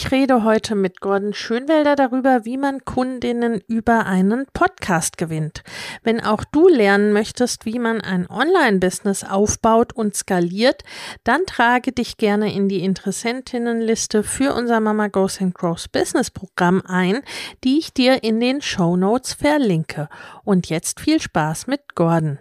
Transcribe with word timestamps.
Ich 0.00 0.12
rede 0.12 0.44
heute 0.44 0.76
mit 0.76 1.00
Gordon 1.00 1.34
Schönwelder 1.34 1.96
darüber, 1.96 2.44
wie 2.44 2.56
man 2.56 2.84
Kundinnen 2.84 3.60
über 3.66 4.06
einen 4.06 4.46
Podcast 4.52 5.18
gewinnt. 5.18 5.64
Wenn 6.04 6.20
auch 6.20 6.44
du 6.44 6.68
lernen 6.68 7.12
möchtest, 7.12 7.66
wie 7.66 7.80
man 7.80 8.00
ein 8.00 8.30
Online-Business 8.30 9.24
aufbaut 9.24 9.92
und 9.92 10.14
skaliert, 10.14 10.84
dann 11.24 11.46
trage 11.46 11.90
dich 11.90 12.16
gerne 12.16 12.54
in 12.54 12.68
die 12.68 12.84
Interessentinnenliste 12.84 14.22
für 14.22 14.54
unser 14.54 14.78
Mama 14.78 15.08
Goes 15.08 15.40
and 15.40 15.52
Grows 15.52 15.88
Business 15.88 16.30
Programm 16.30 16.80
ein, 16.86 17.22
die 17.64 17.80
ich 17.80 17.92
dir 17.92 18.22
in 18.22 18.38
den 18.38 18.62
Show 18.62 18.96
Notes 18.96 19.32
verlinke. 19.32 20.08
Und 20.44 20.68
jetzt 20.68 21.00
viel 21.00 21.20
Spaß 21.20 21.66
mit 21.66 21.96
Gordon. 21.96 22.38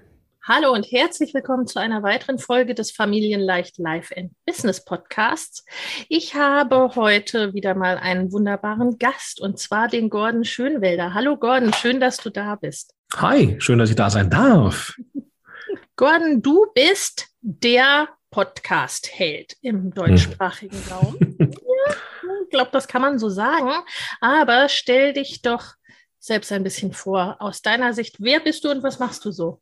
Hallo 0.50 0.72
und 0.72 0.86
herzlich 0.90 1.34
willkommen 1.34 1.67
zu 1.67 1.78
einer 1.78 2.03
weiteren 2.03 2.40
Folge 2.40 2.73
des 2.73 2.92
Familienleicht 2.92 3.78
Life 3.80 4.16
and 4.16 4.31
Business 4.45 4.86
Podcasts. 4.86 5.66
Ich 6.08 6.36
habe 6.36 6.95
heute 6.95 7.53
wieder 7.53 7.76
mal 7.76 7.98
einen 7.98 8.31
wunderbaren 8.31 8.98
Gast 8.98 9.42
und 9.42 9.59
zwar 9.59 9.90
den 9.90 10.09
Gordon 10.09 10.45
Schönwelder. 10.45 11.14
Hallo 11.14 11.36
Gordon, 11.36 11.73
schön, 11.73 12.00
dass 12.00 12.16
du 12.16 12.30
da 12.30 12.56
bist. 12.56 12.94
Hi, 13.18 13.58
schön, 13.59 13.78
dass 13.78 13.90
ich 13.90 13.98
da 13.98 14.09
sein 14.09 14.30
darf. 14.30 14.95
Gordon, 15.98 16.42
du 16.42 16.68
bist 16.73 17.28
der 17.42 18.08
Podcast-Held 18.31 19.58
im 19.62 19.94
deutschsprachigen 19.94 20.81
Raum. 20.90 21.18
ich 22.48 22.50
glaube, 22.52 22.70
das 22.72 22.88
kann 22.88 23.02
man 23.02 23.20
so 23.20 23.28
sagen. 23.28 23.72
Aber 24.22 24.70
stell 24.70 25.12
dich 25.12 25.42
doch 25.42 25.73
selbst 26.28 26.52
ein 26.52 26.64
bisschen 26.64 26.94
vor. 26.94 27.38
Aus 27.39 27.61
deiner 27.61 27.94
Sicht, 27.94 28.17
wer 28.20 28.39
bist 28.39 28.64
du 28.64 28.70
und 28.70 28.83
was 28.83 29.00
machst 29.00 29.25
du 29.25 29.31
so? 29.31 29.61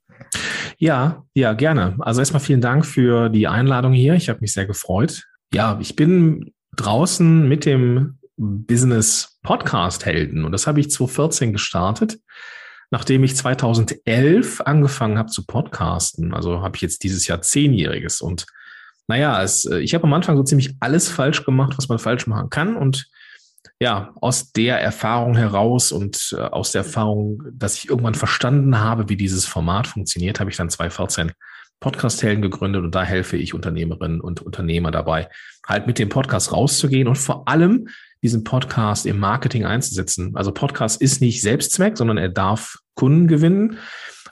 Ja, 0.78 1.24
ja, 1.34 1.54
gerne. 1.54 1.96
Also 2.00 2.20
erstmal 2.20 2.42
vielen 2.42 2.62
Dank 2.62 2.86
für 2.86 3.30
die 3.30 3.48
Einladung 3.48 3.94
hier. 3.94 4.16
Ich 4.16 4.28
habe 4.28 4.42
mich 4.42 4.54
sehr 4.54 4.66
gefreut. 4.66 5.24
Ja, 5.54 5.78
ich 5.80 5.96
bin 5.96 6.54
draußen 6.76 7.48
mit 7.48 7.66
dem 7.66 8.18
Business 8.36 9.40
Podcast 9.44 10.06
Helden 10.06 10.44
und 10.44 10.52
das 10.52 10.68
habe 10.68 10.82
ich 10.82 10.90
2014 10.90 11.54
gestartet, 11.54 12.20
nachdem 12.92 13.24
ich 13.24 13.38
2011 13.38 14.62
angefangen 14.62 15.18
habe 15.18 15.30
zu 15.30 15.46
podcasten. 15.46 16.34
Also 16.34 16.62
habe 16.62 16.76
ich 16.76 16.82
jetzt 16.82 17.04
dieses 17.04 17.28
Jahr 17.28 17.42
zehnjähriges 17.42 18.20
und 18.20 18.46
naja, 19.08 19.42
es, 19.44 19.66
ich 19.66 19.94
habe 19.94 20.06
am 20.06 20.14
Anfang 20.14 20.36
so 20.36 20.44
ziemlich 20.44 20.76
alles 20.80 21.10
falsch 21.10 21.46
gemacht, 21.46 21.78
was 21.78 21.88
man 21.88 22.00
falsch 22.00 22.26
machen 22.26 22.50
kann 22.50 22.76
und 22.76 23.08
ja, 23.80 24.14
aus 24.22 24.52
der 24.54 24.80
Erfahrung 24.80 25.36
heraus 25.36 25.92
und 25.92 26.36
äh, 26.38 26.42
aus 26.42 26.72
der 26.72 26.84
Erfahrung, 26.84 27.44
dass 27.52 27.78
ich 27.78 27.90
irgendwann 27.90 28.16
verstanden 28.16 28.80
habe, 28.80 29.10
wie 29.10 29.18
dieses 29.18 29.46
Format 29.46 29.88
funktioniert, 29.88 30.40
habe 30.40 30.50
ich 30.50 30.58
dann 30.58 30.70
2014 30.70 31.34
Podcast-Helden 31.82 32.42
gegründet 32.42 32.84
und 32.84 32.96
da 32.96 33.04
helfe 33.04 33.36
ich 33.38 33.54
Unternehmerinnen 33.54 34.22
und 34.22 34.42
Unternehmer 34.42 34.92
dabei, 34.92 35.30
halt 35.68 35.88
mit 35.88 36.00
dem 36.00 36.10
Podcast 36.10 36.54
rauszugehen 36.54 37.08
und 37.08 37.18
vor 37.18 37.48
allem 37.48 37.90
diesen 38.24 38.44
Podcast 38.44 39.06
im 39.06 39.20
Marketing 39.20 39.66
einzusetzen. 39.66 40.36
Also 40.36 40.52
Podcast 40.52 41.02
ist 41.02 41.22
nicht 41.22 41.42
Selbstzweck, 41.42 41.98
sondern 41.98 42.18
er 42.18 42.30
darf 42.30 42.80
Kunden 42.96 43.28
gewinnen. 43.28 43.78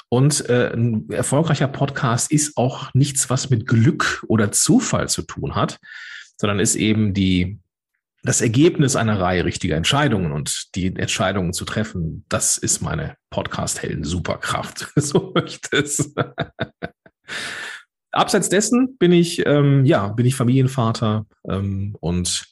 Und 0.10 0.48
äh, 0.50 0.72
ein 0.74 1.10
erfolgreicher 1.10 1.68
Podcast 1.68 2.32
ist 2.32 2.56
auch 2.56 2.94
nichts, 2.94 3.30
was 3.30 3.50
mit 3.50 3.68
Glück 3.68 4.24
oder 4.28 4.52
Zufall 4.52 5.10
zu 5.10 5.24
tun 5.24 5.54
hat, 5.54 5.80
sondern 6.38 6.60
ist 6.60 6.76
eben 6.76 7.14
die 7.14 7.60
das 8.24 8.40
Ergebnis 8.42 8.96
einer 8.96 9.20
Reihe 9.20 9.44
richtiger 9.44 9.76
Entscheidungen 9.76 10.32
und 10.32 10.76
die 10.76 10.88
Entscheidungen 10.96 11.54
zu 11.54 11.66
treffen, 11.66 12.26
das 12.30 12.58
ist 12.58 12.82
meine 12.82 13.18
Podcast-Helden-Superkraft. 13.30 14.92
so 14.96 15.34
möchte 15.36 15.78
es. 15.78 16.14
Abseits 18.12 18.50
dessen 18.50 18.98
bin 18.98 19.12
ich, 19.12 19.46
ähm, 19.46 19.86
ja, 19.86 20.08
bin 20.08 20.26
ich 20.26 20.36
Familienvater 20.36 21.26
ähm, 21.50 21.96
und 22.00 22.46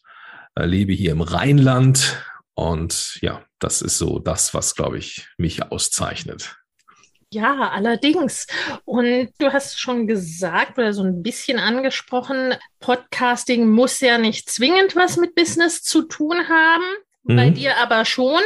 äh, 0.56 0.66
lebe 0.66 0.92
hier 0.92 1.12
im 1.12 1.22
Rheinland. 1.22 2.22
Und 2.54 3.18
ja, 3.22 3.44
das 3.60 3.82
ist 3.82 3.98
so 3.98 4.20
das, 4.20 4.54
was, 4.54 4.76
glaube 4.76 4.98
ich, 4.98 5.30
mich 5.38 5.72
auszeichnet. 5.72 6.61
Ja, 7.34 7.70
allerdings. 7.70 8.46
Und 8.84 9.30
du 9.38 9.54
hast 9.54 9.80
schon 9.80 10.06
gesagt 10.06 10.78
oder 10.78 10.94
so 10.94 11.04
ein 11.04 11.24
bisschen 11.24 11.60
angesprochen, 11.60 12.56
Podcasting 12.82 13.70
muss 13.70 14.02
ja 14.02 14.18
nicht 14.18 14.50
zwingend 14.50 14.96
was 14.98 15.16
mit 15.16 15.34
Business 15.34 15.82
zu 15.82 16.02
tun 16.04 16.50
haben. 16.50 16.84
Mhm. 17.24 17.36
Bei 17.36 17.50
dir 17.50 17.78
aber 17.78 18.04
schon. 18.04 18.42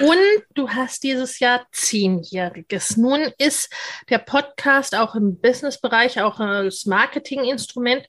Und 0.00 0.44
du 0.54 0.68
hast 0.68 1.02
dieses 1.02 1.38
Jahr 1.38 1.66
zehnjähriges. 1.72 2.96
Nun 2.96 3.32
ist 3.38 3.72
der 4.10 4.18
Podcast 4.18 4.94
auch 4.94 5.14
im 5.14 5.40
Businessbereich, 5.40 6.20
auch 6.20 6.40
als 6.40 6.86
Marketinginstrument, 6.86 8.06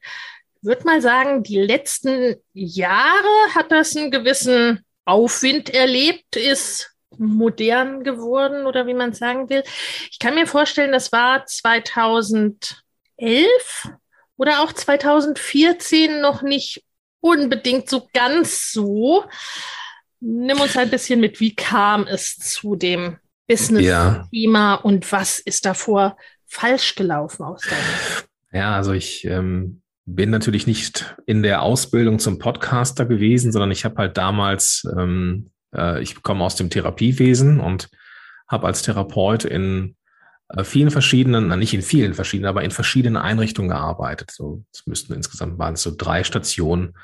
würde 0.61 0.83
mal 0.83 1.01
sagen, 1.01 1.43
die 1.43 1.59
letzten 1.59 2.35
Jahre 2.53 3.55
hat 3.55 3.71
das 3.71 3.95
einen 3.95 4.11
gewissen 4.11 4.85
Aufwind 5.05 5.73
erlebt, 5.73 6.35
ist 6.35 6.90
modern 7.17 8.03
geworden 8.03 8.65
oder 8.65 8.87
wie 8.87 8.93
man 8.93 9.13
sagen 9.13 9.49
will. 9.49 9.63
Ich 10.09 10.19
kann 10.19 10.35
mir 10.35 10.47
vorstellen, 10.47 10.91
das 10.91 11.11
war 11.11 11.45
2011 11.45 12.73
oder 14.37 14.61
auch 14.61 14.73
2014 14.73 16.21
noch 16.21 16.41
nicht 16.41 16.83
unbedingt 17.19 17.89
so 17.89 18.07
ganz 18.13 18.71
so. 18.71 19.25
Nimm 20.19 20.59
uns 20.59 20.77
ein 20.77 20.89
bisschen 20.89 21.19
mit, 21.19 21.39
wie 21.39 21.55
kam 21.55 22.07
es 22.07 22.37
zu 22.37 22.75
dem 22.75 23.17
Business-Thema 23.47 24.75
ja. 24.75 24.75
und 24.75 25.11
was 25.11 25.39
ist 25.39 25.65
davor 25.65 26.17
falsch 26.47 26.95
gelaufen 26.95 27.43
aus 27.43 27.61
deiner 27.61 28.61
Ja, 28.63 28.75
also 28.75 28.93
ich 28.93 29.25
ähm, 29.25 29.81
bin 30.05 30.29
natürlich 30.29 30.67
nicht 30.67 31.15
in 31.25 31.43
der 31.43 31.61
Ausbildung 31.61 32.19
zum 32.19 32.39
Podcaster 32.39 33.05
gewesen, 33.05 33.51
sondern 33.51 33.71
ich 33.71 33.85
habe 33.85 33.97
halt 33.97 34.17
damals 34.17 34.83
ähm, 34.97 35.50
äh, 35.50 35.50
ich 36.01 36.21
komme 36.21 36.43
aus 36.43 36.55
dem 36.55 36.69
Therapiewesen 36.69 37.59
und 37.59 37.89
habe 38.47 38.67
als 38.67 38.81
Therapeut 38.81 39.45
in 39.45 39.95
äh, 40.49 40.63
vielen 40.63 40.91
verschiedenen, 40.91 41.47
na 41.47 41.55
nicht 41.55 41.73
in 41.73 41.81
vielen 41.81 42.13
verschiedenen, 42.13 42.49
aber 42.49 42.63
in 42.63 42.71
verschiedenen 42.71 43.17
Einrichtungen 43.17 43.69
gearbeitet. 43.69 44.31
So, 44.31 44.63
es 44.73 44.85
müssten 44.85 45.13
insgesamt 45.13 45.57
waren 45.57 45.75
es 45.75 45.81
so 45.81 45.93
drei 45.95 46.23
Stationen 46.23 46.97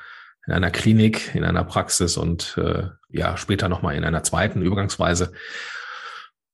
in 0.46 0.52
einer 0.52 0.70
Klinik, 0.70 1.34
in 1.34 1.44
einer 1.44 1.64
Praxis 1.64 2.16
und 2.16 2.56
äh, 2.58 2.88
ja 3.10 3.36
später 3.36 3.68
nochmal 3.68 3.96
in 3.96 4.04
einer 4.04 4.22
zweiten 4.22 4.62
Übergangsweise. 4.62 5.32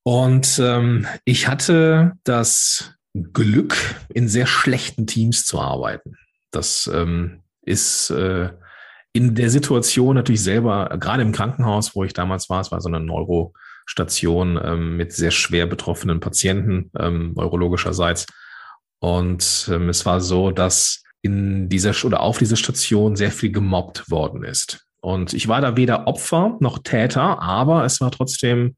Und 0.02 0.58
ähm, 0.62 1.06
ich 1.24 1.48
hatte 1.48 2.12
das 2.24 2.94
Glück, 3.14 3.76
in 4.12 4.28
sehr 4.28 4.46
schlechten 4.46 5.06
Teams 5.06 5.46
zu 5.46 5.60
arbeiten. 5.60 6.16
Das 6.50 6.90
ähm, 6.92 7.42
ist 7.62 8.10
äh, 8.10 8.50
in 9.14 9.34
der 9.36 9.48
Situation 9.48 10.16
natürlich 10.16 10.42
selber, 10.42 10.96
gerade 10.98 11.22
im 11.22 11.32
Krankenhaus, 11.32 11.94
wo 11.94 12.02
ich 12.04 12.12
damals 12.12 12.50
war, 12.50 12.60
es 12.60 12.72
war 12.72 12.80
so 12.80 12.88
eine 12.88 12.98
Neurostation 12.98 14.60
ähm, 14.62 14.96
mit 14.96 15.12
sehr 15.12 15.30
schwer 15.30 15.66
betroffenen 15.66 16.18
Patienten, 16.18 16.90
ähm, 16.98 17.32
neurologischerseits. 17.36 18.26
Und 18.98 19.70
ähm, 19.72 19.88
es 19.88 20.04
war 20.04 20.20
so, 20.20 20.50
dass 20.50 21.04
in 21.22 21.68
dieser 21.68 21.94
oder 22.04 22.20
auf 22.20 22.38
dieser 22.38 22.56
Station 22.56 23.14
sehr 23.14 23.30
viel 23.30 23.52
gemobbt 23.52 24.10
worden 24.10 24.42
ist. 24.42 24.84
Und 25.00 25.32
ich 25.32 25.46
war 25.46 25.60
da 25.60 25.76
weder 25.76 26.08
Opfer 26.08 26.56
noch 26.60 26.78
Täter, 26.78 27.40
aber 27.40 27.84
es 27.84 28.00
war 28.00 28.10
trotzdem 28.10 28.74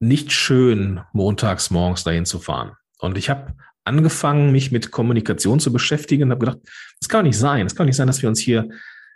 nicht 0.00 0.32
schön, 0.32 1.00
montags 1.12 1.70
morgens 1.70 2.04
dahin 2.04 2.26
zu 2.26 2.40
fahren. 2.40 2.72
Und 2.98 3.16
ich 3.16 3.30
habe 3.30 3.54
angefangen, 3.84 4.52
mich 4.52 4.70
mit 4.70 4.90
Kommunikation 4.90 5.60
zu 5.60 5.72
beschäftigen 5.72 6.24
und 6.24 6.30
habe 6.32 6.44
gedacht, 6.44 6.58
das 7.00 7.08
kann 7.08 7.20
doch 7.20 7.28
nicht 7.28 7.38
sein. 7.38 7.64
Es 7.64 7.74
kann 7.74 7.86
doch 7.86 7.88
nicht 7.88 7.96
sein, 7.96 8.06
dass 8.06 8.20
wir 8.20 8.28
uns 8.28 8.38
hier, 8.38 8.68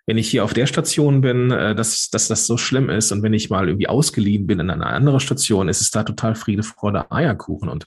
wenn 0.07 0.19
ich 0.19 0.29
hier 0.29 0.45
auf 0.45 0.53
der 0.53 0.67
Station 0.67 1.21
bin, 1.21 1.51
äh, 1.51 1.75
dass, 1.75 2.11
dass 2.11 2.29
das 2.29 2.47
so 2.47 2.57
schlimm 2.57 2.91
ist. 2.91 3.13
Und 3.13 3.23
wenn 3.23 3.35
ich 3.35 3.51
mal 3.51 3.69
irgendwie 3.69 3.89
ausgeliehen 3.89 4.47
bin 4.47 4.61
in 4.61 4.71
eine 4.71 4.87
andere 4.87 5.21
Station, 5.21 5.69
ist 5.69 5.81
es 5.81 5.91
da 5.91 6.03
total 6.03 6.35
Friede, 6.35 6.63
Freude, 6.63 7.11
Eierkuchen. 7.11 7.69
Und 7.69 7.87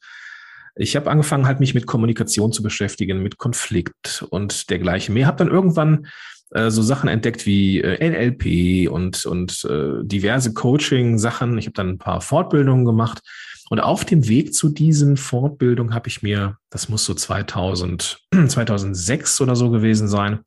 ich 0.75 0.95
habe 0.95 1.09
angefangen, 1.09 1.47
halt 1.47 1.59
mich 1.59 1.73
mit 1.73 1.87
Kommunikation 1.87 2.51
zu 2.51 2.63
beschäftigen, 2.63 3.23
mit 3.23 3.37
Konflikt 3.37 4.25
und 4.29 4.69
dergleichen 4.69 5.13
mehr. 5.13 5.27
Habe 5.27 5.37
dann 5.37 5.49
irgendwann 5.49 6.07
äh, 6.51 6.69
so 6.69 6.81
Sachen 6.81 7.09
entdeckt 7.09 7.45
wie 7.45 7.81
äh, 7.81 8.09
NLP 8.09 8.89
und, 8.91 9.25
und 9.25 9.65
äh, 9.65 10.03
diverse 10.03 10.53
Coaching-Sachen. 10.53 11.57
Ich 11.57 11.65
habe 11.65 11.73
dann 11.73 11.89
ein 11.89 11.97
paar 11.97 12.21
Fortbildungen 12.21 12.85
gemacht. 12.85 13.21
Und 13.69 13.79
auf 13.79 14.05
dem 14.05 14.27
Weg 14.27 14.53
zu 14.53 14.69
diesen 14.69 15.17
Fortbildungen 15.17 15.93
habe 15.93 16.07
ich 16.07 16.21
mir, 16.21 16.57
das 16.69 16.87
muss 16.87 17.03
so 17.03 17.13
2000, 17.13 18.19
2006 18.47 19.41
oder 19.41 19.55
so 19.55 19.71
gewesen 19.71 20.07
sein, 20.07 20.41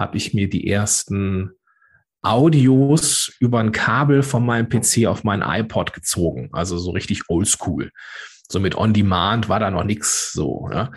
habe 0.00 0.16
ich 0.16 0.34
mir 0.34 0.48
die 0.48 0.66
ersten 0.66 1.52
Audios 2.22 3.32
über 3.38 3.60
ein 3.60 3.72
Kabel 3.72 4.22
von 4.22 4.44
meinem 4.44 4.68
PC 4.68 5.06
auf 5.06 5.22
meinen 5.22 5.42
iPod 5.42 5.92
gezogen. 5.92 6.50
Also 6.52 6.78
so 6.78 6.90
richtig 6.90 7.28
oldschool. 7.28 7.92
So 8.48 8.58
mit 8.58 8.76
On-Demand 8.76 9.48
war 9.48 9.60
da 9.60 9.70
noch 9.70 9.84
nichts 9.84 10.32
so. 10.32 10.68
Ja? 10.72 10.90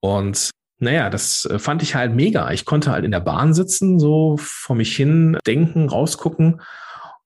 Und 0.00 0.50
naja, 0.78 1.10
das 1.10 1.46
äh, 1.46 1.58
fand 1.58 1.82
ich 1.82 1.94
halt 1.94 2.14
mega. 2.14 2.50
Ich 2.52 2.64
konnte 2.64 2.92
halt 2.92 3.04
in 3.04 3.10
der 3.10 3.20
Bahn 3.20 3.54
sitzen, 3.54 3.98
so 3.98 4.36
vor 4.38 4.76
mich 4.76 4.94
hin 4.94 5.38
denken, 5.46 5.88
rausgucken 5.88 6.60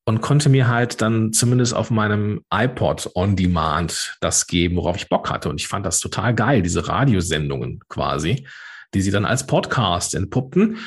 und 0.04 0.20
konnte 0.20 0.48
mir 0.48 0.68
halt 0.68 1.02
dann 1.02 1.32
zumindest 1.32 1.74
auf 1.74 1.90
meinem 1.90 2.42
iPod 2.52 3.10
on 3.14 3.36
Demand 3.36 4.16
das 4.20 4.46
geben, 4.46 4.76
worauf 4.76 4.96
ich 4.96 5.08
Bock 5.08 5.30
hatte. 5.30 5.48
Und 5.48 5.60
ich 5.60 5.68
fand 5.68 5.84
das 5.84 6.00
total 6.00 6.34
geil, 6.34 6.62
diese 6.62 6.88
Radiosendungen 6.88 7.80
quasi, 7.88 8.46
die 8.94 9.02
sie 9.02 9.10
dann 9.10 9.24
als 9.24 9.46
Podcast 9.46 10.14
entpuppten. 10.14 10.78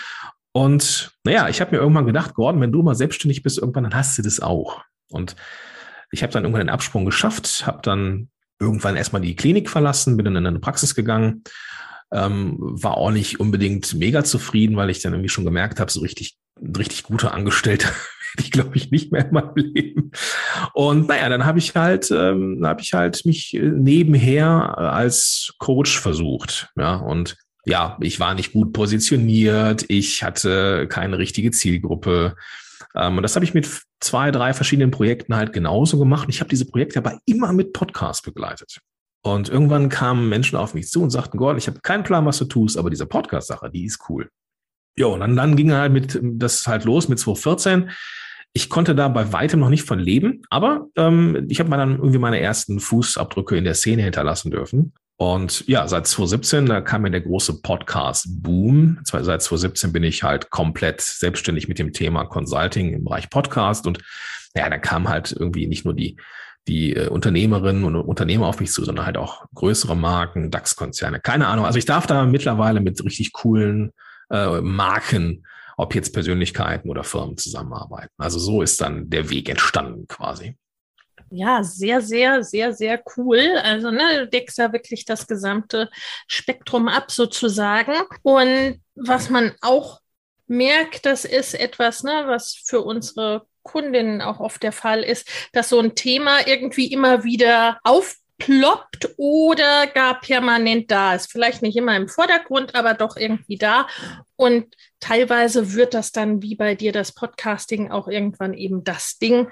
Und 0.52 1.12
naja, 1.24 1.50
ich 1.50 1.62
habe 1.62 1.72
mir 1.72 1.82
irgendwann 1.82 2.06
gedacht, 2.06 2.36
Gordon, 2.36 2.62
wenn 2.62 2.72
du 2.72 2.84
mal 2.84 2.96
selbstständig 2.96 3.44
bist, 3.44 3.58
irgendwann, 3.58 3.84
dann 3.84 3.96
hast 3.96 4.18
du 4.18 4.22
das 4.22 4.40
auch. 4.40 4.82
Und 5.10 5.36
ich 6.12 6.22
habe 6.22 6.32
dann 6.32 6.44
irgendwann 6.44 6.68
den 6.68 6.74
Absprung 6.74 7.06
geschafft, 7.06 7.66
habe 7.66 7.80
dann 7.82 8.30
irgendwann 8.60 8.96
erstmal 8.96 9.22
die 9.22 9.36
Klinik 9.36 9.70
verlassen, 9.70 10.16
bin 10.16 10.26
dann 10.26 10.36
in 10.36 10.46
eine 10.46 10.60
Praxis 10.60 10.96
gegangen 10.96 11.44
ähm, 12.14 12.58
war 12.60 12.98
auch 12.98 13.12
nicht 13.12 13.40
unbedingt 13.40 13.94
mega 13.96 14.24
zufrieden, 14.24 14.78
weil 14.78 14.90
ich 14.90 15.02
dann 15.02 15.14
irgendwie 15.14 15.30
schon 15.30 15.46
gemerkt 15.46 15.80
habe, 15.80 15.92
so 15.92 16.00
richtig, 16.02 16.38
richtig 16.62 17.04
gute 17.04 17.32
Angestellte 17.32 17.88
ich, 18.38 18.52
glaube 18.52 18.78
ich, 18.78 18.92
nicht 18.92 19.12
mehr 19.12 19.26
in 19.26 19.34
meinem 19.34 19.56
Leben. 19.56 20.12
Und 20.74 21.08
naja, 21.08 21.28
dann 21.30 21.46
habe 21.46 21.60
ich 21.60 21.76
halt, 21.76 22.10
ähm, 22.12 22.62
habe 22.64 22.82
ich 22.82 22.94
halt 22.94 23.26
mich 23.26 23.58
nebenher 23.60 24.78
als 24.78 25.54
Coach 25.58 26.00
versucht. 26.00 26.70
Ja, 26.76 26.96
und 26.96 27.36
ja, 27.66 27.98
ich 28.02 28.20
war 28.20 28.34
nicht 28.34 28.54
gut 28.54 28.74
positioniert, 28.74 29.86
ich 29.88 30.24
hatte 30.24 30.88
keine 30.88 31.18
richtige 31.18 31.52
Zielgruppe. 31.52 32.36
Ähm, 32.96 33.18
und 33.18 33.24
das 33.24 33.36
habe 33.36 33.46
ich 33.46 33.54
mit 33.54 33.68
zwei, 34.00 34.32
drei 34.32 34.54
verschiedenen 34.54 34.92
Projekten 34.92 35.36
halt 35.36 35.54
genauso 35.54 35.98
gemacht. 35.98 36.28
Ich 36.30 36.40
habe 36.42 36.50
diese 36.50 36.66
Projekte 36.66 37.00
aber 37.00 37.20
immer 37.26 37.54
mit 37.54 37.74
Podcast 37.74 38.24
begleitet. 38.24 38.80
Und 39.26 39.48
irgendwann 39.48 39.88
kamen 39.88 40.28
Menschen 40.28 40.58
auf 40.58 40.74
mich 40.74 40.90
zu 40.90 41.02
und 41.02 41.10
sagten, 41.10 41.38
Gordon, 41.38 41.58
ich 41.58 41.68
habe 41.68 41.80
keinen 41.80 42.04
Plan, 42.04 42.26
was 42.26 42.38
du 42.40 42.46
tust, 42.46 42.78
aber 42.78 42.90
diese 42.90 43.06
Podcast-Sache, 43.06 43.70
die 43.72 43.86
ist 43.86 44.02
cool. 44.10 44.30
Ja, 44.98 45.08
und 45.08 45.22
dann, 45.22 45.36
dann 45.36 45.56
ging 45.56 45.72
halt 45.72 45.94
mit 45.94 46.20
das 46.22 46.68
halt 46.68 46.84
los 46.84 47.08
mit 47.08 47.20
2014. 47.20 47.90
Ich 48.52 48.70
konnte 48.70 48.94
da 48.94 49.08
bei 49.08 49.32
weitem 49.32 49.62
noch 49.62 49.70
nicht 49.70 49.88
von 49.88 49.98
leben, 49.98 50.42
aber 50.50 50.88
ähm, 50.96 51.48
ich 51.50 51.60
habe 51.60 51.70
dann 51.72 51.96
irgendwie 51.96 52.20
meine 52.20 52.40
ersten 52.40 52.80
Fußabdrücke 52.80 53.58
in 53.58 53.64
der 53.64 53.74
Szene 53.74 54.04
hinterlassen 54.04 54.52
dürfen. 54.52 54.94
Und 55.24 55.66
ja, 55.70 55.88
seit 55.88 56.06
2017, 56.06 56.66
da 56.66 56.82
kam 56.82 57.04
mir 57.04 57.12
der 57.12 57.22
große 57.22 57.62
Podcast-Boom. 57.62 59.00
Seit 59.06 59.24
2017 59.24 59.94
bin 59.94 60.04
ich 60.04 60.22
halt 60.22 60.50
komplett 60.50 61.00
selbstständig 61.00 61.70
mit 61.70 61.80
dem 61.80 61.94
Thema 61.94 62.26
Consulting 62.26 62.92
im 62.92 63.06
Bereich 63.06 63.30
Podcast. 63.30 63.88
Und 63.88 64.00
ja, 64.54 64.70
da 64.70 64.78
kam 64.78 65.08
halt 65.08 65.32
irgendwie 65.32 65.68
nicht 65.68 65.86
nur 65.86 65.94
die 65.94 66.18
die 66.68 66.94
äh, 66.94 67.08
Unternehmerinnen 67.08 67.86
und 67.86 67.96
Unternehmer 67.96 68.48
auf 68.48 68.60
mich 68.60 68.74
zu, 68.74 68.84
sondern 68.84 69.06
halt 69.06 69.16
auch 69.16 69.46
größere 69.56 69.96
Marken, 69.96 70.52
DAX-Konzerne. 70.52 71.22
Keine 71.22 71.48
Ahnung. 71.48 71.66
Also 71.66 71.80
ich 71.80 71.86
darf 71.86 72.06
da 72.06 72.26
mittlerweile 72.26 72.82
mit 72.82 73.02
richtig 73.06 73.32
coolen 73.32 73.94
äh, 74.30 74.60
Marken, 74.60 75.46
ob 75.78 75.96
jetzt 75.96 76.14
Persönlichkeiten 76.14 76.90
oder 76.90 77.06
Firmen 77.06 77.38
zusammenarbeiten. 77.38 78.14
Also 78.18 78.40
so 78.40 78.62
ist 78.62 78.82
dann 78.82 79.10
der 79.10 79.30
Weg 79.30 79.48
entstanden 79.48 80.06
quasi. 80.10 80.58
Ja, 81.36 81.64
sehr, 81.64 82.00
sehr, 82.02 82.44
sehr, 82.44 82.74
sehr 82.74 83.02
cool. 83.18 83.58
Also, 83.64 83.90
ne, 83.90 84.20
du 84.20 84.28
deckst 84.28 84.60
ja 84.60 84.72
wirklich 84.72 85.04
das 85.04 85.26
gesamte 85.26 85.90
Spektrum 86.28 86.88
ab 86.88 87.10
sozusagen. 87.10 87.94
Und 88.22 88.80
was 88.94 89.32
man 89.32 89.52
auch 89.62 90.00
merkt, 90.46 91.08
das 91.08 91.26
ist 91.26 91.56
etwas, 91.56 92.04
ne, 92.04 92.26
was 92.28 92.54
für 92.54 92.82
unsere 92.82 93.48
Kundinnen 93.64 94.22
auch 94.22 94.40
oft 94.40 94.62
der 94.62 94.72
Fall 94.72 95.02
ist, 95.02 95.28
dass 95.54 95.70
so 95.70 95.80
ein 95.80 95.96
Thema 95.96 96.46
irgendwie 96.46 96.92
immer 96.94 97.24
wieder 97.24 97.80
aufploppt 97.84 99.16
oder 99.18 99.88
gar 99.88 100.20
permanent 100.22 100.92
da 100.92 101.16
ist. 101.16 101.32
Vielleicht 101.32 101.64
nicht 101.64 101.78
immer 101.78 101.96
im 101.98 102.10
Vordergrund, 102.10 102.76
aber 102.76 102.94
doch 102.94 103.18
irgendwie 103.18 103.58
da. 103.58 103.88
Und 104.36 104.76
teilweise 105.00 105.74
wird 105.74 105.96
das 105.96 106.12
dann 106.12 106.44
wie 106.44 106.54
bei 106.54 106.76
dir 106.76 106.92
das 106.92 107.12
Podcasting 107.12 107.90
auch 107.90 108.08
irgendwann 108.08 108.54
eben 108.54 108.84
das 108.84 109.18
Ding. 109.18 109.48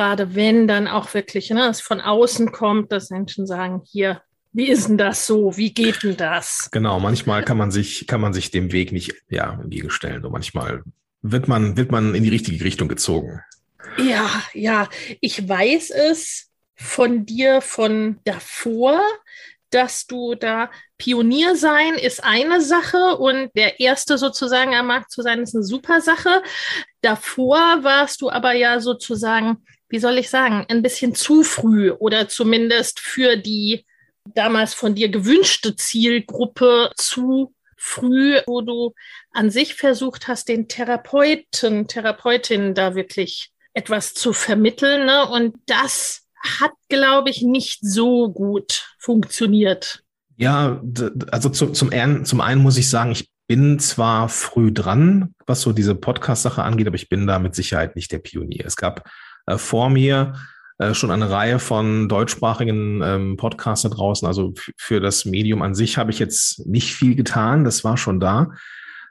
Gerade 0.00 0.34
wenn 0.34 0.66
dann 0.66 0.88
auch 0.88 1.12
wirklich 1.12 1.50
ne, 1.50 1.68
es 1.68 1.82
von 1.82 2.00
außen 2.00 2.52
kommt, 2.52 2.90
dass 2.90 3.10
Menschen 3.10 3.46
sagen, 3.46 3.82
hier, 3.84 4.22
wie 4.50 4.66
ist 4.66 4.88
denn 4.88 4.96
das 4.96 5.26
so? 5.26 5.58
Wie 5.58 5.74
geht 5.74 6.02
denn 6.02 6.16
das? 6.16 6.70
Genau, 6.72 6.98
manchmal 7.00 7.44
kann 7.44 7.58
man 7.58 7.70
sich, 7.70 8.06
kann 8.06 8.22
man 8.22 8.32
sich 8.32 8.50
dem 8.50 8.72
Weg 8.72 8.92
nicht 8.92 9.12
ja, 9.28 9.60
entgegenstellen. 9.60 10.22
So 10.22 10.30
manchmal 10.30 10.84
wird 11.20 11.48
man, 11.48 11.76
wird 11.76 11.92
man 11.92 12.14
in 12.14 12.22
die 12.22 12.30
richtige 12.30 12.64
Richtung 12.64 12.88
gezogen. 12.88 13.42
Ja, 13.98 14.30
ja, 14.54 14.88
ich 15.20 15.46
weiß 15.46 15.90
es 15.90 16.48
von 16.76 17.26
dir 17.26 17.60
von 17.60 18.20
davor, 18.24 19.02
dass 19.68 20.06
du 20.06 20.34
da 20.34 20.70
Pionier 20.96 21.56
sein 21.56 21.92
ist 21.96 22.24
eine 22.24 22.62
Sache 22.62 23.18
und 23.18 23.50
der 23.54 23.80
Erste 23.80 24.16
sozusagen 24.16 24.74
am 24.74 24.86
Markt 24.86 25.10
zu 25.10 25.20
sein 25.20 25.42
ist 25.42 25.54
eine 25.54 25.62
super 25.62 26.00
Sache. 26.00 26.42
Davor 27.02 27.58
warst 27.82 28.22
du 28.22 28.30
aber 28.30 28.54
ja 28.54 28.80
sozusagen, 28.80 29.58
wie 29.90 29.98
soll 29.98 30.18
ich 30.18 30.30
sagen, 30.30 30.64
ein 30.68 30.82
bisschen 30.82 31.14
zu 31.14 31.42
früh 31.42 31.90
oder 31.90 32.28
zumindest 32.28 33.00
für 33.00 33.36
die 33.36 33.84
damals 34.24 34.72
von 34.72 34.94
dir 34.94 35.08
gewünschte 35.08 35.76
Zielgruppe 35.76 36.90
zu 36.96 37.54
früh, 37.76 38.38
wo 38.46 38.60
du 38.60 38.94
an 39.32 39.50
sich 39.50 39.74
versucht 39.74 40.28
hast, 40.28 40.48
den 40.48 40.68
Therapeuten, 40.68 41.88
Therapeutin 41.88 42.74
da 42.74 42.94
wirklich 42.94 43.50
etwas 43.72 44.14
zu 44.14 44.32
vermitteln. 44.32 45.06
Ne? 45.06 45.26
Und 45.28 45.56
das 45.66 46.26
hat, 46.60 46.72
glaube 46.88 47.30
ich, 47.30 47.42
nicht 47.42 47.80
so 47.82 48.30
gut 48.30 48.94
funktioniert. 48.98 50.02
Ja, 50.36 50.80
also 51.30 51.48
zu, 51.48 51.68
zum, 51.68 51.90
zum 52.24 52.40
einen 52.40 52.62
muss 52.62 52.78
ich 52.78 52.88
sagen, 52.88 53.12
ich 53.12 53.30
bin 53.46 53.78
zwar 53.78 54.28
früh 54.28 54.72
dran, 54.72 55.34
was 55.46 55.62
so 55.62 55.72
diese 55.72 55.94
Podcast-Sache 55.94 56.62
angeht, 56.62 56.86
aber 56.86 56.96
ich 56.96 57.08
bin 57.08 57.26
da 57.26 57.38
mit 57.38 57.54
Sicherheit 57.54 57.96
nicht 57.96 58.12
der 58.12 58.20
Pionier. 58.20 58.64
Es 58.64 58.76
gab 58.76 59.10
äh, 59.50 59.58
vor 59.58 59.90
mir 59.90 60.34
äh, 60.78 60.94
schon 60.94 61.10
eine 61.10 61.30
Reihe 61.30 61.58
von 61.58 62.08
deutschsprachigen 62.08 63.02
ähm, 63.02 63.36
Podcasts 63.36 63.82
da 63.82 63.90
draußen. 63.90 64.26
Also 64.26 64.54
für 64.78 65.00
das 65.00 65.24
Medium 65.24 65.62
an 65.62 65.74
sich 65.74 65.98
habe 65.98 66.10
ich 66.10 66.18
jetzt 66.18 66.66
nicht 66.66 66.94
viel 66.94 67.14
getan. 67.14 67.64
Das 67.64 67.84
war 67.84 67.96
schon 67.96 68.18
da. 68.18 68.52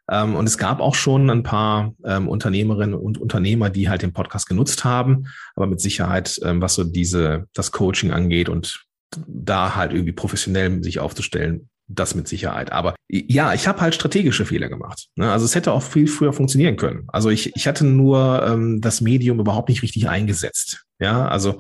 Ähm, 0.10 0.36
und 0.36 0.48
es 0.48 0.58
gab 0.58 0.79
auch 0.79 0.96
schon 0.96 1.29
ein 1.29 1.43
paar 1.43 1.93
ähm, 2.03 2.27
Unternehmerinnen 2.27 2.96
und 2.96 3.19
Unternehmer, 3.19 3.69
die 3.69 3.89
halt 3.89 4.01
den 4.01 4.13
Podcast 4.13 4.48
genutzt 4.50 4.84
haben, 4.84 5.27
aber 5.55 5.67
mit 5.67 5.79
Sicherheit, 5.79 6.39
ähm, 6.43 6.62
was 6.62 6.74
so 6.74 6.84
diese, 6.84 7.46
das 7.53 7.72
Coaching 7.72 8.12
angeht 8.12 8.50
und 8.50 8.86
da 9.27 9.75
halt 9.75 9.93
irgendwie 9.93 10.13
professionell 10.13 10.84
sich 10.84 11.00
aufzustellen, 11.00 11.69
das 11.89 12.15
mit 12.15 12.27
Sicherheit. 12.27 12.72
Aber 12.72 12.96
ja, 13.10 13.53
ich 13.53 13.67
habe 13.67 13.81
halt 13.81 13.96
strategische 13.96 14.46
Fehler 14.46 14.69
gemacht. 14.69 15.08
Ne? 15.15 15.31
Also 15.31 15.46
es 15.46 15.55
hätte 15.55 15.74
auch 15.74 15.84
viel 15.84 16.08
früher 16.08 16.34
funktionieren 16.34 16.77
können. 16.77 17.05
Also 17.08 17.29
ich, 17.29 17.55
ich 17.55 17.67
hatte 17.67 17.84
nur 17.84 18.46
ähm, 18.48 18.79
das 18.79 19.01
Medium 19.01 19.39
überhaupt 19.39 19.69
nicht 19.69 19.81
richtig 19.81 20.08
eingesetzt. 20.08 20.86
Ja, 21.00 21.27
also 21.27 21.60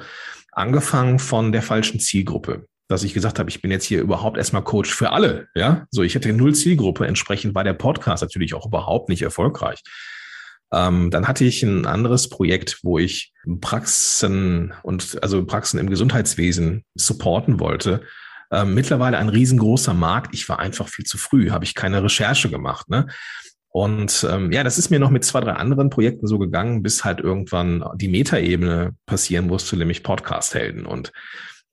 angefangen 0.51 1.19
von 1.19 1.51
der 1.51 1.61
falschen 1.61 1.99
Zielgruppe 1.99 2.65
dass 2.89 3.03
ich 3.03 3.13
gesagt 3.13 3.37
habe, 3.37 3.51
ich 3.51 3.61
bin 3.61 3.69
jetzt 3.69 3.85
hier 3.85 4.01
überhaupt 4.01 4.35
erstmal 4.35 4.63
Coach 4.63 4.91
für 4.91 5.11
alle. 5.11 5.47
Ja, 5.53 5.85
so 5.91 6.01
ich 6.01 6.15
hätte 6.15 6.33
null 6.33 6.55
Zielgruppe. 6.55 7.05
Entsprechend 7.05 7.53
war 7.53 7.63
der 7.63 7.73
Podcast 7.73 8.23
natürlich 8.23 8.55
auch 8.55 8.65
überhaupt 8.65 9.09
nicht 9.09 9.21
erfolgreich. 9.21 9.83
Ähm, 10.73 11.11
dann 11.11 11.27
hatte 11.27 11.45
ich 11.45 11.61
ein 11.61 11.85
anderes 11.85 12.29
Projekt, 12.29 12.79
wo 12.83 12.97
ich 12.97 13.31
Praxen 13.61 14.73
und 14.81 15.21
also 15.21 15.45
Praxen 15.45 15.79
im 15.79 15.89
Gesundheitswesen 15.89 16.83
supporten 16.95 17.59
wollte. 17.59 18.01
Ähm, 18.51 18.73
mittlerweile 18.73 19.17
ein 19.17 19.29
riesengroßer 19.29 19.93
Markt. 19.93 20.33
Ich 20.33 20.47
war 20.49 20.59
einfach 20.59 20.87
viel 20.87 21.05
zu 21.05 21.17
früh, 21.17 21.51
habe 21.51 21.65
ich 21.65 21.75
keine 21.75 22.03
Recherche 22.03 22.49
gemacht. 22.49 22.89
Ne? 22.89 23.07
Und 23.69 24.27
ähm, 24.29 24.51
ja, 24.51 24.63
das 24.63 24.77
ist 24.77 24.89
mir 24.89 24.99
noch 24.99 25.11
mit 25.11 25.23
zwei, 25.23 25.41
drei 25.41 25.53
anderen 25.53 25.89
Projekten 25.89 26.27
so 26.27 26.39
gegangen, 26.39 26.81
bis 26.81 27.05
halt 27.05 27.19
irgendwann 27.19 27.85
die 27.95 28.07
Metaebene 28.07 28.95
passieren 29.05 29.47
musste, 29.47 29.77
nämlich 29.77 30.03
Podcast-Helden. 30.03 30.85
Und 30.85 31.11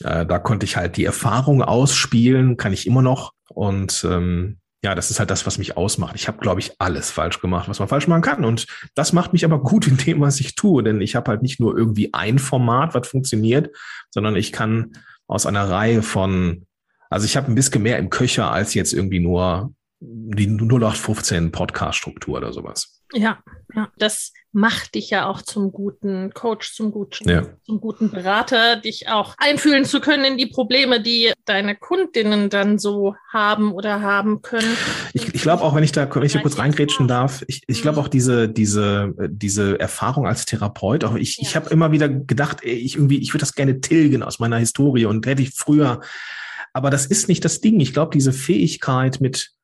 Äh, 0.05 0.27
da 0.27 0.39
konnte 0.39 0.67
ich 0.67 0.77
halt 0.77 0.99
die 0.99 1.07
Erfahrung 1.07 1.63
ausspielen, 1.63 2.59
kann 2.59 2.75
ich 2.75 2.87
immer 2.87 3.01
noch. 3.01 3.33
Und 3.49 4.05
ähm, 4.05 4.59
ja, 4.85 4.95
das 4.95 5.11
ist 5.11 5.19
halt 5.19 5.31
das, 5.31 5.47
was 5.47 5.57
mich 5.57 5.79
ausmacht. 5.79 6.15
Ich 6.17 6.29
habe, 6.29 6.37
glaube 6.37 6.61
ich, 6.61 6.73
alles 6.79 7.11
falsch 7.11 7.41
gemacht, 7.41 7.67
was 7.67 7.79
man 7.79 7.89
falsch 7.89 8.07
machen 8.07 8.21
kann. 8.21 8.45
Und 8.45 8.67
das 8.95 9.15
macht 9.15 9.33
mich 9.33 9.47
aber 9.47 9.59
gut 9.63 9.87
in 9.87 9.97
dem, 9.97 10.21
was 10.21 10.39
ich 10.39 10.55
tue. 10.55 10.83
Denn 10.83 11.01
ich 11.01 11.17
habe 11.17 11.31
halt 11.31 11.41
nicht 11.41 11.61
nur 11.61 11.79
irgendwie 11.79 12.13
ein 12.13 12.39
Format, 12.39 12.95
was 12.95 13.09
funktioniert, 13.09 13.75
sondern 14.11 14.37
ich 14.37 14.53
kann 14.53 14.93
aus 15.29 15.47
einer 15.47 15.69
Reihe 15.69 16.03
von, 16.03 16.67
also 17.11 17.27
ich 17.27 17.37
habe 17.37 17.51
ein 17.51 17.55
bisschen 17.55 17.83
mehr 17.83 17.99
im 17.99 18.11
Köcher 18.11 18.51
als 18.51 18.75
jetzt 18.75 18.93
irgendwie 18.93 19.21
nur 19.21 19.73
die 20.01 20.47
0815 20.47 21.53
Podcast-Struktur 21.53 22.37
oder 22.37 22.53
sowas. 22.53 22.96
Ja, 23.13 23.39
ja, 23.75 23.89
das 23.99 24.33
macht 24.53 24.95
dich 24.95 25.11
ja 25.11 25.29
auch 25.29 25.43
zum 25.43 25.71
guten 25.71 26.33
Coach, 26.33 26.73
zum 26.73 26.91
guten, 26.91 27.29
ja. 27.29 27.43
zum 27.65 27.81
guten 27.81 28.11
Berater, 28.11 28.77
dich 28.77 29.09
auch 29.09 29.35
einfühlen 29.39 29.85
zu 29.85 30.01
können 30.01 30.25
in 30.25 30.39
die 30.39 30.47
Probleme, 30.47 31.01
die 31.01 31.33
deine 31.45 31.77
Kundinnen 31.77 32.49
dann 32.49 32.79
so 32.79 33.15
haben 33.31 33.73
oder 33.73 34.01
haben 34.01 34.43
können. 34.43 34.77
Ich, 35.13 35.35
ich 35.35 35.43
glaube 35.43 35.63
auch, 35.63 35.75
wenn 35.75 35.85
ich 35.85 35.93
da, 35.93 36.13
wenn 36.13 36.23
ich 36.23 36.33
da 36.33 36.41
kurz 36.41 36.59
reingrätschen 36.59 37.07
darf, 37.07 37.45
ich, 37.49 37.63
ich 37.67 37.83
glaube 37.83 37.99
mhm. 38.01 38.05
auch 38.05 38.09
diese, 38.09 38.49
diese, 38.49 39.15
diese 39.29 39.79
Erfahrung 39.79 40.27
als 40.27 40.47
Therapeut, 40.47 41.05
auch 41.05 41.15
ich, 41.15 41.37
ja. 41.37 41.43
ich 41.47 41.55
habe 41.55 41.71
immer 41.71 41.93
wieder 41.93 42.09
gedacht, 42.09 42.65
ich 42.65 42.97
irgendwie, 42.97 43.19
ich 43.19 43.35
würde 43.35 43.43
das 43.43 43.55
gerne 43.55 43.81
tilgen 43.81 44.23
aus 44.23 44.39
meiner 44.39 44.57
Historie 44.57 45.05
und 45.05 45.27
hätte 45.27 45.43
ich 45.43 45.51
früher, 45.51 46.01
aber 46.73 46.91
das 46.91 47.07
ist 47.07 47.29
nicht 47.29 47.45
das 47.45 47.61
Ding. 47.61 47.79
Ich 47.81 47.93
glaube, 47.93 48.13
diese 48.13 48.33
Fähigkeit 48.33 49.21
mit 49.21 49.56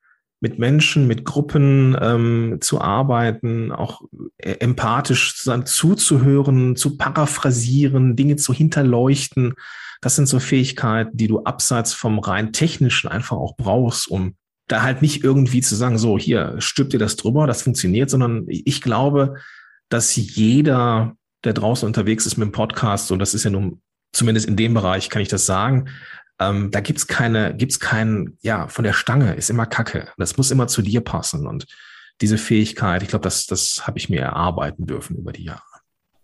mit 0.43 0.59
Menschen, 0.59 1.07
mit 1.07 1.25
Gruppen 1.25 1.97
ähm, 2.01 2.59
zu 2.61 2.81
arbeiten, 2.81 3.71
auch 3.71 4.03
äh, 4.39 4.55
empathisch 4.55 5.37
zuzuhören, 5.37 6.75
zu 6.75 6.97
paraphrasieren, 6.97 8.17
Dinge 8.17 8.35
zu 8.35 8.53
hinterleuchten. 8.53 9.55
Das 10.01 10.17
sind 10.17 10.27
so 10.27 10.41
Fähigkeiten, 10.41 11.17
die 11.17 11.29
du 11.29 11.45
abseits 11.45 11.95
vom 11.95 12.19
rein 12.19 12.53
technischen 12.53 13.07
einfach 13.07 13.37
auch 13.37 13.57
brauchst, 13.57 14.11
um 14.11 14.35
da 14.67 14.83
halt 14.83 15.01
nicht 15.01 15.23
irgendwie 15.23 15.61
zu 15.61 15.77
sagen, 15.77 15.97
so 15.97 16.19
hier 16.19 16.57
stülpt 16.59 16.93
dir 16.93 16.99
das 16.99 17.15
drüber, 17.15 17.47
das 17.47 17.63
funktioniert, 17.63 18.11
sondern 18.11 18.45
ich 18.49 18.83
glaube, 18.83 19.37
dass 19.91 20.17
jeder, 20.17 21.15
der 21.45 21.53
draußen 21.53 21.87
unterwegs 21.87 22.27
ist 22.27 22.37
mit 22.37 22.49
dem 22.49 22.53
Podcast, 22.53 23.13
und 23.13 23.21
das 23.21 23.33
ist 23.33 23.45
ja 23.45 23.51
nun 23.51 23.81
zumindest 24.13 24.49
in 24.49 24.57
dem 24.57 24.75
Bereich, 24.75 25.09
kann 25.09 25.23
ich 25.23 25.29
das 25.29 25.47
sagen, 25.47 25.89
ähm, 26.49 26.71
da 26.71 26.81
gibt's 26.81 27.07
keine, 27.07 27.55
gibt's 27.55 27.81
keinen, 27.81 28.39
ja, 28.43 28.69
von 28.69 28.85
der 28.85 28.93
Stange 28.93 29.35
ist 29.35 29.51
immer 29.51 29.67
Kacke. 29.67 30.09
Das 30.19 30.37
muss 30.37 30.51
immer 30.51 30.69
zu 30.69 30.83
dir 30.83 31.01
passen. 31.01 31.47
Und 31.47 31.67
diese 32.21 32.39
Fähigkeit, 32.39 33.03
ich 33.03 33.09
glaube, 33.09 33.25
das, 33.25 33.47
das 33.47 33.87
habe 33.87 33.99
ich 33.99 34.09
mir 34.09 34.21
erarbeiten 34.21 34.87
dürfen 34.87 35.17
über 35.17 35.33
die 35.33 35.45
Jahre. 35.45 35.63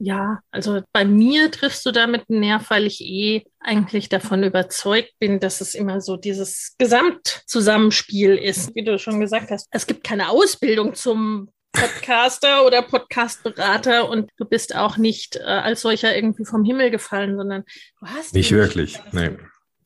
Ja, 0.01 0.39
also 0.53 0.83
bei 0.93 1.05
mir 1.05 1.51
triffst 1.51 1.85
du 1.85 1.91
damit 1.91 2.25
einen 2.29 2.41
Nerv, 2.41 2.71
weil 2.71 2.87
ich 2.87 3.01
eh 3.01 3.45
eigentlich 3.59 4.09
davon 4.09 4.45
überzeugt 4.45 5.13
bin, 5.19 5.41
dass 5.41 5.61
es 5.61 5.75
immer 5.75 6.01
so 6.01 6.17
dieses 6.17 6.77
Gesamtzusammenspiel 6.79 8.37
ist. 8.37 8.77
Wie 8.77 8.85
du 8.85 8.97
schon 8.99 9.19
gesagt 9.19 9.51
hast, 9.51 9.67
es 9.73 9.89
gibt 9.89 10.05
keine 10.05 10.29
Ausbildung 10.29 10.95
zum 10.95 11.51
Podcaster 11.73 12.65
oder 12.67 12.83
Podcastberater 12.83 14.09
und 14.09 14.31
du 14.37 14.45
bist 14.45 14.77
auch 14.77 14.99
nicht 14.99 15.35
äh, 15.35 15.41
als 15.43 15.81
solcher 15.81 16.15
irgendwie 16.15 16.45
vom 16.45 16.65
Himmel 16.65 16.93
gefallen, 16.93 17.37
sondern 17.37 17.65
du 18.01 18.07
hast 18.07 18.35
nicht 18.35 18.53
wirklich. 18.53 19.01
Nee. 19.11 19.37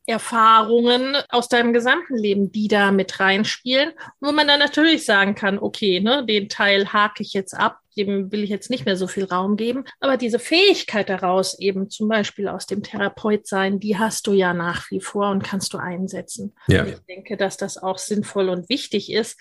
Erfahrungen 0.06 1.16
aus 1.28 1.49
deinem 1.49 1.73
gesamten 1.73 2.16
Leben, 2.16 2.50
die 2.50 2.66
da 2.66 2.90
mit 2.90 3.21
reinspielen, 3.21 3.92
wo 4.21 4.32
man 4.32 4.49
dann 4.49 4.59
natürlich 4.59 5.04
sagen 5.04 5.35
kann, 5.35 5.59
okay, 5.59 6.00
ne, 6.00 6.26
den 6.26 6.49
Teil 6.49 6.92
hake 6.92 7.23
ich 7.23 7.32
jetzt 7.35 7.54
ab, 7.54 7.78
dem 7.97 8.32
will 8.32 8.42
ich 8.42 8.50
jetzt 8.50 8.71
nicht 8.71 8.85
mehr 8.85 8.97
so 8.97 9.06
viel 9.06 9.25
Raum 9.25 9.56
geben. 9.56 9.85
Aber 10.00 10.16
diese 10.16 10.38
Fähigkeit 10.38 11.09
daraus, 11.09 11.59
eben 11.59 11.88
zum 11.88 12.09
Beispiel 12.09 12.49
aus 12.49 12.66
dem 12.66 12.82
Therapeut 12.82 13.47
sein, 13.47 13.78
die 13.78 13.99
hast 13.99 14.26
du 14.26 14.32
ja 14.32 14.54
nach 14.54 14.90
wie 14.90 15.00
vor 15.00 15.30
und 15.30 15.44
kannst 15.44 15.73
du 15.73 15.78
einsetzen. 15.78 16.54
Ja. 16.66 16.82
Und 16.82 16.88
ich 16.88 17.00
denke, 17.09 17.37
dass 17.37 17.56
das 17.56 17.78
auch 17.78 17.99
sinnvoll 17.99 18.49
und 18.49 18.68
wichtig 18.68 19.12
ist, 19.12 19.38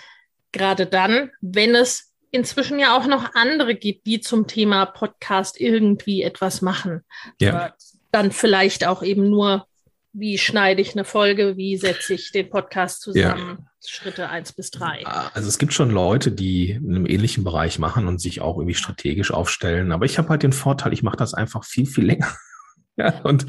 gerade 0.51 0.85
dann, 0.85 1.31
wenn 1.41 1.73
es 1.73 2.13
inzwischen 2.29 2.77
ja 2.79 2.95
auch 2.95 3.07
noch 3.07 3.33
andere 3.33 3.75
gibt, 3.75 4.05
die 4.05 4.21
zum 4.21 4.47
Thema 4.47 4.85
Podcast 4.85 5.59
irgendwie 5.59 6.21
etwas 6.21 6.61
machen. 6.61 7.03
Ja. 7.39 7.73
dann 8.11 8.31
vielleicht 8.31 8.85
auch 8.85 9.03
eben 9.03 9.29
nur 9.29 9.67
wie 10.13 10.37
schneide 10.37 10.81
ich 10.81 10.93
eine 10.93 11.05
Folge, 11.05 11.57
wie 11.57 11.77
setze 11.77 12.13
ich 12.13 12.31
den 12.31 12.49
Podcast 12.49 13.01
zusammen, 13.01 13.57
ja. 13.59 13.65
Schritte 13.85 14.29
eins 14.29 14.53
bis 14.53 14.69
drei. 14.69 15.05
Also 15.05 15.47
es 15.47 15.57
gibt 15.57 15.73
schon 15.73 15.89
Leute, 15.89 16.31
die 16.31 16.71
in 16.71 16.95
einem 16.95 17.05
ähnlichen 17.05 17.43
Bereich 17.43 17.79
machen 17.79 18.07
und 18.07 18.19
sich 18.19 18.41
auch 18.41 18.57
irgendwie 18.57 18.75
strategisch 18.75 19.31
aufstellen. 19.31 19.91
Aber 19.91 20.05
ich 20.05 20.17
habe 20.17 20.29
halt 20.29 20.43
den 20.43 20.53
Vorteil, 20.53 20.93
ich 20.93 21.03
mache 21.03 21.17
das 21.17 21.33
einfach 21.33 21.63
viel, 21.63 21.85
viel 21.85 22.05
länger. 22.05 22.35
ja, 22.97 23.21
und 23.21 23.45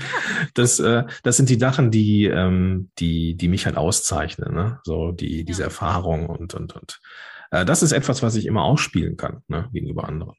das, 0.54 0.78
äh, 0.78 1.04
das 1.22 1.36
sind 1.36 1.48
die 1.48 1.58
Sachen, 1.58 1.90
die, 1.90 2.26
ähm, 2.26 2.90
die, 2.98 3.34
die 3.36 3.48
mich 3.48 3.66
halt 3.66 3.76
auszeichnen, 3.76 4.54
ne? 4.54 4.80
So 4.84 5.12
die, 5.12 5.44
diese 5.44 5.62
ja. 5.62 5.66
Erfahrung 5.66 6.26
und, 6.26 6.54
und, 6.54 6.74
und. 6.74 7.00
Äh, 7.50 7.64
das 7.64 7.82
ist 7.82 7.92
etwas, 7.92 8.22
was 8.22 8.36
ich 8.36 8.46
immer 8.46 8.62
ausspielen 8.62 9.16
kann, 9.16 9.42
ne, 9.48 9.68
gegenüber 9.72 10.08
anderen. 10.08 10.36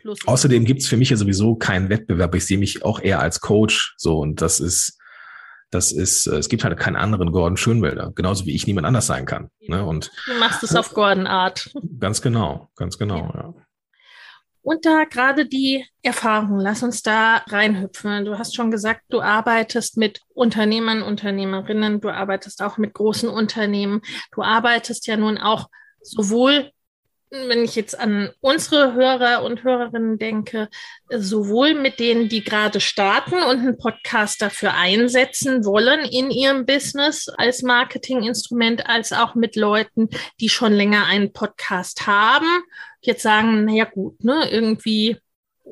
Plus 0.00 0.26
Außerdem 0.26 0.64
gibt 0.64 0.80
es 0.80 0.88
für 0.88 0.96
mich 0.96 1.10
ja 1.10 1.16
sowieso 1.16 1.56
keinen 1.56 1.90
Wettbewerb. 1.90 2.34
Ich 2.34 2.46
sehe 2.46 2.56
mich 2.56 2.84
auch 2.84 3.00
eher 3.00 3.20
als 3.20 3.40
Coach 3.40 3.94
so 3.98 4.18
und 4.18 4.40
das 4.40 4.58
ist 4.58 4.98
das 5.70 5.92
ist, 5.92 6.26
äh, 6.26 6.36
es 6.36 6.48
gibt 6.48 6.64
halt 6.64 6.78
keinen 6.78 6.96
anderen 6.96 7.32
Gordon 7.32 7.56
Schönwälder, 7.56 8.12
genauso 8.14 8.46
wie 8.46 8.54
ich 8.54 8.66
niemand 8.66 8.86
anders 8.86 9.06
sein 9.06 9.24
kann. 9.24 9.50
Ne? 9.60 9.84
Und 9.84 10.10
du 10.26 10.34
machst 10.38 10.62
es 10.62 10.74
auf 10.76 10.92
Gordon 10.92 11.26
Art. 11.26 11.70
Ganz 11.98 12.20
genau, 12.22 12.70
ganz 12.76 12.98
genau, 12.98 13.18
ja. 13.18 13.34
ja. 13.34 13.54
Und 14.62 14.84
da 14.84 15.04
gerade 15.04 15.46
die 15.46 15.86
Erfahrung, 16.02 16.60
lass 16.60 16.82
uns 16.82 17.02
da 17.02 17.36
reinhüpfen. 17.48 18.26
Du 18.26 18.38
hast 18.38 18.54
schon 18.54 18.70
gesagt, 18.70 19.02
du 19.08 19.22
arbeitest 19.22 19.96
mit 19.96 20.20
Unternehmern, 20.34 21.02
Unternehmerinnen, 21.02 22.00
du 22.00 22.10
arbeitest 22.10 22.62
auch 22.62 22.76
mit 22.76 22.92
großen 22.92 23.28
Unternehmen. 23.30 24.02
Du 24.32 24.42
arbeitest 24.42 25.06
ja 25.06 25.16
nun 25.16 25.38
auch 25.38 25.70
sowohl 26.02 26.70
wenn 27.30 27.64
ich 27.64 27.76
jetzt 27.76 27.98
an 27.98 28.30
unsere 28.40 28.94
Hörer 28.94 29.44
und 29.44 29.62
Hörerinnen 29.62 30.18
denke, 30.18 30.68
sowohl 31.08 31.74
mit 31.74 32.00
denen, 32.00 32.28
die 32.28 32.42
gerade 32.42 32.80
starten 32.80 33.34
und 33.34 33.60
einen 33.60 33.78
Podcast 33.78 34.42
dafür 34.42 34.74
einsetzen 34.74 35.64
wollen 35.64 36.00
in 36.04 36.30
ihrem 36.30 36.66
Business 36.66 37.28
als 37.28 37.62
Marketinginstrument, 37.62 38.86
als 38.86 39.12
auch 39.12 39.36
mit 39.36 39.54
Leuten, 39.54 40.08
die 40.40 40.48
schon 40.48 40.72
länger 40.72 41.06
einen 41.06 41.32
Podcast 41.32 42.06
haben, 42.06 42.62
jetzt 43.00 43.22
sagen, 43.22 43.64
naja 43.64 43.84
gut, 43.84 44.24
ne, 44.24 44.48
irgendwie 44.50 45.16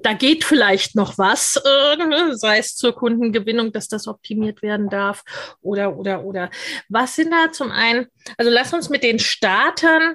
da 0.03 0.13
geht 0.13 0.45
vielleicht 0.45 0.95
noch 0.95 1.19
was, 1.19 1.57
äh, 1.65 2.35
sei 2.35 2.59
es 2.59 2.77
zur 2.77 2.95
Kundengewinnung, 2.95 3.73
dass 3.73 3.89
das 3.89 4.07
optimiert 4.07 4.63
werden 4.63 4.89
darf 4.89 5.25
oder, 5.61 5.97
oder, 5.97 6.25
oder. 6.25 6.51
Was 6.89 7.17
sind 7.17 7.33
da 7.33 7.51
zum 7.51 7.73
einen, 7.73 8.07
also 8.37 8.49
lass 8.49 8.73
uns 8.73 8.91
mit 8.91 9.03
den 9.03 9.19
Startern 9.19 10.15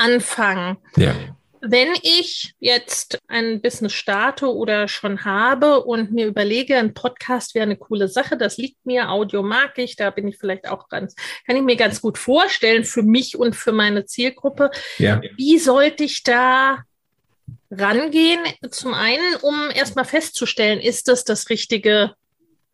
anfangen. 0.00 0.78
Ja. 0.96 1.14
Wenn 1.62 1.88
ich 2.02 2.54
jetzt 2.58 3.18
ein 3.28 3.60
Business 3.60 3.92
starte 3.92 4.46
oder 4.46 4.88
schon 4.88 5.26
habe 5.26 5.84
und 5.84 6.10
mir 6.10 6.26
überlege, 6.26 6.78
ein 6.78 6.94
Podcast 6.94 7.54
wäre 7.54 7.64
eine 7.64 7.76
coole 7.76 8.08
Sache, 8.08 8.38
das 8.38 8.56
liegt 8.56 8.86
mir, 8.86 9.10
Audio 9.10 9.42
mag 9.42 9.76
ich, 9.76 9.94
da 9.94 10.08
bin 10.08 10.26
ich 10.26 10.38
vielleicht 10.38 10.66
auch 10.66 10.88
ganz, 10.88 11.14
kann 11.46 11.56
ich 11.56 11.62
mir 11.62 11.76
ganz 11.76 12.00
gut 12.00 12.16
vorstellen 12.16 12.84
für 12.84 13.02
mich 13.02 13.36
und 13.36 13.54
für 13.54 13.72
meine 13.72 14.06
Zielgruppe. 14.06 14.70
Ja. 14.96 15.20
Wie 15.36 15.58
sollte 15.58 16.04
ich 16.04 16.22
da 16.22 16.78
rangehen? 17.70 18.40
Zum 18.70 18.94
einen, 18.94 19.36
um 19.42 19.70
erstmal 19.74 20.06
festzustellen, 20.06 20.80
ist 20.80 21.08
das 21.08 21.24
das 21.24 21.50
richtige 21.50 22.14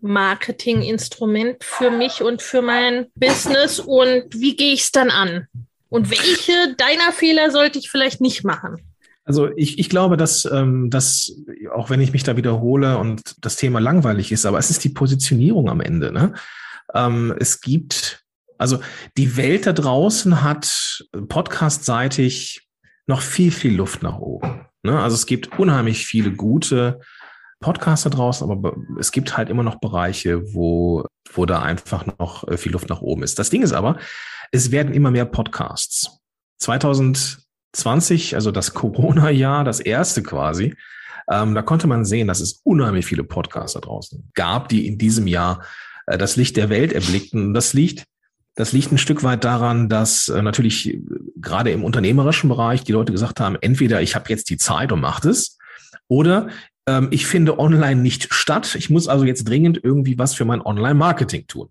Marketinginstrument 0.00 1.64
für 1.64 1.90
mich 1.90 2.22
und 2.22 2.40
für 2.40 2.62
mein 2.62 3.06
Business 3.16 3.80
und 3.80 4.26
wie 4.30 4.54
gehe 4.54 4.74
ich 4.74 4.82
es 4.82 4.92
dann 4.92 5.10
an? 5.10 5.48
Und 5.96 6.10
welche 6.10 6.74
deiner 6.76 7.10
Fehler 7.10 7.50
sollte 7.50 7.78
ich 7.78 7.90
vielleicht 7.90 8.20
nicht 8.20 8.44
machen? 8.44 8.76
Also 9.24 9.48
ich, 9.56 9.78
ich 9.78 9.88
glaube, 9.88 10.18
dass, 10.18 10.44
ähm, 10.44 10.90
dass, 10.90 11.32
auch 11.72 11.88
wenn 11.88 12.02
ich 12.02 12.12
mich 12.12 12.22
da 12.22 12.36
wiederhole 12.36 12.98
und 12.98 13.34
das 13.40 13.56
Thema 13.56 13.80
langweilig 13.80 14.30
ist, 14.30 14.44
aber 14.44 14.58
es 14.58 14.68
ist 14.68 14.84
die 14.84 14.90
Positionierung 14.90 15.70
am 15.70 15.80
Ende. 15.80 16.12
Ne? 16.12 16.34
Ähm, 16.94 17.34
es 17.40 17.62
gibt, 17.62 18.24
also 18.58 18.78
die 19.16 19.38
Welt 19.38 19.66
da 19.66 19.72
draußen 19.72 20.42
hat 20.42 21.02
podcastseitig 21.28 22.68
noch 23.06 23.22
viel, 23.22 23.50
viel 23.50 23.74
Luft 23.74 24.02
nach 24.02 24.18
oben. 24.18 24.66
Ne? 24.82 25.00
Also 25.00 25.14
es 25.14 25.24
gibt 25.24 25.58
unheimlich 25.58 26.06
viele 26.06 26.30
gute 26.30 27.00
Podcaster 27.60 28.10
draußen, 28.10 28.48
aber 28.50 28.76
es 29.00 29.12
gibt 29.12 29.36
halt 29.36 29.48
immer 29.48 29.62
noch 29.62 29.80
Bereiche, 29.80 30.54
wo, 30.54 31.06
wo 31.32 31.46
da 31.46 31.62
einfach 31.62 32.04
noch 32.18 32.46
äh, 32.48 32.58
viel 32.58 32.72
Luft 32.72 32.90
nach 32.90 33.00
oben 33.00 33.22
ist. 33.22 33.38
Das 33.38 33.48
Ding 33.48 33.62
ist 33.62 33.72
aber, 33.72 33.98
es 34.52 34.70
werden 34.70 34.94
immer 34.94 35.10
mehr 35.10 35.24
Podcasts. 35.24 36.20
2020, 36.58 38.34
also 38.34 38.50
das 38.50 38.74
Corona-Jahr, 38.74 39.64
das 39.64 39.80
erste 39.80 40.22
quasi, 40.22 40.74
ähm, 41.30 41.54
da 41.54 41.62
konnte 41.62 41.86
man 41.86 42.04
sehen, 42.04 42.28
dass 42.28 42.40
es 42.40 42.60
unheimlich 42.64 43.06
viele 43.06 43.24
Podcasts 43.24 43.74
da 43.74 43.80
draußen 43.80 44.30
gab, 44.34 44.68
die 44.68 44.86
in 44.86 44.98
diesem 44.98 45.26
Jahr 45.26 45.64
äh, 46.06 46.18
das 46.18 46.36
Licht 46.36 46.56
der 46.56 46.68
Welt 46.68 46.92
erblickten. 46.92 47.48
Und 47.48 47.54
das 47.54 47.72
liegt, 47.72 48.04
das 48.54 48.72
liegt 48.72 48.92
ein 48.92 48.98
Stück 48.98 49.22
weit 49.22 49.44
daran, 49.44 49.88
dass 49.88 50.28
äh, 50.28 50.40
natürlich 50.42 50.94
äh, 50.94 51.02
gerade 51.36 51.70
im 51.70 51.84
unternehmerischen 51.84 52.48
Bereich 52.48 52.84
die 52.84 52.92
Leute 52.92 53.12
gesagt 53.12 53.40
haben, 53.40 53.56
entweder 53.60 54.00
ich 54.02 54.14
habe 54.14 54.30
jetzt 54.30 54.50
die 54.50 54.56
Zeit 54.56 54.92
und 54.92 55.00
mache 55.00 55.28
es, 55.28 55.58
oder 56.08 56.48
ähm, 56.86 57.08
ich 57.10 57.26
finde 57.26 57.58
online 57.58 58.00
nicht 58.00 58.32
statt. 58.32 58.74
Ich 58.74 58.90
muss 58.90 59.08
also 59.08 59.24
jetzt 59.24 59.48
dringend 59.48 59.80
irgendwie 59.82 60.18
was 60.18 60.34
für 60.34 60.44
mein 60.44 60.62
Online-Marketing 60.62 61.46
tun. 61.46 61.68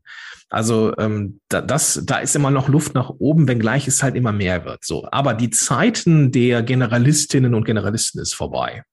Also 0.49 0.95
ähm, 0.97 1.39
da, 1.49 1.61
das, 1.61 2.01
da 2.05 2.19
ist 2.19 2.35
immer 2.35 2.51
noch 2.51 2.67
Luft 2.67 2.93
nach 2.93 3.09
oben, 3.09 3.47
wenngleich 3.47 3.87
es 3.87 4.03
halt 4.03 4.15
immer 4.15 4.31
mehr 4.31 4.63
wird. 4.65 4.85
So, 4.85 5.07
aber 5.11 5.33
die 5.33 5.49
Zeiten 5.49 6.31
der 6.31 6.61
Generalistinnen 6.63 7.55
und 7.55 7.65
Generalisten 7.65 8.21
ist 8.21 8.35
vorbei. 8.35 8.83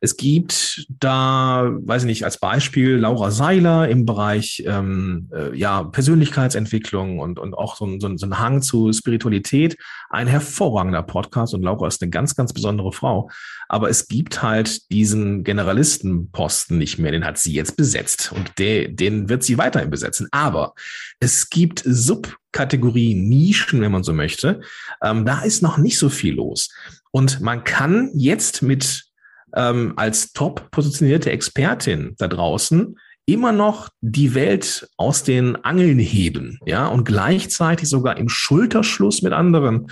Es 0.00 0.16
gibt 0.16 0.86
da, 0.88 1.70
weiß 1.80 2.02
ich 2.02 2.06
nicht, 2.06 2.24
als 2.24 2.38
Beispiel 2.38 2.96
Laura 2.96 3.30
Seiler 3.30 3.88
im 3.88 4.06
Bereich 4.06 4.62
ähm, 4.66 5.28
äh, 5.34 5.56
ja, 5.56 5.84
Persönlichkeitsentwicklung 5.84 7.18
und, 7.18 7.38
und 7.38 7.54
auch 7.54 7.76
so 7.76 7.86
ein, 7.86 8.00
so, 8.00 8.08
ein, 8.08 8.18
so 8.18 8.26
ein 8.26 8.38
Hang 8.38 8.62
zu 8.62 8.92
Spiritualität. 8.92 9.76
Ein 10.10 10.26
hervorragender 10.26 11.02
Podcast 11.02 11.54
und 11.54 11.62
Laura 11.62 11.86
ist 11.88 12.02
eine 12.02 12.10
ganz, 12.10 12.34
ganz 12.34 12.52
besondere 12.52 12.92
Frau. 12.92 13.30
Aber 13.68 13.90
es 13.90 14.08
gibt 14.08 14.42
halt 14.42 14.90
diesen 14.90 15.44
Generalistenposten 15.44 16.78
nicht 16.78 16.98
mehr, 16.98 17.12
den 17.12 17.24
hat 17.24 17.38
sie 17.38 17.52
jetzt 17.52 17.76
besetzt 17.76 18.32
und 18.32 18.58
de, 18.58 18.88
den 18.88 19.28
wird 19.28 19.42
sie 19.42 19.58
weiterhin 19.58 19.90
besetzen. 19.90 20.28
Aber 20.30 20.74
es 21.20 21.50
gibt 21.50 21.82
Subkategorien, 21.84 23.28
Nischen, 23.28 23.80
wenn 23.80 23.92
man 23.92 24.04
so 24.04 24.12
möchte. 24.12 24.60
Ähm, 25.02 25.26
da 25.26 25.42
ist 25.42 25.62
noch 25.62 25.76
nicht 25.76 25.98
so 25.98 26.08
viel 26.08 26.34
los. 26.34 26.70
Und 27.10 27.40
man 27.40 27.64
kann 27.64 28.10
jetzt 28.14 28.62
mit 28.62 29.07
ähm, 29.54 29.94
als 29.96 30.32
top 30.32 30.70
positionierte 30.70 31.30
Expertin 31.30 32.14
da 32.18 32.28
draußen 32.28 32.96
immer 33.26 33.52
noch 33.52 33.90
die 34.00 34.34
Welt 34.34 34.88
aus 34.96 35.22
den 35.22 35.56
Angeln 35.56 35.98
heben, 35.98 36.58
ja, 36.64 36.86
und 36.86 37.04
gleichzeitig 37.04 37.88
sogar 37.88 38.16
im 38.16 38.30
Schulterschluss 38.30 39.20
mit 39.20 39.34
anderen 39.34 39.88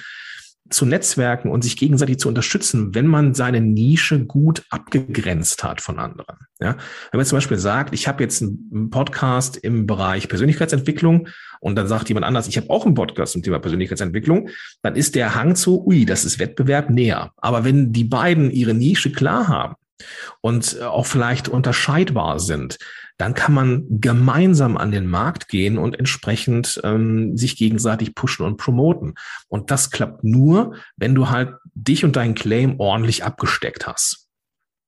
zu 0.70 0.86
netzwerken 0.86 1.50
und 1.50 1.62
sich 1.62 1.76
gegenseitig 1.76 2.18
zu 2.18 2.28
unterstützen, 2.28 2.94
wenn 2.94 3.06
man 3.06 3.34
seine 3.34 3.60
Nische 3.60 4.24
gut 4.24 4.64
abgegrenzt 4.70 5.64
hat 5.64 5.80
von 5.80 5.98
anderen. 5.98 6.36
Ja, 6.60 6.76
wenn 7.10 7.18
man 7.18 7.26
zum 7.26 7.36
Beispiel 7.36 7.58
sagt, 7.58 7.94
ich 7.94 8.08
habe 8.08 8.22
jetzt 8.22 8.42
einen 8.42 8.90
Podcast 8.90 9.56
im 9.56 9.86
Bereich 9.86 10.28
Persönlichkeitsentwicklung 10.28 11.28
und 11.60 11.76
dann 11.76 11.88
sagt 11.88 12.08
jemand 12.08 12.26
anders, 12.26 12.48
ich 12.48 12.56
habe 12.56 12.70
auch 12.70 12.86
einen 12.86 12.94
Podcast 12.94 13.32
zum 13.32 13.42
Thema 13.42 13.58
Persönlichkeitsentwicklung, 13.58 14.48
dann 14.82 14.96
ist 14.96 15.14
der 15.14 15.34
Hang 15.34 15.54
zu, 15.54 15.86
ui, 15.86 16.04
das 16.04 16.24
ist 16.24 16.38
Wettbewerb 16.38 16.90
näher. 16.90 17.32
Aber 17.36 17.64
wenn 17.64 17.92
die 17.92 18.04
beiden 18.04 18.50
ihre 18.50 18.74
Nische 18.74 19.12
klar 19.12 19.48
haben 19.48 19.74
und 20.40 20.80
auch 20.82 21.06
vielleicht 21.06 21.48
unterscheidbar 21.48 22.40
sind, 22.40 22.78
dann 23.18 23.34
kann 23.34 23.54
man 23.54 23.86
gemeinsam 23.88 24.76
an 24.76 24.90
den 24.90 25.06
Markt 25.06 25.48
gehen 25.48 25.78
und 25.78 25.98
entsprechend 25.98 26.80
ähm, 26.84 27.36
sich 27.36 27.56
gegenseitig 27.56 28.14
pushen 28.14 28.44
und 28.44 28.58
promoten. 28.58 29.14
Und 29.48 29.70
das 29.70 29.90
klappt 29.90 30.22
nur, 30.22 30.74
wenn 30.96 31.14
du 31.14 31.30
halt 31.30 31.54
dich 31.74 32.04
und 32.04 32.16
deinen 32.16 32.34
Claim 32.34 32.78
ordentlich 32.78 33.24
abgesteckt 33.24 33.86
hast. 33.86 34.28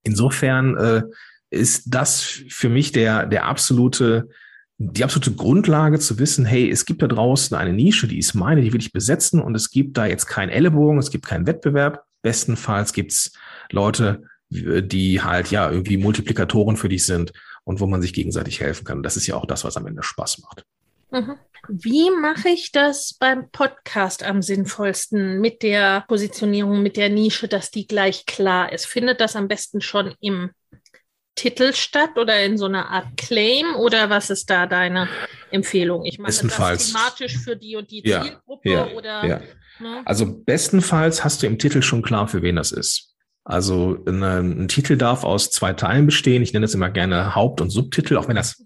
Insofern 0.02 0.76
äh, 0.76 1.02
ist 1.50 1.84
das 1.86 2.22
für 2.22 2.68
mich 2.68 2.92
der, 2.92 3.24
der 3.26 3.46
absolute, 3.46 4.28
die 4.76 5.04
absolute 5.04 5.32
Grundlage 5.32 5.98
zu 5.98 6.18
wissen, 6.18 6.44
hey, 6.44 6.70
es 6.70 6.84
gibt 6.84 7.02
da 7.02 7.06
draußen 7.06 7.56
eine 7.56 7.72
Nische, 7.72 8.08
die 8.08 8.18
ist 8.18 8.34
meine, 8.34 8.60
die 8.60 8.72
will 8.72 8.80
ich 8.80 8.92
besetzen 8.92 9.40
und 9.40 9.54
es 9.54 9.70
gibt 9.70 9.96
da 9.96 10.04
jetzt 10.04 10.26
keinen 10.26 10.50
Ellenbogen, 10.50 10.98
es 10.98 11.10
gibt 11.10 11.26
keinen 11.26 11.46
Wettbewerb. 11.46 12.04
Bestenfalls 12.22 12.92
gibt's 12.92 13.32
Leute, 13.70 14.22
die 14.50 15.22
halt 15.22 15.50
ja 15.50 15.70
irgendwie 15.70 15.96
Multiplikatoren 15.96 16.76
für 16.76 16.88
dich 16.88 17.06
sind 17.06 17.32
und 17.68 17.80
wo 17.80 17.86
man 17.86 18.00
sich 18.00 18.14
gegenseitig 18.14 18.60
helfen 18.60 18.86
kann. 18.86 19.02
Das 19.02 19.18
ist 19.18 19.26
ja 19.26 19.36
auch 19.36 19.44
das, 19.44 19.62
was 19.62 19.76
am 19.76 19.86
Ende 19.86 20.02
Spaß 20.02 20.38
macht. 20.38 20.64
Mhm. 21.10 21.36
Wie 21.68 22.10
mache 22.10 22.48
ich 22.48 22.72
das 22.72 23.12
beim 23.12 23.50
Podcast 23.50 24.22
am 24.22 24.40
sinnvollsten 24.40 25.38
mit 25.38 25.62
der 25.62 26.06
Positionierung, 26.08 26.82
mit 26.82 26.96
der 26.96 27.10
Nische, 27.10 27.46
dass 27.46 27.70
die 27.70 27.86
gleich 27.86 28.24
klar 28.24 28.72
ist? 28.72 28.86
Findet 28.86 29.20
das 29.20 29.36
am 29.36 29.48
besten 29.48 29.82
schon 29.82 30.14
im 30.20 30.50
Titel 31.34 31.74
statt 31.74 32.16
oder 32.16 32.42
in 32.42 32.56
so 32.56 32.64
einer 32.64 32.88
Art 32.88 33.18
Claim 33.18 33.76
oder 33.76 34.08
was 34.08 34.30
ist 34.30 34.48
da 34.48 34.66
deine 34.66 35.06
Empfehlung? 35.50 36.06
Ich 36.06 36.18
mache 36.18 36.32
das 36.48 36.88
thematisch 36.88 37.36
für 37.36 37.54
die 37.54 37.76
und 37.76 37.90
die 37.90 38.00
ja, 38.08 38.22
Zielgruppe 38.22 38.70
ja, 38.70 38.86
oder? 38.92 39.26
Ja. 39.26 39.40
Ne? 39.78 40.02
Also 40.06 40.42
bestenfalls 40.42 41.22
hast 41.22 41.42
du 41.42 41.46
im 41.46 41.58
Titel 41.58 41.82
schon 41.82 42.00
klar, 42.00 42.28
für 42.28 42.40
wen 42.40 42.56
das 42.56 42.72
ist. 42.72 43.14
Also 43.48 43.98
eine, 44.06 44.40
ein 44.40 44.68
Titel 44.68 44.98
darf 44.98 45.24
aus 45.24 45.50
zwei 45.50 45.72
Teilen 45.72 46.04
bestehen. 46.04 46.42
Ich 46.42 46.52
nenne 46.52 46.66
es 46.66 46.74
immer 46.74 46.90
gerne 46.90 47.34
Haupt- 47.34 47.62
und 47.62 47.70
Subtitel, 47.70 48.18
auch 48.18 48.28
wenn 48.28 48.36
das 48.36 48.62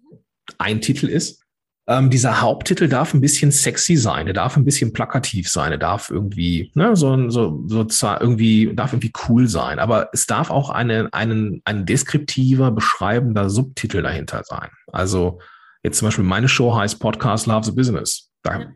ein 0.59 0.81
Titel 0.81 1.07
ist. 1.07 1.41
Ähm, 1.87 2.11
dieser 2.11 2.41
Haupttitel 2.41 2.89
darf 2.89 3.15
ein 3.15 3.21
bisschen 3.21 3.53
sexy 3.53 3.97
sein, 3.97 4.27
der 4.27 4.35
darf 4.35 4.57
ein 4.57 4.65
bisschen 4.65 4.93
plakativ 4.93 5.49
sein, 5.49 5.71
der 5.71 5.79
darf 5.79 6.11
irgendwie, 6.11 6.73
ne, 6.75 6.97
so, 6.97 7.31
so, 7.31 7.65
so 7.67 7.87
irgendwie, 8.21 8.75
darf 8.75 8.93
irgendwie 8.93 9.13
cool 9.29 9.49
sein, 9.49 9.79
aber 9.79 10.09
es 10.13 10.27
darf 10.27 10.51
auch 10.51 10.71
eine, 10.71 11.09
einen, 11.13 11.61
ein 11.65 11.87
deskriptiver, 11.87 12.73
beschreibender 12.73 13.51
Subtitel 13.51 14.03
dahinter 14.03 14.43
sein. 14.45 14.71
Also 14.93 15.41
jetzt 15.85 15.99
zum 15.99 16.09
Beispiel 16.09 16.25
meine 16.25 16.49
Show 16.49 16.75
heißt 16.75 16.99
Podcast 16.99 17.47
Love 17.47 17.67
the 17.67 17.73
Business. 17.73 18.31
Da 18.43 18.67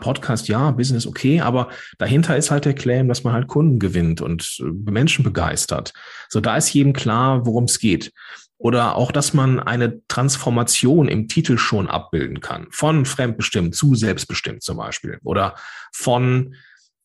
Podcast, 0.00 0.48
ja, 0.48 0.70
Business, 0.70 1.06
okay, 1.06 1.40
aber 1.40 1.68
dahinter 1.98 2.36
ist 2.36 2.50
halt 2.50 2.64
der 2.64 2.74
Claim, 2.74 3.08
dass 3.08 3.24
man 3.24 3.32
halt 3.32 3.46
Kunden 3.46 3.78
gewinnt 3.78 4.20
und 4.20 4.58
äh, 4.60 4.90
Menschen 4.90 5.24
begeistert. 5.24 5.92
So, 6.28 6.40
da 6.40 6.56
ist 6.56 6.72
jedem 6.72 6.92
klar, 6.92 7.46
worum 7.46 7.64
es 7.64 7.78
geht. 7.78 8.12
Oder 8.58 8.96
auch, 8.96 9.12
dass 9.12 9.34
man 9.34 9.60
eine 9.60 10.02
Transformation 10.08 11.06
im 11.06 11.28
Titel 11.28 11.58
schon 11.58 11.86
abbilden 11.86 12.40
kann. 12.40 12.66
Von 12.70 13.06
fremdbestimmt 13.06 13.74
zu 13.74 13.94
selbstbestimmt 13.94 14.64
zum 14.64 14.78
Beispiel. 14.78 15.18
Oder 15.22 15.54
von 15.92 16.56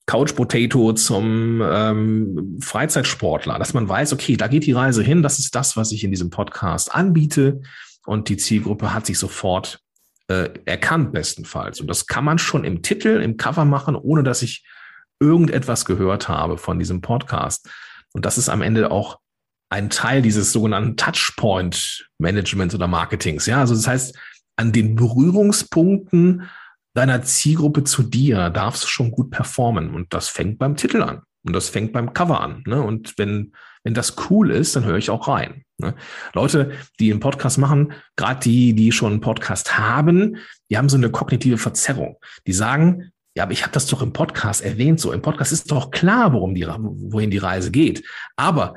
Couch 0.08 0.36
Potato 0.36 0.94
zum 0.94 1.62
ähm, 1.64 2.58
Freizeitsportler. 2.60 3.60
Dass 3.60 3.76
man 3.76 3.88
weiß, 3.88 4.14
okay, 4.14 4.36
da 4.36 4.48
geht 4.48 4.66
die 4.66 4.72
Reise 4.72 5.04
hin. 5.04 5.22
Das 5.22 5.38
ist 5.38 5.54
das, 5.54 5.78
was 5.78 5.92
ich 5.92 6.04
in 6.04 6.10
diesem 6.10 6.32
Podcast 6.32 6.94
anbiete. 6.94 7.62
Und 8.06 8.30
die 8.30 8.38
Zielgruppe 8.38 8.92
hat 8.92 9.06
sich 9.06 9.20
sofort 9.20 9.83
äh, 10.28 10.50
erkannt 10.66 11.12
bestenfalls. 11.12 11.82
Und 11.82 11.88
das 11.88 12.08
kann 12.08 12.24
man 12.24 12.38
schon 12.38 12.64
im 12.64 12.82
Titel, 12.82 13.22
im 13.22 13.38
Cover 13.38 13.66
machen, 13.66 13.96
ohne 13.96 14.24
dass 14.24 14.42
ich 14.42 14.66
irgendetwas 15.20 15.86
gehört 15.86 16.28
habe 16.28 16.58
von 16.58 16.80
diesem 16.80 17.02
Podcast. 17.02 17.70
Und 18.14 18.26
das 18.26 18.38
ist 18.38 18.50
am 18.50 18.62
Ende 18.62 18.92
auch 18.92 19.20
ein 19.70 19.90
Teil 19.90 20.22
dieses 20.22 20.52
sogenannten 20.52 20.98
Touchpoint 20.98 22.10
Managements 22.20 22.76
oder 22.76 22.88
Marketings. 22.88 23.46
Ja, 23.48 23.60
also 23.60 23.74
das 23.74 23.88
heißt, 23.88 24.18
an 24.56 24.72
den 24.72 24.96
Berührungspunkten 24.96 26.50
deiner 26.94 27.24
Zielgruppe 27.24 27.84
zu 27.84 28.04
dir 28.04 28.50
darfst 28.52 28.84
du 28.84 28.88
schon 28.88 29.12
gut 29.12 29.32
performen. 29.32 29.96
Und 29.96 30.14
das 30.14 30.30
fängt 30.30 30.60
beim 30.60 30.76
Titel 30.76 31.02
an. 31.02 31.24
Und 31.44 31.54
das 31.54 31.70
fängt 31.70 31.92
beim 31.92 32.14
Cover 32.14 32.42
an. 32.42 32.64
Ne? 32.68 32.82
Und 32.82 33.18
wenn, 33.18 33.54
wenn 33.84 33.94
das 33.94 34.16
cool 34.30 34.52
ist, 34.52 34.76
dann 34.76 34.86
höre 34.86 34.98
ich 34.98 35.10
auch 35.10 35.28
rein. 35.28 35.64
Ne? 35.78 35.96
Leute, 36.34 36.72
die 37.00 37.12
einen 37.12 37.20
Podcast 37.20 37.58
machen, 37.58 37.94
gerade 38.16 38.40
die, 38.40 38.74
die 38.74 38.92
schon 38.92 39.12
einen 39.12 39.22
Podcast 39.22 39.78
haben, 39.78 40.38
die 40.70 40.78
haben 40.78 40.90
so 40.90 40.98
eine 40.98 41.10
kognitive 41.10 41.58
Verzerrung. 41.58 42.18
Die 42.48 42.54
sagen, 42.54 43.12
ja, 43.36 43.44
aber 43.44 43.52
ich 43.52 43.64
habe 43.64 43.74
das 43.74 43.88
doch 43.88 44.02
im 44.02 44.14
Podcast 44.14 44.62
erwähnt. 44.62 45.00
So, 45.00 45.12
im 45.12 45.22
Podcast 45.22 45.52
ist 45.52 45.72
doch 45.72 45.92
klar, 45.92 46.34
worum 46.34 46.54
die, 46.54 46.66
wohin 46.68 47.32
die 47.32 47.40
Reise 47.40 47.72
geht. 47.72 48.06
Aber 48.36 48.76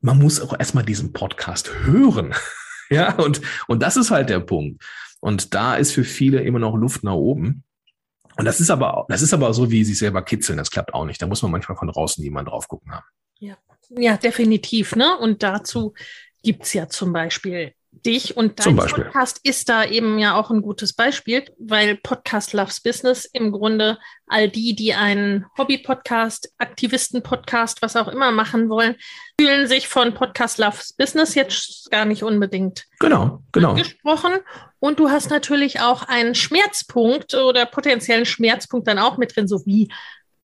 man 0.00 0.18
muss 0.18 0.40
auch 0.40 0.58
erstmal 0.58 0.84
diesen 0.84 1.12
Podcast 1.12 1.70
hören. 1.84 2.34
ja, 2.90 3.14
und, 3.16 3.40
und 3.66 3.82
das 3.82 3.96
ist 3.96 4.10
halt 4.10 4.30
der 4.30 4.40
Punkt. 4.40 4.82
Und 5.20 5.54
da 5.54 5.76
ist 5.76 5.92
für 5.92 6.04
viele 6.04 6.42
immer 6.42 6.58
noch 6.58 6.76
Luft 6.76 7.04
nach 7.04 7.14
oben. 7.14 7.64
Und 8.36 8.44
das 8.44 8.60
ist 8.60 8.70
aber, 8.70 9.04
das 9.08 9.22
ist 9.22 9.34
aber 9.34 9.52
so, 9.52 9.70
wie 9.70 9.84
sie 9.84 9.94
selber 9.94 10.22
kitzeln. 10.22 10.58
Das 10.58 10.70
klappt 10.70 10.94
auch 10.94 11.04
nicht. 11.04 11.20
Da 11.20 11.26
muss 11.26 11.42
man 11.42 11.50
manchmal 11.50 11.76
von 11.76 11.88
draußen 11.88 12.22
jemand 12.24 12.48
drauf 12.48 12.66
gucken 12.66 12.92
haben. 12.92 13.04
Ja, 13.38 13.56
ja 13.96 14.16
definitiv. 14.16 14.96
Ne? 14.96 15.16
Und 15.18 15.42
dazu 15.42 15.94
gibt 16.42 16.64
es 16.64 16.72
ja 16.72 16.88
zum 16.88 17.12
Beispiel 17.12 17.74
dich 17.92 18.36
und 18.36 18.64
dein 18.64 18.76
Podcast 18.76 19.40
ist 19.44 19.68
da 19.68 19.84
eben 19.84 20.18
ja 20.18 20.34
auch 20.34 20.50
ein 20.50 20.62
gutes 20.62 20.94
Beispiel, 20.94 21.44
weil 21.58 21.96
Podcast 21.96 22.52
Loves 22.52 22.80
Business 22.80 23.26
im 23.26 23.52
Grunde 23.52 23.98
all 24.26 24.48
die, 24.48 24.74
die 24.74 24.94
einen 24.94 25.46
Hobby-Podcast, 25.58 26.52
Aktivisten-Podcast, 26.58 27.82
was 27.82 27.96
auch 27.96 28.08
immer 28.08 28.32
machen 28.32 28.70
wollen, 28.70 28.96
fühlen 29.38 29.68
sich 29.68 29.88
von 29.88 30.14
Podcast 30.14 30.58
Loves 30.58 30.94
Business 30.94 31.34
jetzt 31.34 31.90
gar 31.90 32.06
nicht 32.06 32.22
unbedingt 32.22 32.86
genau, 32.98 33.42
genau. 33.52 33.70
angesprochen. 33.70 34.32
Und 34.78 34.98
du 34.98 35.10
hast 35.10 35.30
natürlich 35.30 35.80
auch 35.80 36.04
einen 36.04 36.34
Schmerzpunkt 36.34 37.34
oder 37.34 37.66
potenziellen 37.66 38.26
Schmerzpunkt 38.26 38.88
dann 38.88 38.98
auch 38.98 39.18
mit 39.18 39.36
drin, 39.36 39.46
so 39.46 39.64
wie 39.66 39.92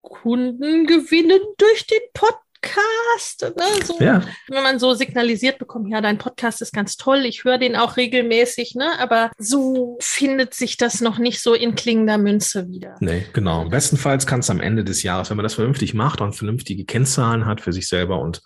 Kunden 0.02 0.86
gewinnen 0.86 1.42
durch 1.58 1.88
den 1.88 2.02
Podcast. 2.14 2.51
Podcast. 2.62 3.42
Ne? 3.42 3.86
So, 3.86 4.00
ja. 4.00 4.22
Wenn 4.48 4.64
man 4.64 4.80
so 4.80 4.94
signalisiert 4.94 5.58
bekommt, 5.58 5.90
ja, 5.90 6.02
dein 6.02 6.18
Podcast 6.18 6.62
ist 6.62 6.74
ganz 6.74 6.96
toll, 6.98 7.26
ich 7.26 7.44
höre 7.44 7.58
den 7.58 7.76
auch 7.76 7.98
regelmäßig, 7.98 8.76
ne? 8.76 9.00
aber 9.00 9.32
so 9.38 9.98
findet 10.02 10.54
sich 10.54 10.78
das 10.78 11.02
noch 11.02 11.18
nicht 11.18 11.42
so 11.42 11.54
in 11.54 11.76
klingender 11.76 12.18
Münze 12.18 12.70
wieder. 12.70 12.96
Nee, 13.00 13.26
genau. 13.34 13.68
Bestenfalls 13.70 14.28
kann 14.28 14.42
es 14.42 14.50
am 14.50 14.60
Ende 14.60 14.84
des 14.84 15.04
Jahres, 15.04 15.30
wenn 15.30 15.38
man 15.38 15.44
das 15.44 15.56
vernünftig 15.56 15.94
macht 15.94 16.22
und 16.22 16.34
vernünftige 16.34 16.86
Kennzahlen 16.86 17.46
hat 17.46 17.62
für 17.62 17.74
sich 17.74 17.88
selber 17.88 18.20
und 18.20 18.42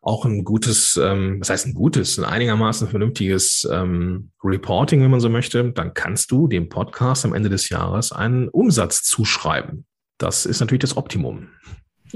auch 0.00 0.26
ein 0.26 0.44
gutes, 0.44 0.96
ähm, 1.02 1.40
was 1.40 1.48
heißt 1.48 1.66
ein 1.66 1.74
gutes, 1.74 2.18
ein 2.18 2.24
einigermaßen 2.24 2.88
vernünftiges 2.88 3.66
ähm, 3.72 4.32
Reporting, 4.42 5.02
wenn 5.02 5.10
man 5.10 5.20
so 5.20 5.30
möchte, 5.30 5.72
dann 5.72 5.94
kannst 5.94 6.30
du 6.30 6.46
dem 6.46 6.68
Podcast 6.68 7.24
am 7.24 7.32
Ende 7.32 7.48
des 7.48 7.70
Jahres 7.70 8.12
einen 8.12 8.48
Umsatz 8.48 9.02
zuschreiben. 9.02 9.86
Das 10.18 10.44
ist 10.44 10.60
natürlich 10.60 10.82
das 10.82 10.98
Optimum. 10.98 11.48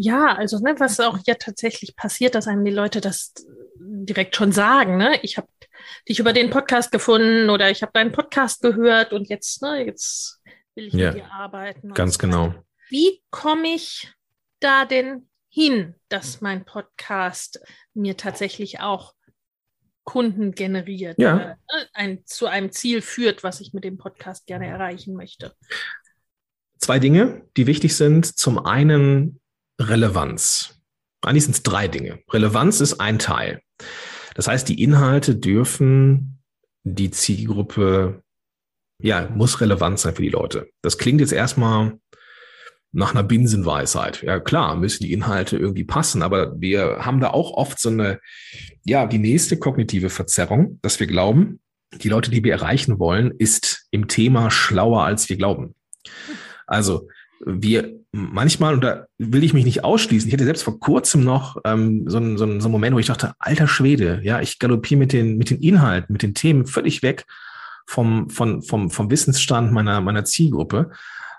Ja, 0.01 0.37
also 0.37 0.61
ne, 0.61 0.77
was 0.79 1.01
auch 1.01 1.19
ja 1.27 1.35
tatsächlich 1.35 1.97
passiert, 1.97 2.37
dass 2.37 2.47
einem 2.47 2.65
die 2.65 2.71
Leute 2.71 3.01
das 3.01 3.35
direkt 3.81 4.37
schon 4.37 4.53
sagen. 4.53 4.97
Ne? 4.97 5.19
Ich 5.23 5.37
habe 5.37 5.49
dich 6.09 6.21
über 6.21 6.33
den 6.33 6.51
Podcast 6.51 6.93
gefunden 6.93 7.51
oder 7.51 7.69
ich 7.69 7.83
habe 7.83 7.91
deinen 7.93 8.13
Podcast 8.13 8.63
gehört 8.63 9.13
und 9.13 9.29
jetzt, 9.29 9.61
ne, 9.61 9.85
jetzt 9.85 10.41
will 10.77 10.87
ich 10.87 10.93
ja, 10.93 11.11
mit 11.11 11.17
dir 11.17 11.33
arbeiten. 11.33 11.95
Ganz 11.95 12.15
so 12.15 12.21
genau. 12.21 12.55
Wie 12.91 13.25
komme 13.31 13.75
ich 13.75 14.13
da 14.61 14.85
denn 14.85 15.29
hin, 15.49 15.97
dass 16.09 16.41
mein 16.41 16.65
Podcast 16.65 17.61
mir 17.93 18.17
tatsächlich 18.17 18.79
auch 18.79 19.15
Kunden 20.05 20.53
generiert, 20.53 21.19
ja. 21.19 21.35
oder, 21.35 21.47
ne, 21.49 21.89
ein, 21.93 22.25
zu 22.25 22.47
einem 22.47 22.71
Ziel 22.71 23.03
führt, 23.03 23.43
was 23.43 23.61
ich 23.61 23.73
mit 23.73 23.83
dem 23.83 23.99
Podcast 23.99 24.47
gerne 24.47 24.69
erreichen 24.69 25.17
möchte? 25.17 25.57
Zwei 26.79 27.01
Dinge, 27.01 27.49
die 27.57 27.67
wichtig 27.67 27.97
sind. 27.97 28.25
Zum 28.25 28.65
einen 28.65 29.41
Relevanz. 29.79 30.81
Eigentlich 31.23 31.45
sind 31.45 31.57
es 31.57 31.63
drei 31.63 31.89
Dinge. 31.89 32.21
Relevanz 32.31 32.81
ist 32.81 33.01
ein 33.01 33.19
Teil. 33.19 33.63
Das 34.35 34.47
heißt, 34.49 34.69
die 34.69 34.83
Inhalte 34.83 35.35
dürfen 35.35 36.39
die 36.85 37.11
Zielgruppe, 37.11 38.23
ja, 39.01 39.29
muss 39.35 39.61
relevant 39.61 39.99
sein 39.99 40.15
für 40.15 40.23
die 40.23 40.29
Leute. 40.29 40.71
Das 40.83 40.99
klingt 40.99 41.21
jetzt 41.21 41.33
erstmal 41.33 41.99
nach 42.93 43.15
einer 43.15 43.23
Binsenweisheit. 43.23 44.23
Ja, 44.23 44.41
klar, 44.41 44.77
müssen 44.77 45.05
die 45.05 45.13
Inhalte 45.13 45.57
irgendwie 45.57 45.85
passen, 45.85 46.23
aber 46.23 46.59
wir 46.61 47.05
haben 47.05 47.21
da 47.21 47.31
auch 47.31 47.53
oft 47.53 47.79
so 47.79 47.91
eine, 47.91 48.21
ja, 48.85 49.07
die 49.07 49.19
nächste 49.19 49.59
kognitive 49.59 50.11
Verzerrung, 50.11 50.79
dass 50.83 50.99
wir 50.99 51.07
glauben, 51.07 51.61
die 51.93 52.09
Leute, 52.09 52.31
die 52.31 52.45
wir 52.45 52.53
erreichen 52.53 52.99
wollen, 52.99 53.33
ist 53.39 53.87
im 53.91 54.09
Thema 54.09 54.51
schlauer, 54.51 55.05
als 55.05 55.29
wir 55.29 55.37
glauben. 55.37 55.75
Also, 56.67 57.09
wir 57.45 58.01
manchmal, 58.13 58.75
und 58.75 58.83
da 58.83 59.07
will 59.19 59.45
ich 59.45 59.55
mich 59.55 59.65
nicht 59.65 59.85
ausschließen, 59.85 60.29
ich 60.29 60.35
hatte 60.35 60.45
selbst 60.45 60.63
vor 60.63 60.81
kurzem 60.81 61.25
noch 61.25 61.57
ähm, 61.65 62.05
so, 62.09 62.19
einen, 62.19 62.37
so, 62.39 62.45
einen, 62.45 62.61
so 62.61 62.67
einen 62.67 62.73
Moment, 62.73 62.95
wo 62.95 62.99
ich 62.99 63.07
dachte, 63.07 63.33
alter 63.39 63.69
Schwede, 63.69 64.21
ja, 64.23 64.41
ich 64.41 64.59
galoppiere 64.59 64.99
mit 64.99 65.13
den, 65.13 65.37
mit 65.39 65.51
den 65.51 65.61
Inhalten, 65.61 66.13
mit 66.13 66.23
den 66.23 66.35
Themen 66.35 66.67
völlig 66.67 67.03
weg 67.03 67.27
vom, 67.87 68.29
vom, 68.31 68.63
vom, 68.63 68.91
vom 68.91 69.11
Wissensstand 69.11 69.73
meiner, 69.73 70.01
meiner 70.01 70.25
Zielgruppe. 70.25 70.91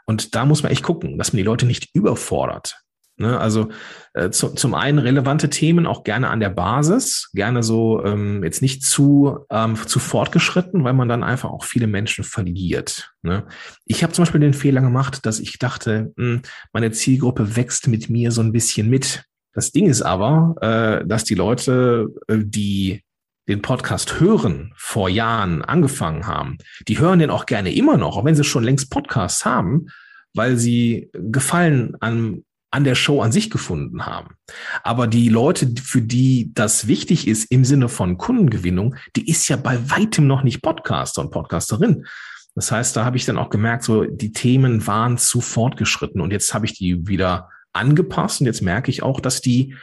Und 0.05 0.35
da 0.35 0.45
muss 0.45 0.63
man 0.63 0.71
echt 0.71 0.83
gucken, 0.83 1.17
dass 1.17 1.33
man 1.33 1.37
die 1.37 1.43
Leute 1.43 1.65
nicht 1.65 1.89
überfordert. 1.93 2.81
Ne? 3.19 3.37
Also 3.37 3.69
äh, 4.13 4.29
zu, 4.29 4.49
zum 4.49 4.73
einen 4.73 4.97
relevante 4.97 5.49
Themen 5.49 5.85
auch 5.85 6.03
gerne 6.03 6.29
an 6.29 6.39
der 6.39 6.49
Basis, 6.49 7.29
gerne 7.33 7.63
so 7.63 8.03
ähm, 8.03 8.43
jetzt 8.43 8.61
nicht 8.61 8.83
zu, 8.83 9.39
ähm, 9.49 9.75
zu 9.75 9.99
fortgeschritten, 9.99 10.83
weil 10.85 10.93
man 10.93 11.09
dann 11.09 11.23
einfach 11.23 11.49
auch 11.49 11.65
viele 11.65 11.87
Menschen 11.87 12.23
verliert. 12.23 13.11
Ne? 13.21 13.45
Ich 13.85 14.03
habe 14.03 14.13
zum 14.13 14.23
Beispiel 14.23 14.41
den 14.41 14.53
Fehler 14.53 14.81
gemacht, 14.81 15.25
dass 15.25 15.39
ich 15.39 15.59
dachte, 15.59 16.13
mh, 16.15 16.25
hm, 16.25 16.41
meine 16.71 16.91
Zielgruppe 16.91 17.57
wächst 17.57 17.87
mit 17.89 18.09
mir 18.09 18.31
so 18.31 18.41
ein 18.41 18.53
bisschen 18.53 18.89
mit. 18.89 19.25
Das 19.53 19.71
Ding 19.71 19.87
ist 19.87 20.01
aber, 20.01 20.55
äh, 20.61 21.05
dass 21.05 21.25
die 21.25 21.35
Leute, 21.35 22.07
äh, 22.27 22.37
die 22.39 23.03
den 23.49 23.61
Podcast 23.61 24.19
hören, 24.19 24.71
vor 24.77 25.09
Jahren 25.09 25.63
angefangen 25.63 26.27
haben, 26.27 26.57
die 26.87 26.99
hören 26.99 27.19
den 27.19 27.31
auch 27.31 27.47
gerne 27.47 27.73
immer 27.73 27.97
noch, 27.97 28.15
auch 28.15 28.23
wenn 28.23 28.35
sie 28.35 28.43
schon 28.43 28.63
längst 28.63 28.91
Podcasts 28.91 29.43
haben, 29.43 29.87
weil 30.35 30.55
sie 30.55 31.09
Gefallen 31.13 31.95
an 31.99 32.43
an 32.71 32.83
der 32.83 32.95
Show 32.95 33.21
an 33.21 33.31
sich 33.31 33.49
gefunden 33.49 34.05
haben. 34.05 34.35
Aber 34.83 35.07
die 35.07 35.29
Leute, 35.29 35.73
für 35.81 36.01
die 36.01 36.51
das 36.53 36.87
wichtig 36.87 37.27
ist 37.27 37.51
im 37.51 37.65
Sinne 37.65 37.89
von 37.89 38.17
Kundengewinnung, 38.17 38.95
die 39.15 39.27
ist 39.29 39.47
ja 39.47 39.55
bei 39.55 39.89
weitem 39.89 40.27
noch 40.27 40.43
nicht 40.43 40.61
Podcaster 40.61 41.21
und 41.21 41.31
Podcasterin. 41.31 42.05
Das 42.55 42.71
heißt, 42.71 42.95
da 42.95 43.05
habe 43.05 43.17
ich 43.17 43.25
dann 43.25 43.37
auch 43.37 43.49
gemerkt, 43.49 43.83
so 43.83 44.03
die 44.03 44.33
Themen 44.33 44.85
waren 44.85 45.17
zu 45.17 45.41
fortgeschritten 45.41 46.21
und 46.21 46.31
jetzt 46.31 46.53
habe 46.53 46.65
ich 46.65 46.73
die 46.73 47.07
wieder 47.07 47.49
angepasst 47.73 48.41
und 48.41 48.47
jetzt 48.47 48.61
merke 48.61 48.91
ich 48.91 49.03
auch, 49.03 49.19
dass 49.19 49.41
die 49.41 49.75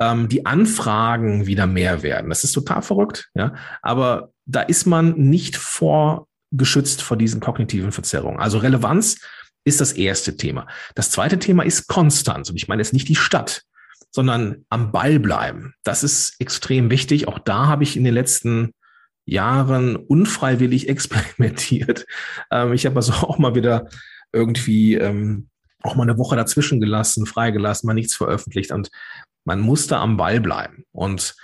ähm, 0.00 0.28
die 0.28 0.46
Anfragen 0.46 1.46
wieder 1.46 1.66
mehr 1.66 2.02
werden. 2.02 2.30
Das 2.30 2.44
ist 2.44 2.52
total 2.52 2.82
verrückt, 2.82 3.30
ja. 3.34 3.54
Aber 3.82 4.30
da 4.46 4.60
ist 4.60 4.86
man 4.86 5.12
nicht 5.18 5.56
vorgeschützt 5.56 7.02
vor 7.02 7.16
diesen 7.16 7.40
kognitiven 7.40 7.92
Verzerrungen. 7.92 8.40
Also 8.40 8.58
Relevanz 8.58 9.20
ist 9.64 9.80
das 9.80 9.92
erste 9.92 10.36
Thema. 10.36 10.66
Das 10.94 11.10
zweite 11.10 11.38
Thema 11.38 11.62
ist 11.62 11.86
Konstanz. 11.86 12.50
Und 12.50 12.56
ich 12.56 12.68
meine 12.68 12.82
jetzt 12.82 12.92
nicht 12.92 13.08
die 13.08 13.16
Stadt, 13.16 13.62
sondern 14.10 14.64
am 14.68 14.92
Ball 14.92 15.18
bleiben. 15.18 15.74
Das 15.84 16.02
ist 16.04 16.34
extrem 16.38 16.90
wichtig. 16.90 17.28
Auch 17.28 17.38
da 17.38 17.66
habe 17.66 17.82
ich 17.82 17.96
in 17.96 18.04
den 18.04 18.14
letzten 18.14 18.72
Jahren 19.24 19.96
unfreiwillig 19.96 20.88
experimentiert. 20.88 22.06
Ähm, 22.50 22.72
ich 22.72 22.86
habe 22.86 22.96
also 22.96 23.12
auch 23.12 23.38
mal 23.38 23.54
wieder 23.54 23.88
irgendwie 24.32 24.94
ähm, 24.94 25.48
auch 25.82 25.94
mal 25.94 26.04
eine 26.04 26.18
Woche 26.18 26.36
dazwischen 26.36 26.80
gelassen, 26.80 27.26
freigelassen, 27.26 27.86
mal 27.86 27.94
nichts 27.94 28.14
veröffentlicht. 28.14 28.72
Und 28.72 28.90
man 29.44 29.60
muss 29.60 29.86
da 29.86 30.00
am 30.00 30.16
Ball 30.16 30.40
bleiben. 30.40 30.84
Und 30.92 31.34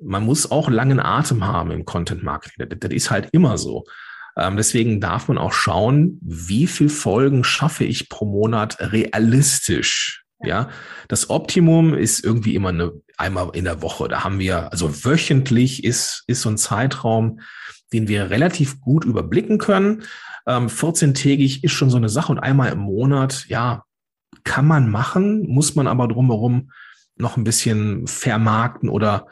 man 0.00 0.24
muss 0.24 0.50
auch 0.50 0.68
langen 0.68 1.00
Atem 1.00 1.46
haben 1.46 1.70
im 1.70 1.84
Content 1.84 2.22
Marketing. 2.22 2.68
Das, 2.68 2.78
das 2.80 2.92
ist 2.92 3.10
halt 3.10 3.28
immer 3.32 3.58
so. 3.58 3.84
Ähm, 4.38 4.56
deswegen 4.56 5.00
darf 5.00 5.28
man 5.28 5.36
auch 5.36 5.52
schauen, 5.52 6.18
wie 6.22 6.66
viel 6.66 6.88
Folgen 6.88 7.44
schaffe 7.44 7.84
ich 7.84 8.08
pro 8.08 8.24
Monat 8.24 8.78
realistisch. 8.80 10.24
Ja, 10.40 10.68
das 11.08 11.30
Optimum 11.30 11.94
ist 11.94 12.24
irgendwie 12.24 12.54
immer 12.54 12.68
eine, 12.68 12.92
einmal 13.16 13.50
in 13.54 13.64
der 13.64 13.82
Woche. 13.82 14.06
Da 14.06 14.22
haben 14.22 14.38
wir, 14.38 14.70
also 14.70 15.04
wöchentlich 15.04 15.82
ist, 15.82 16.22
ist 16.28 16.42
so 16.42 16.48
ein 16.48 16.58
Zeitraum, 16.58 17.40
den 17.92 18.06
wir 18.06 18.30
relativ 18.30 18.80
gut 18.80 19.04
überblicken 19.04 19.58
können. 19.58 20.04
Ähm, 20.46 20.68
14-tägig 20.68 21.64
ist 21.64 21.72
schon 21.72 21.90
so 21.90 21.96
eine 21.96 22.08
Sache 22.08 22.30
und 22.30 22.38
einmal 22.38 22.70
im 22.70 22.78
Monat, 22.78 23.46
ja, 23.48 23.82
kann 24.44 24.66
man 24.66 24.88
machen, 24.88 25.46
muss 25.48 25.74
man 25.74 25.88
aber 25.88 26.06
drumherum 26.06 26.70
noch 27.16 27.36
ein 27.36 27.44
bisschen 27.44 28.06
vermarkten 28.06 28.88
oder 28.88 29.26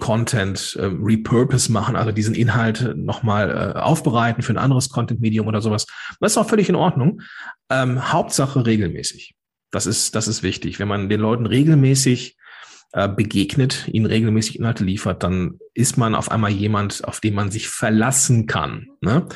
Content 0.00 0.76
äh, 0.78 0.86
repurpose 0.86 1.70
machen, 1.70 1.94
also 1.94 2.10
diesen 2.10 2.34
Inhalt 2.34 2.96
nochmal 2.96 3.74
äh, 3.76 3.78
aufbereiten 3.78 4.42
für 4.42 4.52
ein 4.52 4.58
anderes 4.58 4.88
Content-Medium 4.88 5.46
oder 5.46 5.60
sowas. 5.60 5.86
Das 6.20 6.32
ist 6.32 6.38
auch 6.38 6.48
völlig 6.48 6.68
in 6.68 6.74
Ordnung. 6.74 7.22
Ähm, 7.70 8.12
Hauptsache 8.12 8.66
regelmäßig. 8.66 9.36
Das 9.70 9.86
ist, 9.86 10.16
das 10.16 10.26
ist 10.26 10.42
wichtig. 10.42 10.78
Wenn 10.80 10.88
man 10.88 11.08
den 11.08 11.20
Leuten 11.20 11.46
regelmäßig 11.46 12.36
äh, 12.92 13.08
begegnet, 13.08 13.86
ihnen 13.86 14.06
regelmäßig 14.06 14.58
Inhalte 14.58 14.82
liefert, 14.82 15.22
dann 15.22 15.60
ist 15.74 15.96
man 15.96 16.16
auf 16.16 16.30
einmal 16.30 16.50
jemand, 16.50 17.04
auf 17.04 17.20
den 17.20 17.34
man 17.34 17.52
sich 17.52 17.68
verlassen 17.68 18.46
kann. 18.46 18.88
Ne? 19.00 19.28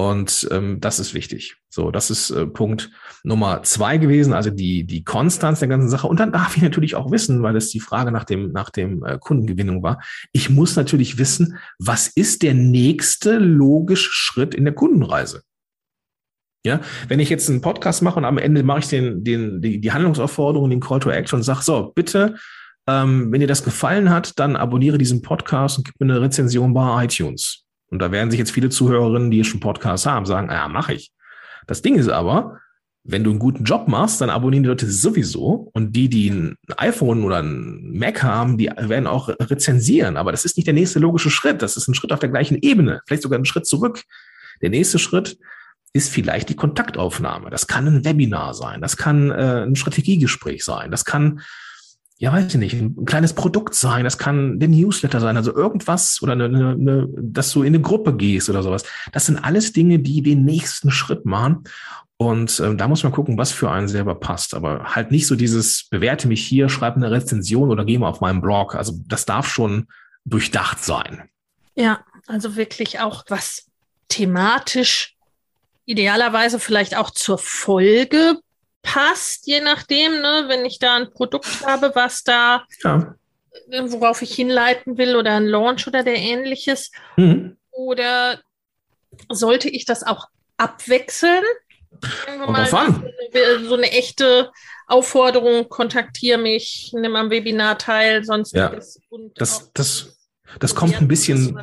Und 0.00 0.48
ähm, 0.50 0.80
das 0.80 0.98
ist 0.98 1.12
wichtig. 1.12 1.56
So, 1.68 1.90
das 1.90 2.10
ist 2.10 2.30
äh, 2.30 2.46
Punkt 2.46 2.90
Nummer 3.22 3.62
zwei 3.64 3.98
gewesen, 3.98 4.32
also 4.32 4.48
die, 4.48 4.84
die 4.84 5.04
Konstanz 5.04 5.58
der 5.58 5.68
ganzen 5.68 5.90
Sache. 5.90 6.06
Und 6.06 6.18
dann 6.18 6.32
darf 6.32 6.56
ich 6.56 6.62
natürlich 6.62 6.94
auch 6.94 7.10
wissen, 7.10 7.42
weil 7.42 7.54
es 7.54 7.68
die 7.68 7.80
Frage 7.80 8.10
nach 8.10 8.24
dem, 8.24 8.50
nach 8.50 8.70
dem 8.70 9.04
äh, 9.04 9.18
Kundengewinnung 9.18 9.82
war. 9.82 10.00
Ich 10.32 10.48
muss 10.48 10.74
natürlich 10.74 11.18
wissen, 11.18 11.58
was 11.78 12.08
ist 12.08 12.42
der 12.42 12.54
nächste 12.54 13.36
logische 13.36 14.08
Schritt 14.10 14.54
in 14.54 14.64
der 14.64 14.72
Kundenreise? 14.72 15.42
Ja, 16.64 16.80
wenn 17.08 17.20
ich 17.20 17.28
jetzt 17.28 17.50
einen 17.50 17.60
Podcast 17.60 18.00
mache 18.00 18.18
und 18.18 18.24
am 18.24 18.38
Ende 18.38 18.62
mache 18.62 18.78
ich 18.78 18.88
den, 18.88 19.22
den, 19.22 19.60
die, 19.60 19.82
die 19.82 19.92
Handlungsaufforderung, 19.92 20.70
den 20.70 20.80
Call 20.80 21.00
to 21.00 21.10
Action 21.10 21.40
und 21.40 21.42
sage, 21.42 21.60
so, 21.60 21.92
bitte, 21.94 22.36
ähm, 22.88 23.30
wenn 23.30 23.40
dir 23.40 23.46
das 23.46 23.64
gefallen 23.64 24.08
hat, 24.08 24.38
dann 24.38 24.56
abonniere 24.56 24.96
diesen 24.96 25.20
Podcast 25.20 25.76
und 25.76 25.84
gib 25.84 26.00
mir 26.00 26.10
eine 26.10 26.22
Rezension 26.22 26.72
bei 26.72 27.04
iTunes. 27.04 27.66
Und 27.90 28.00
da 28.00 28.12
werden 28.12 28.30
sich 28.30 28.38
jetzt 28.38 28.52
viele 28.52 28.70
Zuhörerinnen, 28.70 29.30
die 29.30 29.44
schon 29.44 29.60
Podcasts 29.60 30.06
haben, 30.06 30.26
sagen, 30.26 30.48
ja, 30.50 30.68
mache 30.68 30.94
ich. 30.94 31.12
Das 31.66 31.82
Ding 31.82 31.96
ist 31.96 32.08
aber, 32.08 32.58
wenn 33.02 33.24
du 33.24 33.30
einen 33.30 33.38
guten 33.38 33.64
Job 33.64 33.88
machst, 33.88 34.20
dann 34.20 34.30
abonnieren 34.30 34.62
die 34.62 34.68
Leute 34.68 34.90
sowieso. 34.90 35.70
Und 35.72 35.96
die, 35.96 36.08
die 36.08 36.30
ein 36.30 36.56
iPhone 36.76 37.24
oder 37.24 37.42
ein 37.42 37.92
Mac 37.92 38.22
haben, 38.22 38.58
die 38.58 38.66
werden 38.76 39.06
auch 39.06 39.28
rezensieren. 39.28 40.16
Aber 40.16 40.32
das 40.32 40.44
ist 40.44 40.56
nicht 40.56 40.66
der 40.66 40.74
nächste 40.74 40.98
logische 40.98 41.30
Schritt. 41.30 41.62
Das 41.62 41.76
ist 41.76 41.88
ein 41.88 41.94
Schritt 41.94 42.12
auf 42.12 42.20
der 42.20 42.28
gleichen 42.28 42.58
Ebene, 42.60 43.00
vielleicht 43.06 43.22
sogar 43.22 43.38
ein 43.38 43.44
Schritt 43.44 43.66
zurück. 43.66 44.02
Der 44.62 44.70
nächste 44.70 44.98
Schritt 44.98 45.38
ist 45.92 46.12
vielleicht 46.12 46.48
die 46.48 46.56
Kontaktaufnahme. 46.56 47.50
Das 47.50 47.66
kann 47.66 47.86
ein 47.86 48.04
Webinar 48.04 48.54
sein. 48.54 48.80
Das 48.80 48.96
kann 48.96 49.30
äh, 49.30 49.64
ein 49.66 49.76
Strategiegespräch 49.76 50.64
sein. 50.64 50.90
Das 50.90 51.04
kann 51.04 51.40
ja, 52.20 52.30
weiß 52.34 52.48
ich 52.48 52.54
nicht, 52.56 52.74
ein 52.74 53.06
kleines 53.06 53.32
Produkt 53.32 53.74
sein, 53.74 54.04
das 54.04 54.18
kann 54.18 54.60
der 54.60 54.68
Newsletter 54.68 55.20
sein, 55.20 55.38
also 55.38 55.54
irgendwas 55.54 56.20
oder 56.20 56.34
eine, 56.34 56.44
eine, 56.44 56.70
eine, 56.72 57.08
dass 57.16 57.50
du 57.50 57.62
in 57.62 57.68
eine 57.68 57.80
Gruppe 57.80 58.14
gehst 58.14 58.50
oder 58.50 58.62
sowas. 58.62 58.84
Das 59.12 59.24
sind 59.24 59.38
alles 59.38 59.72
Dinge, 59.72 60.00
die 60.00 60.20
den 60.20 60.44
nächsten 60.44 60.90
Schritt 60.90 61.24
machen. 61.24 61.64
Und 62.18 62.60
ähm, 62.60 62.76
da 62.76 62.88
muss 62.88 63.02
man 63.04 63.12
gucken, 63.12 63.38
was 63.38 63.52
für 63.52 63.70
einen 63.70 63.88
selber 63.88 64.16
passt. 64.16 64.52
Aber 64.52 64.94
halt 64.94 65.10
nicht 65.10 65.26
so 65.26 65.34
dieses, 65.34 65.88
bewerte 65.88 66.28
mich 66.28 66.46
hier, 66.46 66.68
schreib 66.68 66.94
eine 66.94 67.10
Rezension 67.10 67.70
oder 67.70 67.86
geh 67.86 67.96
mal 67.96 68.10
auf 68.10 68.20
meinen 68.20 68.42
Blog. 68.42 68.74
Also 68.74 69.00
das 69.06 69.24
darf 69.24 69.48
schon 69.48 69.86
durchdacht 70.26 70.84
sein. 70.84 71.30
Ja, 71.74 72.04
also 72.26 72.54
wirklich 72.54 73.00
auch 73.00 73.24
was 73.30 73.70
thematisch 74.08 75.16
idealerweise 75.86 76.58
vielleicht 76.58 76.94
auch 76.98 77.08
zur 77.08 77.38
Folge 77.38 78.38
passt, 78.82 79.46
je 79.46 79.60
nachdem, 79.60 80.20
ne, 80.20 80.44
wenn 80.48 80.64
ich 80.64 80.78
da 80.78 80.96
ein 80.96 81.10
Produkt 81.10 81.66
habe, 81.66 81.92
was 81.94 82.22
da, 82.22 82.64
ja. 82.82 83.14
Worauf 83.68 84.22
ich 84.22 84.32
hinleiten 84.34 84.96
will 84.96 85.16
oder 85.16 85.32
ein 85.32 85.46
Launch 85.46 85.86
oder 85.88 86.04
der 86.04 86.16
ähnliches. 86.16 86.92
Mhm. 87.16 87.56
Oder 87.72 88.40
sollte 89.28 89.68
ich 89.68 89.84
das 89.84 90.04
auch 90.04 90.28
abwechseln? 90.56 91.42
An. 92.46 93.04
So 93.64 93.74
eine 93.74 93.90
echte 93.90 94.52
Aufforderung, 94.86 95.68
kontaktiere 95.68 96.38
mich, 96.38 96.92
nimm 96.94 97.16
am 97.16 97.30
Webinar 97.30 97.76
teil, 97.78 98.24
sonst 98.24 98.54
ja. 98.54 98.70
das, 99.34 99.70
das, 99.74 100.16
das 100.58 100.74
kommt 100.74 101.00
ein 101.00 101.08
bisschen, 101.08 101.60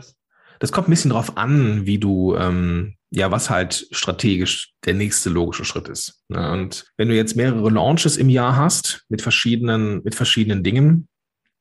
das 0.60 0.72
kommt 0.72 0.90
ein 0.90 0.92
bisschen 0.92 1.12
drauf 1.12 1.38
an, 1.38 1.86
wie 1.86 1.98
du, 1.98 2.36
ähm, 2.36 2.97
ja, 3.12 3.32
was 3.32 3.50
halt 3.50 3.88
strategisch 3.92 4.74
der 4.86 4.94
nächste 4.94 5.30
logische 5.30 5.66
Schritt 5.66 5.88
ist. 5.88 6.22
Ne? 6.28 6.52
Und 6.52 6.86
wenn 6.98 7.08
du 7.08 7.16
jetzt 7.16 7.36
mehrere 7.36 7.70
Launches 7.70 8.18
im 8.18 8.30
Jahr 8.30 8.56
hast 8.56 9.06
mit 9.10 9.22
verschiedenen, 9.22 10.02
mit 10.04 10.16
verschiedenen 10.16 10.64
Dingen, 10.64 11.08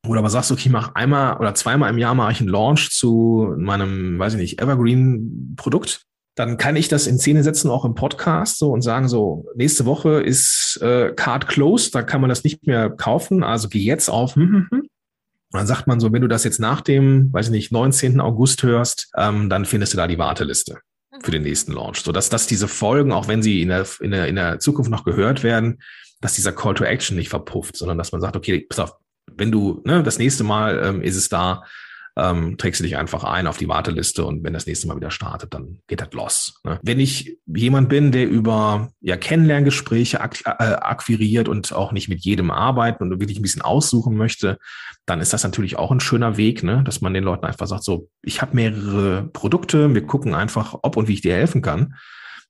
oder 0.07 0.21
aber 0.21 0.31
sagst, 0.31 0.53
okay, 0.53 0.67
ich 0.67 0.71
mache 0.71 0.95
einmal 0.95 1.37
oder 1.39 1.55
zweimal 1.55 1.91
im 1.91 1.99
Jahr 1.99 2.15
mache 2.15 2.33
ich 2.33 2.41
einen 2.41 2.49
Launch 2.49 2.91
zu 2.91 3.55
meinem, 3.59 4.19
weiß 4.19 4.35
ich 4.35 4.41
nicht, 4.41 4.63
Evergreen-Produkt, 4.63 6.03
dann 6.37 6.59
kann 6.59 6.77
ich 6.77 6.89
das 6.89 7.07
in 7.07 7.19
Szene 7.19 7.43
setzen, 7.43 7.71
auch 7.71 7.85
im 7.85 7.95
Podcast, 7.95 8.59
so 8.59 8.71
und 8.71 8.83
sagen, 8.83 9.09
so, 9.09 9.47
nächste 9.57 9.85
Woche 9.85 10.21
ist 10.21 10.79
äh, 10.83 11.13
Card 11.15 11.49
closed, 11.49 11.95
da 11.95 12.03
kann 12.03 12.21
man 12.21 12.29
das 12.31 12.45
nicht 12.45 12.67
mehr 12.67 12.91
kaufen, 12.91 13.43
also 13.43 13.69
geh 13.69 13.81
jetzt 13.81 14.09
auf. 14.09 14.37
Hm, 14.37 14.53
hm, 14.53 14.67
hm. 14.71 14.81
Und 14.81 15.61
dann 15.61 15.67
sagt 15.67 15.87
man 15.87 15.99
so, 15.99 16.13
wenn 16.13 16.23
du 16.23 16.29
das 16.29 16.45
jetzt 16.45 16.61
nach 16.61 16.83
dem, 16.83 17.33
weiß 17.33 17.47
ich 17.47 17.53
nicht, 17.53 17.73
19. 17.73 18.21
August 18.21 18.63
hörst, 18.63 19.11
ähm, 19.17 19.49
dann 19.49 19.65
findest 19.65 19.95
du 19.95 19.97
da 19.97 20.07
die 20.07 20.19
Warteliste 20.19 20.79
für 21.23 21.31
den 21.31 21.43
nächsten 21.43 21.73
Launch. 21.73 22.01
So 22.01 22.13
dass, 22.13 22.29
dass 22.29 22.47
diese 22.47 22.69
Folgen, 22.69 23.13
auch 23.13 23.29
wenn 23.29 23.43
sie 23.43 23.63
in 23.63 23.69
der, 23.69 23.87
in, 24.01 24.11
der, 24.11 24.29
in 24.29 24.37
der 24.37 24.59
Zukunft 24.59 24.91
noch 24.91 25.05
gehört 25.05 25.43
werden, 25.43 25.81
dass 26.21 26.35
dieser 26.35 26.53
Call 26.53 26.75
to 26.75 26.85
Action 26.85 27.17
nicht 27.17 27.29
verpufft, 27.29 27.77
sondern 27.77 27.99
dass 27.99 28.13
man 28.13 28.21
sagt, 28.21 28.37
okay, 28.37 28.67
pass 28.69 28.79
auf, 28.79 28.95
wenn 29.37 29.53
du, 29.53 29.83
ne, 29.85 30.03
das 30.03 30.19
nächste 30.19 30.45
Mal 30.45 30.81
ähm, 30.83 31.03
ist 31.03 31.17
es 31.17 31.29
da, 31.29 31.65
ähm, 32.19 32.57
trägst 32.57 32.81
du 32.81 32.85
dich 32.85 32.97
einfach 32.97 33.25
ein 33.25 33.47
auf 33.47 33.59
die 33.59 33.69
Warteliste 33.69 34.25
und 34.25 34.43
wenn 34.43 34.55
das 34.55 34.67
nächste 34.67 34.89
Mal 34.89 34.97
wieder 34.97 35.11
startet, 35.11 35.53
dann 35.53 35.81
geht 35.87 36.01
das 36.01 36.13
los. 36.13 36.61
Ne? 36.65 36.81
Wenn 36.83 36.99
ich 36.99 37.39
jemand 37.47 37.91
bin, 37.91 38.11
der 38.11 38.27
über 38.27 38.91
ja, 39.01 39.17
Kennenlerngespräche 39.17 40.21
ak 40.21 40.41
äh, 40.47 40.65
akquiriert 40.65 41.49
und 41.49 41.73
auch 41.75 41.93
nicht 41.93 42.09
mit 42.09 42.25
jedem 42.25 42.51
arbeiten 42.51 43.03
und 43.03 43.21
wirklich 43.21 43.39
ein 43.39 43.43
bisschen 43.43 43.63
aussuchen 43.63 44.17
möchte, 44.17 44.59
dann 45.05 45.21
ist 45.21 45.35
das 45.35 45.45
natürlich 45.45 45.77
auch 45.77 45.91
ein 45.91 46.01
schöner 46.01 46.39
Weg, 46.39 46.63
ne? 46.63 46.83
dass 46.85 47.03
man 47.03 47.13
den 47.13 47.25
Leuten 47.25 47.45
einfach 47.45 47.67
sagt, 47.67 47.85
so, 47.85 48.09
ich 48.23 48.41
habe 48.41 48.57
mehrere 48.57 49.29
Produkte, 49.33 49.95
wir 49.95 50.07
gucken 50.07 50.35
einfach, 50.35 50.75
ob 50.83 50.97
und 50.97 51.09
wie 51.09 51.15
ich 51.15 51.21
dir 51.21 51.35
helfen 51.35 51.61
kann 51.61 51.97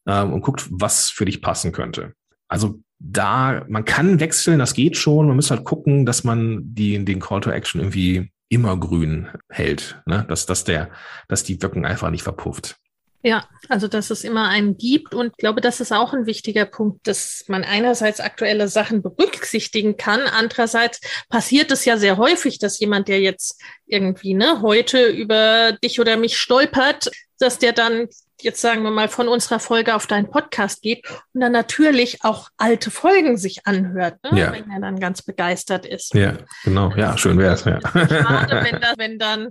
ähm, 0.06 0.32
und 0.32 0.42
guckt, 0.42 0.68
was 0.70 1.10
für 1.10 1.24
dich 1.24 1.42
passen 1.42 1.72
könnte. 1.72 2.12
Also 2.48 2.80
da, 3.00 3.64
man 3.68 3.84
kann 3.84 4.20
wechseln, 4.20 4.60
das 4.60 4.74
geht 4.74 4.96
schon. 4.96 5.26
Man 5.26 5.36
muss 5.36 5.50
halt 5.50 5.64
gucken, 5.64 6.06
dass 6.06 6.22
man 6.22 6.60
die, 6.62 7.04
den 7.04 7.20
Call 7.20 7.40
to 7.40 7.50
Action 7.50 7.80
irgendwie 7.80 8.30
immer 8.48 8.78
grün 8.78 9.28
hält, 9.48 10.00
ne? 10.06 10.24
dass, 10.28 10.46
dass, 10.46 10.64
der, 10.64 10.90
dass 11.28 11.44
die 11.44 11.60
Wirkung 11.60 11.84
einfach 11.84 12.10
nicht 12.10 12.22
verpufft. 12.22 12.76
Ja, 13.22 13.48
also 13.68 13.88
dass 13.88 14.10
es 14.10 14.22
immer 14.22 14.48
einen 14.48 14.76
gibt 14.76 15.12
und 15.12 15.32
ich 15.32 15.36
glaube, 15.38 15.60
das 15.60 15.80
ist 15.80 15.90
auch 15.90 16.12
ein 16.12 16.26
wichtiger 16.26 16.64
Punkt, 16.64 17.08
dass 17.08 17.44
man 17.48 17.64
einerseits 17.64 18.20
aktuelle 18.20 18.68
Sachen 18.68 19.02
berücksichtigen 19.02 19.96
kann, 19.96 20.20
andererseits 20.20 21.00
passiert 21.28 21.72
es 21.72 21.84
ja 21.84 21.96
sehr 21.96 22.18
häufig, 22.18 22.60
dass 22.60 22.78
jemand, 22.78 23.08
der 23.08 23.20
jetzt 23.20 23.60
irgendwie 23.86 24.34
ne, 24.34 24.62
heute 24.62 25.06
über 25.06 25.72
dich 25.82 25.98
oder 25.98 26.16
mich 26.16 26.36
stolpert, 26.36 27.10
dass 27.40 27.58
der 27.58 27.72
dann 27.72 28.06
jetzt 28.40 28.60
sagen 28.60 28.82
wir 28.82 28.90
mal 28.90 29.08
von 29.08 29.28
unserer 29.28 29.60
Folge 29.60 29.94
auf 29.94 30.06
deinen 30.06 30.30
Podcast 30.30 30.82
geht 30.82 31.08
und 31.32 31.40
dann 31.40 31.52
natürlich 31.52 32.24
auch 32.24 32.50
alte 32.56 32.90
Folgen 32.90 33.36
sich 33.36 33.66
anhört, 33.66 34.22
ne? 34.24 34.38
ja. 34.38 34.52
wenn 34.52 34.70
er 34.70 34.80
dann 34.80 35.00
ganz 35.00 35.22
begeistert 35.22 35.86
ist. 35.86 36.14
Ja, 36.14 36.34
genau. 36.64 36.90
Ja, 36.96 37.16
schön 37.16 37.38
wäre 37.38 37.54
es. 37.54 37.64
Ja. 37.64 37.80
Schade, 37.80 38.64
wenn, 38.64 38.80
das, 38.80 38.94
wenn 38.98 39.18
dann, 39.18 39.48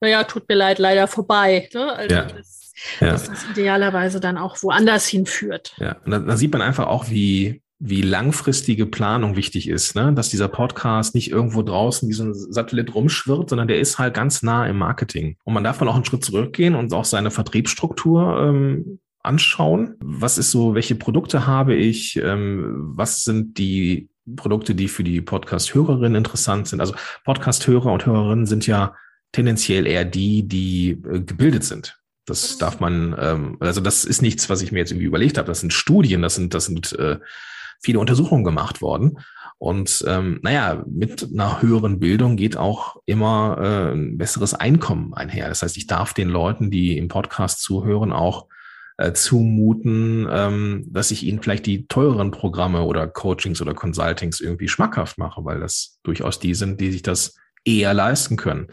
naja, 0.00 0.24
tut 0.24 0.48
mir 0.48 0.54
leid, 0.54 0.78
leider 0.78 1.08
vorbei. 1.08 1.68
Ne? 1.74 1.92
Also 1.92 2.14
ja. 2.14 2.24
das, 2.24 2.72
ja. 3.00 3.10
dass 3.10 3.24
das 3.24 3.44
idealerweise 3.50 4.20
dann 4.20 4.38
auch 4.38 4.62
woanders 4.62 5.06
hinführt. 5.06 5.74
Ja, 5.78 5.96
und 6.04 6.10
da, 6.10 6.18
da 6.18 6.36
sieht 6.36 6.52
man 6.52 6.62
einfach 6.62 6.86
auch, 6.86 7.10
wie, 7.10 7.62
wie 7.80 8.02
langfristige 8.02 8.86
Planung 8.86 9.36
wichtig 9.36 9.68
ist, 9.68 9.94
ne? 9.94 10.12
dass 10.12 10.30
dieser 10.30 10.48
Podcast 10.48 11.14
nicht 11.14 11.30
irgendwo 11.30 11.62
draußen 11.62 12.08
wie 12.08 12.12
so 12.12 12.24
ein 12.24 12.34
Satellit 12.34 12.94
rumschwirrt, 12.94 13.50
sondern 13.50 13.68
der 13.68 13.78
ist 13.78 13.98
halt 13.98 14.14
ganz 14.14 14.42
nah 14.42 14.66
im 14.66 14.78
Marketing. 14.78 15.36
Und 15.44 15.54
man 15.54 15.62
darf 15.62 15.80
mal 15.80 15.88
auch 15.88 15.94
einen 15.94 16.04
Schritt 16.04 16.24
zurückgehen 16.24 16.74
und 16.74 16.92
auch 16.92 17.04
seine 17.04 17.30
Vertriebsstruktur 17.30 18.40
ähm, 18.40 18.98
anschauen. 19.22 19.94
Was 20.00 20.38
ist 20.38 20.50
so, 20.50 20.74
welche 20.74 20.96
Produkte 20.96 21.46
habe 21.46 21.76
ich? 21.76 22.16
Ähm, 22.16 22.94
was 22.96 23.22
sind 23.22 23.58
die 23.58 24.08
Produkte, 24.34 24.74
die 24.74 24.88
für 24.88 25.04
die 25.04 25.20
Podcast-Hörerinnen 25.20 26.16
interessant 26.16 26.66
sind? 26.66 26.80
Also 26.80 26.94
Podcast-Hörer 27.24 27.92
und 27.92 28.06
Hörerinnen 28.06 28.46
sind 28.46 28.66
ja 28.66 28.96
tendenziell 29.30 29.86
eher 29.86 30.04
die, 30.04 30.48
die 30.48 30.90
äh, 30.90 31.20
gebildet 31.20 31.62
sind. 31.62 32.00
Das 32.26 32.58
darf 32.58 32.80
man, 32.80 33.16
ähm, 33.18 33.56
also 33.60 33.80
das 33.80 34.04
ist 34.04 34.20
nichts, 34.20 34.50
was 34.50 34.62
ich 34.62 34.72
mir 34.72 34.80
jetzt 34.80 34.90
irgendwie 34.90 35.06
überlegt 35.06 35.38
habe. 35.38 35.46
Das 35.46 35.60
sind 35.60 35.72
Studien, 35.72 36.22
das 36.22 36.34
sind, 36.34 36.54
das 36.54 36.66
sind 36.66 36.92
äh, 36.98 37.18
viele 37.80 38.00
Untersuchungen 38.00 38.44
gemacht 38.44 38.82
worden. 38.82 39.18
Und 39.58 40.04
ähm, 40.06 40.38
naja, 40.42 40.84
mit 40.86 41.28
einer 41.32 41.62
höheren 41.62 41.98
Bildung 41.98 42.36
geht 42.36 42.56
auch 42.56 42.96
immer 43.06 43.58
äh, 43.60 43.92
ein 43.92 44.18
besseres 44.18 44.54
Einkommen 44.54 45.14
einher. 45.14 45.48
Das 45.48 45.62
heißt, 45.62 45.76
ich 45.76 45.86
darf 45.86 46.14
den 46.14 46.28
Leuten, 46.28 46.70
die 46.70 46.96
im 46.96 47.08
Podcast 47.08 47.62
zuhören, 47.62 48.12
auch 48.12 48.46
äh, 48.98 49.12
zumuten, 49.12 50.28
ähm, 50.30 50.86
dass 50.88 51.10
ich 51.10 51.24
ihnen 51.24 51.42
vielleicht 51.42 51.66
die 51.66 51.86
teureren 51.86 52.30
Programme 52.30 52.82
oder 52.82 53.06
Coachings 53.08 53.60
oder 53.60 53.74
Consultings 53.74 54.40
irgendwie 54.40 54.68
schmackhaft 54.68 55.18
mache, 55.18 55.44
weil 55.44 55.60
das 55.60 55.98
durchaus 56.02 56.38
die 56.38 56.54
sind, 56.54 56.80
die 56.80 56.92
sich 56.92 57.02
das 57.02 57.36
eher 57.64 57.94
leisten 57.94 58.36
können. 58.36 58.68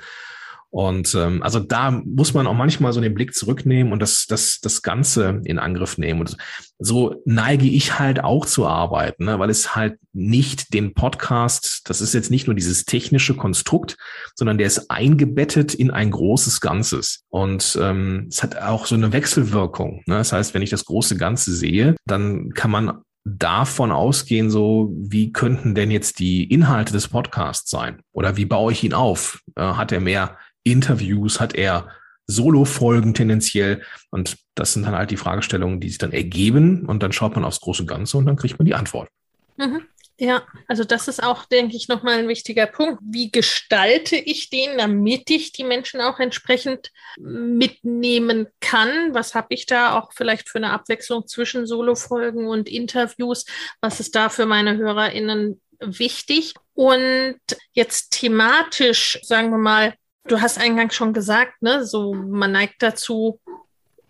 Und 0.76 1.16
ähm, 1.16 1.42
also 1.42 1.62
da 1.62 1.90
muss 1.90 2.34
man 2.34 2.48
auch 2.48 2.54
manchmal 2.54 2.92
so 2.92 3.00
den 3.00 3.14
Blick 3.14 3.34
zurücknehmen 3.34 3.94
und 3.94 4.02
das, 4.02 4.26
das, 4.28 4.60
das 4.60 4.82
Ganze 4.82 5.40
in 5.46 5.58
Angriff 5.58 5.98
nehmen. 5.98 6.20
Und 6.20 6.36
so 6.80 7.22
neige 7.24 7.66
ich 7.66 7.98
halt 7.98 8.22
auch 8.22 8.46
zu 8.46 8.68
arbeiten, 8.68 9.24
ne? 9.24 9.40
weil 9.40 9.50
es 9.50 9.78
halt 9.78 9.98
nicht 10.12 10.74
den 10.74 10.94
Podcast, 10.94 11.84
das 11.86 12.02
ist 12.02 12.14
jetzt 12.14 12.30
nicht 12.30 12.48
nur 12.48 12.56
dieses 12.58 12.84
technische 12.84 13.38
Konstrukt, 13.38 13.96
sondern 14.36 14.58
der 14.58 14.68
ist 14.68 14.92
eingebettet 14.92 15.74
in 15.74 15.92
ein 15.92 16.12
großes 16.12 16.60
Ganzes. 16.60 17.24
Und 17.30 17.80
ähm, 17.82 18.28
es 18.30 18.44
hat 18.44 18.58
auch 18.58 18.86
so 18.86 18.96
eine 18.96 19.14
Wechselwirkung. 19.14 20.04
Ne? 20.08 20.18
Das 20.18 20.34
heißt, 20.34 20.54
wenn 20.54 20.62
ich 20.62 20.72
das 20.72 20.84
große 20.84 21.16
Ganze 21.16 21.54
sehe, 21.54 21.96
dann 22.06 22.50
kann 22.50 22.70
man 22.70 23.02
davon 23.24 23.94
ausgehen, 23.94 24.50
so 24.50 24.94
wie 24.98 25.32
könnten 25.32 25.74
denn 25.74 25.90
jetzt 25.90 26.20
die 26.20 26.44
Inhalte 26.44 26.92
des 26.92 27.08
Podcasts 27.08 27.72
sein? 27.72 28.02
Oder 28.12 28.36
wie 28.36 28.46
baue 28.46 28.74
ich 28.74 28.84
ihn 28.84 28.94
auf? 28.94 29.40
Äh, 29.56 29.62
hat 29.62 29.94
er 29.94 30.02
mehr 30.02 30.38
Interviews, 30.66 31.40
hat 31.40 31.56
er 31.56 31.90
Solo-Folgen 32.28 33.14
tendenziell. 33.14 33.84
Und 34.10 34.38
das 34.56 34.74
sind 34.74 34.86
dann 34.86 34.96
halt 34.96 35.12
die 35.12 35.18
Fragestellungen, 35.18 35.80
die 35.80 35.90
sich 35.90 35.98
dann 35.98 36.12
ergeben. 36.12 36.86
Und 36.86 37.04
dann 37.04 37.14
schaut 37.14 37.36
man 37.36 37.46
aufs 37.46 37.62
große 37.62 37.86
Ganze 37.86 38.18
und 38.18 38.26
dann 38.26 38.36
kriegt 38.36 38.58
man 38.60 38.66
die 38.66 38.76
Antwort. 38.76 39.10
Mhm. 39.58 39.84
Ja, 40.18 40.44
also 40.70 40.86
das 40.86 41.10
ist 41.10 41.22
auch, 41.22 41.44
denke 41.44 41.76
ich, 41.76 41.90
nochmal 41.90 42.20
ein 42.20 42.30
wichtiger 42.30 42.68
Punkt. 42.68 43.02
Wie 43.04 43.32
gestalte 43.32 44.16
ich 44.16 44.50
den, 44.50 44.78
damit 44.78 45.30
ich 45.30 45.52
die 45.52 45.66
Menschen 45.66 46.00
auch 46.00 46.20
entsprechend 46.20 46.92
mitnehmen 47.18 48.48
kann? 48.62 49.14
Was 49.14 49.36
habe 49.36 49.48
ich 49.50 49.66
da 49.66 50.00
auch 50.00 50.14
vielleicht 50.14 50.48
für 50.48 50.60
eine 50.60 50.72
Abwechslung 50.72 51.28
zwischen 51.28 51.68
Solo-Folgen 51.68 52.48
und 52.48 52.70
Interviews? 52.70 53.46
Was 53.82 54.00
ist 54.00 54.16
da 54.16 54.30
für 54.30 54.46
meine 54.46 54.78
HörerInnen 54.78 55.60
wichtig? 55.82 56.54
Und 56.74 57.36
jetzt 57.74 58.12
thematisch, 58.12 59.20
sagen 59.22 59.50
wir 59.52 59.58
mal, 59.58 59.96
du 60.28 60.42
hast 60.42 60.60
eingangs 60.60 60.96
schon 60.96 61.14
gesagt, 61.14 61.62
ne, 61.62 61.86
so 61.86 62.14
man 62.14 62.52
neigt 62.52 62.82
dazu, 62.82 63.40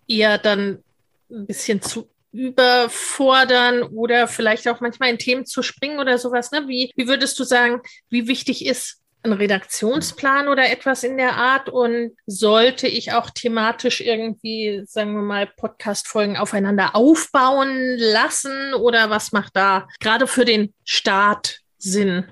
eher 0.08 0.38
dann 0.38 0.82
ein 1.30 1.46
bisschen 1.46 1.82
zu 1.82 2.08
überfordern 2.32 3.82
oder 3.82 4.28
vielleicht 4.28 4.68
auch 4.68 4.80
manchmal 4.80 5.10
in 5.10 5.18
Themen 5.18 5.46
zu 5.46 5.62
springen 5.62 5.98
oder 5.98 6.18
sowas. 6.18 6.50
Ne? 6.50 6.68
Wie, 6.68 6.92
wie 6.94 7.08
würdest 7.08 7.38
du 7.38 7.44
sagen, 7.44 7.80
wie 8.10 8.28
wichtig 8.28 8.66
ist 8.66 9.00
ein 9.22 9.32
Redaktionsplan 9.32 10.48
oder 10.48 10.70
etwas 10.70 11.02
in 11.02 11.16
der 11.16 11.36
Art? 11.36 11.68
Und 11.70 12.12
sollte 12.26 12.88
ich 12.88 13.12
auch 13.12 13.30
thematisch 13.30 14.02
irgendwie, 14.02 14.82
sagen 14.86 15.14
wir 15.14 15.22
mal, 15.22 15.46
Podcast-Folgen 15.46 16.36
aufeinander 16.36 16.94
aufbauen 16.94 17.96
lassen? 17.96 18.74
Oder 18.74 19.08
was 19.08 19.32
macht 19.32 19.56
da 19.56 19.88
gerade 20.00 20.26
für 20.26 20.44
den 20.44 20.74
Start 20.84 21.60
Sinn? 21.78 22.26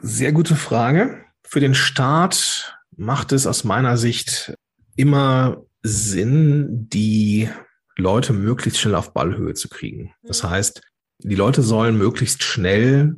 Sehr 0.00 0.32
gute 0.32 0.56
Frage. 0.56 1.24
Für 1.42 1.60
den 1.60 1.74
Start 1.74 2.78
macht 2.96 3.32
es 3.32 3.46
aus 3.46 3.64
meiner 3.64 3.96
Sicht 3.96 4.54
immer 4.96 5.62
Sinn, 5.82 6.88
die 6.88 7.48
Leute 7.96 8.32
möglichst 8.32 8.80
schnell 8.80 8.94
auf 8.94 9.12
Ballhöhe 9.12 9.54
zu 9.54 9.68
kriegen. 9.68 10.12
Das 10.22 10.42
mhm. 10.42 10.50
heißt, 10.50 10.82
die 11.18 11.34
Leute 11.34 11.62
sollen 11.62 11.96
möglichst 11.96 12.42
schnell 12.42 13.16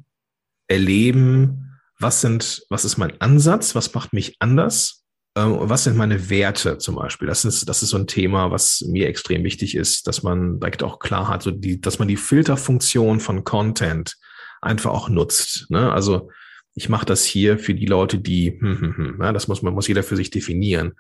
erleben, 0.68 1.78
was 1.98 2.20
sind, 2.20 2.64
was 2.68 2.84
ist 2.84 2.98
mein 2.98 3.20
Ansatz, 3.20 3.74
was 3.74 3.94
macht 3.94 4.12
mich 4.12 4.36
anders, 4.40 5.04
ähm, 5.36 5.56
was 5.60 5.84
sind 5.84 5.96
meine 5.96 6.28
Werte 6.28 6.78
zum 6.78 6.96
Beispiel. 6.96 7.28
Das 7.28 7.44
ist, 7.44 7.68
das 7.68 7.82
ist 7.82 7.90
so 7.90 7.96
ein 7.96 8.06
Thema, 8.06 8.50
was 8.50 8.82
mir 8.86 9.08
extrem 9.08 9.44
wichtig 9.44 9.74
ist, 9.74 10.06
dass 10.06 10.22
man 10.22 10.60
direkt 10.60 10.82
auch 10.82 10.98
klar 10.98 11.28
hat, 11.28 11.42
so 11.42 11.50
die, 11.50 11.80
dass 11.80 11.98
man 11.98 12.08
die 12.08 12.16
Filterfunktion 12.16 13.20
von 13.20 13.44
Content 13.44 14.16
einfach 14.60 14.90
auch 14.90 15.08
nutzt. 15.08 15.70
Ne? 15.70 15.92
Also 15.92 16.30
ich 16.76 16.90
mache 16.90 17.06
das 17.06 17.24
hier 17.24 17.58
für 17.58 17.74
die 17.74 17.86
Leute, 17.86 18.18
die, 18.18 18.58
hm, 18.60 18.80
hm, 18.80 18.96
hm, 18.96 19.16
ja, 19.20 19.32
das 19.32 19.48
muss 19.48 19.62
man 19.62 19.74
muss 19.74 19.88
jeder 19.88 20.02
für 20.02 20.14
sich 20.14 20.30
definieren. 20.30 20.92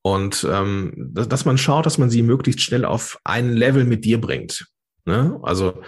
Und 0.00 0.46
ähm, 0.50 0.92
dass, 0.96 1.28
dass 1.28 1.44
man 1.44 1.58
schaut, 1.58 1.84
dass 1.84 1.98
man 1.98 2.08
sie 2.08 2.22
möglichst 2.22 2.62
schnell 2.62 2.84
auf 2.84 3.18
ein 3.24 3.52
Level 3.52 3.84
mit 3.84 4.04
dir 4.04 4.20
bringt. 4.20 4.68
Ne? 5.04 5.38
Also 5.42 5.82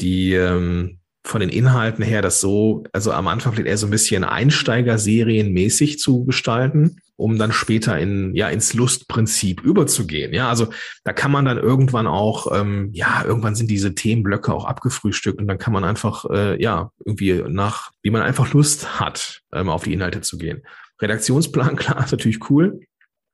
die 0.00 0.32
ähm, 0.32 1.00
von 1.24 1.40
den 1.40 1.50
Inhalten 1.50 2.04
her 2.04 2.22
das 2.22 2.40
so, 2.40 2.84
also 2.92 3.10
am 3.12 3.26
Anfang 3.26 3.52
vielleicht 3.52 3.68
eher 3.68 3.76
so 3.76 3.88
ein 3.88 3.90
bisschen 3.90 4.22
Einsteiger-Serienmäßig 4.22 5.98
zu 5.98 6.24
gestalten, 6.24 7.00
um 7.18 7.36
dann 7.36 7.50
später 7.50 7.98
in, 7.98 8.32
ja, 8.36 8.48
ins 8.48 8.74
Lustprinzip 8.74 9.60
überzugehen. 9.62 10.32
Ja, 10.32 10.48
also 10.48 10.68
da 11.02 11.12
kann 11.12 11.32
man 11.32 11.44
dann 11.44 11.58
irgendwann 11.58 12.06
auch, 12.06 12.46
ähm, 12.54 12.90
ja, 12.92 13.24
irgendwann 13.24 13.56
sind 13.56 13.68
diese 13.68 13.96
Themenblöcke 13.96 14.54
auch 14.54 14.64
abgefrühstückt 14.64 15.40
und 15.40 15.48
dann 15.48 15.58
kann 15.58 15.72
man 15.72 15.82
einfach, 15.82 16.26
äh, 16.30 16.62
ja, 16.62 16.92
irgendwie 17.04 17.42
nach, 17.48 17.90
wie 18.02 18.10
man 18.10 18.22
einfach 18.22 18.52
Lust 18.52 19.00
hat, 19.00 19.42
ähm, 19.52 19.68
auf 19.68 19.82
die 19.82 19.92
Inhalte 19.92 20.20
zu 20.20 20.38
gehen. 20.38 20.62
Redaktionsplan, 21.02 21.74
klar, 21.76 22.04
ist 22.04 22.12
natürlich 22.12 22.48
cool. 22.50 22.80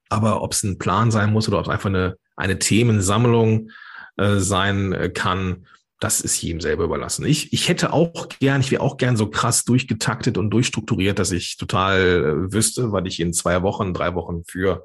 Aber 0.09 0.40
ob 0.42 0.53
es 0.53 0.62
ein 0.62 0.79
Plan 0.79 1.11
sein 1.11 1.31
muss 1.31 1.47
oder 1.47 1.59
ob 1.59 1.66
es 1.66 1.70
einfach 1.70 1.90
eine, 1.90 2.16
eine 2.37 2.59
Themensammlung 2.59 3.68
äh, 4.16 4.37
sein 4.37 4.94
äh, 4.94 5.11
kann, 5.11 5.66
das 6.00 6.20
ist 6.20 6.40
jedem 6.42 6.61
selber 6.61 6.85
überlassen. 6.85 7.24
Ich, 7.24 7.52
ich 7.52 7.68
hätte 7.68 7.92
auch 7.92 8.28
gern, 8.40 8.61
ich 8.61 8.70
wäre 8.70 8.83
auch 8.83 8.96
gern 8.96 9.16
so 9.16 9.28
krass 9.28 9.64
durchgetaktet 9.64 10.37
und 10.38 10.50
durchstrukturiert, 10.50 11.18
dass 11.18 11.33
ich 11.33 11.57
total 11.57 12.00
äh, 12.00 12.52
wüsste, 12.52 12.92
was 12.92 13.04
ich 13.07 13.20
in 13.20 13.33
zwei 13.33 13.62
Wochen, 13.62 13.94
drei 13.94 14.14
Wochen 14.14 14.42
für 14.44 14.85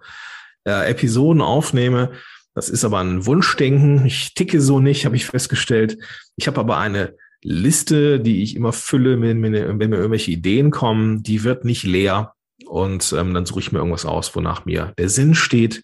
äh, 0.65 0.89
Episoden 0.89 1.41
aufnehme. 1.41 2.11
Das 2.53 2.69
ist 2.69 2.85
aber 2.85 2.99
ein 2.99 3.25
Wunschdenken. 3.25 4.05
Ich 4.05 4.33
ticke 4.33 4.61
so 4.61 4.79
nicht, 4.79 5.05
habe 5.05 5.15
ich 5.15 5.25
festgestellt. 5.25 5.97
Ich 6.35 6.47
habe 6.47 6.59
aber 6.59 6.77
eine 6.77 7.15
Liste, 7.41 8.19
die 8.19 8.43
ich 8.43 8.55
immer 8.55 8.73
fülle, 8.73 9.19
wenn, 9.21 9.41
wenn, 9.41 9.53
wenn 9.53 9.89
mir 9.89 9.97
irgendwelche 9.97 10.31
Ideen 10.31 10.71
kommen. 10.71 11.23
Die 11.23 11.43
wird 11.43 11.65
nicht 11.65 11.83
leer. 11.83 12.33
Und 12.65 13.13
ähm, 13.17 13.33
dann 13.33 13.45
suche 13.45 13.61
ich 13.61 13.71
mir 13.71 13.79
irgendwas 13.79 14.05
aus, 14.05 14.35
wonach 14.35 14.65
mir 14.65 14.93
der 14.97 15.09
Sinn 15.09 15.35
steht. 15.35 15.83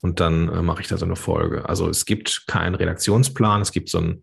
Und 0.00 0.20
dann 0.20 0.48
äh, 0.48 0.62
mache 0.62 0.80
ich 0.80 0.88
da 0.88 0.96
so 0.96 1.04
eine 1.04 1.16
Folge. 1.16 1.68
Also 1.68 1.88
es 1.88 2.04
gibt 2.04 2.46
keinen 2.46 2.74
Redaktionsplan, 2.74 3.60
es 3.60 3.72
gibt 3.72 3.90
so 3.90 3.98
ein 3.98 4.22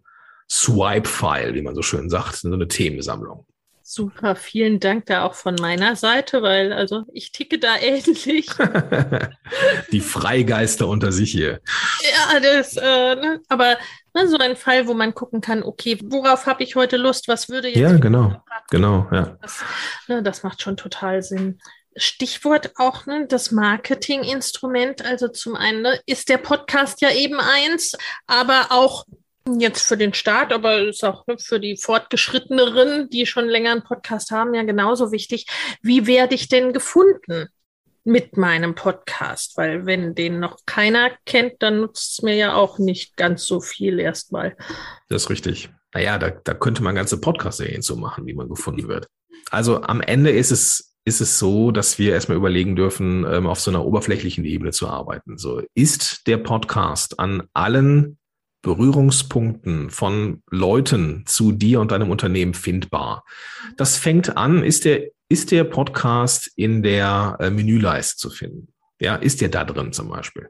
Swipe-File, 0.49 1.53
wie 1.53 1.62
man 1.62 1.75
so 1.75 1.81
schön 1.81 2.10
sagt, 2.10 2.38
so 2.38 2.51
eine 2.51 2.67
Themensammlung. 2.67 3.45
Super, 3.89 4.36
vielen 4.36 4.81
Dank 4.81 5.05
da 5.05 5.23
auch 5.23 5.33
von 5.33 5.55
meiner 5.55 5.95
Seite, 5.95 6.41
weil 6.41 6.73
also 6.73 7.05
ich 7.13 7.31
ticke 7.31 7.57
da 7.57 7.77
ähnlich. 7.81 8.49
Die 9.93 10.01
Freigeister 10.01 10.89
unter 10.89 11.13
sich 11.13 11.31
hier. 11.31 11.62
Ja, 12.03 12.39
das, 12.41 12.75
äh, 12.75 13.15
ne, 13.15 13.39
aber 13.47 13.77
ne, 14.13 14.27
so 14.27 14.38
ein 14.39 14.57
Fall, 14.57 14.88
wo 14.88 14.93
man 14.93 15.13
gucken 15.13 15.39
kann, 15.39 15.63
okay, 15.63 15.97
worauf 16.03 16.47
habe 16.47 16.63
ich 16.63 16.75
heute 16.75 16.97
Lust, 16.97 17.29
was 17.29 17.47
würde 17.47 17.69
jetzt. 17.69 17.77
Ja, 17.77 17.97
genau, 17.97 18.43
genau, 18.69 19.07
ja. 19.13 19.38
Das, 19.41 19.63
ne, 20.10 20.21
das 20.21 20.43
macht 20.43 20.62
schon 20.62 20.75
total 20.75 21.23
Sinn. 21.23 21.57
Stichwort 21.95 22.73
auch 22.75 23.05
ne, 23.05 23.25
das 23.25 23.51
Marketinginstrument. 23.51 25.05
Also 25.05 25.29
zum 25.29 25.55
einen 25.55 25.81
ne, 25.83 25.99
ist 26.05 26.27
der 26.27 26.39
Podcast 26.39 26.99
ja 26.99 27.12
eben 27.12 27.39
eins, 27.39 27.93
aber 28.27 28.67
auch 28.71 29.05
jetzt 29.60 29.88
für 29.88 29.97
den 29.97 30.13
Start, 30.13 30.53
aber 30.53 30.79
ist 30.79 31.03
auch 31.03 31.25
ne, 31.27 31.38
für 31.38 31.60
die 31.60 31.77
Fortgeschritteneren, 31.77 33.10
die 33.10 33.25
schon 33.25 33.47
länger 33.47 33.71
einen 33.71 33.83
Podcast 33.83 34.31
haben, 34.31 34.53
ja 34.53 34.63
genauso 34.63 35.12
wichtig. 35.12 35.47
Wie 35.81 36.07
werde 36.07 36.36
ich 36.36 36.49
denn 36.49 36.73
gefunden 36.73 37.47
mit 38.03 38.38
meinem 38.38 38.75
Podcast? 38.75 39.57
Weil 39.57 39.86
wenn 39.86 40.15
den 40.15 40.39
noch 40.39 40.57
keiner 40.65 41.12
kennt, 41.25 41.55
dann 41.60 41.81
nutzt 41.81 42.13
es 42.13 42.21
mir 42.21 42.36
ja 42.36 42.53
auch 42.53 42.79
nicht 42.79 43.17
ganz 43.17 43.45
so 43.45 43.60
viel 43.60 43.99
erstmal. 43.99 44.55
Das 45.10 45.23
ist 45.23 45.29
richtig. 45.29 45.69
Naja, 45.93 46.17
da, 46.17 46.29
da 46.29 46.53
könnte 46.53 46.83
man 46.83 46.95
ganze 46.95 47.19
Podcast-Serien 47.19 47.81
so 47.81 47.95
machen, 47.95 48.25
wie 48.27 48.33
man 48.33 48.49
gefunden 48.49 48.88
wird. 48.88 49.07
Also 49.49 49.81
am 49.81 50.01
Ende 50.01 50.31
ist 50.31 50.51
es 50.51 50.93
ist 51.05 51.21
es 51.21 51.39
so, 51.39 51.71
dass 51.71 51.99
wir 51.99 52.12
erstmal 52.12 52.36
überlegen 52.36 52.75
dürfen, 52.75 53.25
ähm, 53.31 53.47
auf 53.47 53.62
so 53.62 53.71
einer 53.71 53.86
oberflächlichen 53.86 54.43
Ebene 54.43 54.71
zu 54.71 54.89
arbeiten. 54.89 55.38
So 55.38 55.62
ist 55.73 56.27
der 56.27 56.36
Podcast 56.36 57.17
an 57.17 57.43
allen 57.53 58.17
Berührungspunkten 58.67 59.89
von 59.89 60.43
Leuten 60.51 61.23
zu 61.25 61.53
dir 61.53 61.80
und 61.80 61.91
deinem 61.91 62.12
Unternehmen 62.12 62.53
findbar. 62.53 63.23
Das 63.77 63.95
fängt 63.95 64.36
an, 64.36 64.62
ist 64.62 64.84
der, 64.84 65.08
ist 65.30 65.51
der 65.51 65.63
Podcast 65.63 66.51
in 66.58 66.84
der 66.84 67.38
äh, 67.39 67.49
Menüleiste 67.49 68.17
zu 68.17 68.30
finden? 68.30 68.67
Ja, 68.99 69.15
ist 69.15 69.39
der 69.39 69.47
da 69.47 69.63
drin 69.63 69.93
zum 69.93 70.10
Beispiel? 70.10 70.49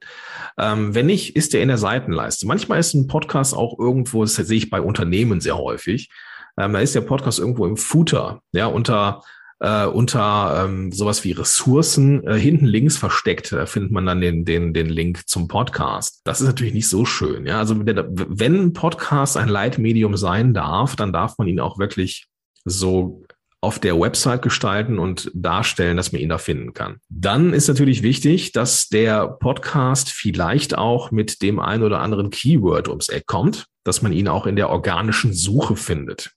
Ähm, 0.58 0.96
wenn 0.96 1.06
nicht, 1.06 1.36
ist 1.36 1.54
der 1.54 1.62
in 1.62 1.68
der 1.68 1.78
Seitenleiste. 1.78 2.48
Manchmal 2.48 2.80
ist 2.80 2.96
ein 2.96 3.06
Podcast 3.06 3.54
auch 3.54 3.78
irgendwo, 3.78 4.24
das 4.24 4.34
sehe 4.34 4.58
ich 4.58 4.72
bei 4.72 4.82
Unternehmen 4.82 5.40
sehr 5.40 5.58
häufig, 5.60 6.10
ähm, 6.58 6.74
da 6.74 6.80
ist 6.80 6.96
der 6.96 7.02
Podcast 7.02 7.38
irgendwo 7.38 7.68
im 7.68 7.78
Footer, 7.78 8.42
ja, 8.52 8.66
unter 8.66 9.22
äh, 9.60 9.86
unter 9.86 10.66
ähm, 10.66 10.92
sowas 10.92 11.24
wie 11.24 11.32
Ressourcen 11.32 12.26
äh, 12.28 12.38
hinten 12.38 12.66
links 12.66 12.98
versteckt. 12.98 13.52
Da 13.52 13.66
findet 13.66 13.92
man 13.92 14.06
dann 14.06 14.22
den, 14.22 14.46
den, 14.46 14.74
den 14.74 14.88
Link 14.88 15.28
zum 15.28 15.48
Podcast. 15.48 16.22
Das 16.24 16.42
ist 16.42 16.48
natürlich 16.48 16.74
nicht 16.74 16.90
so 16.90 17.06
schön. 17.06 17.46
Ja, 17.46 17.60
also 17.60 17.76
wenn 17.80 18.74
Podcast 18.74 19.38
ein 19.38 19.50
Leitmedium 19.50 20.16
sein 20.16 20.54
darf, 20.54 20.96
dann 20.96 21.14
darf 21.14 21.38
man 21.38 21.48
ihn 21.48 21.60
auch 21.60 21.80
wirklich 21.80 22.28
so 22.66 23.24
auf 23.60 23.80
der 23.80 24.00
Website 24.00 24.44
gestalten 24.44 25.00
und 25.00 25.32
darstellen, 25.34 25.98
dass 25.98 26.12
man 26.12 26.22
ihn 26.22 26.30
da 26.30 26.38
finden 26.38 26.74
kann. 26.74 26.98
Dann 27.10 27.54
ist 27.54 27.68
natürlich 27.68 28.04
wichtig, 28.04 28.52
dass 28.52 28.88
der 28.88 29.28
Podcast 29.28 30.12
vielleicht 30.12 30.78
auch 30.78 31.10
mit 31.10 31.42
dem 31.42 31.60
ein 31.60 31.82
oder 31.82 32.00
anderen 32.00 32.30
Keyword 32.30 32.88
ums 32.88 33.10
Eck 33.10 33.26
kommt, 33.26 33.66
dass 33.84 34.04
man 34.04 34.14
ihn 34.14 34.28
auch 34.28 34.46
in 34.46 34.56
der 34.56 34.70
organischen 34.70 35.34
Suche 35.34 35.76
findet. 35.76 36.34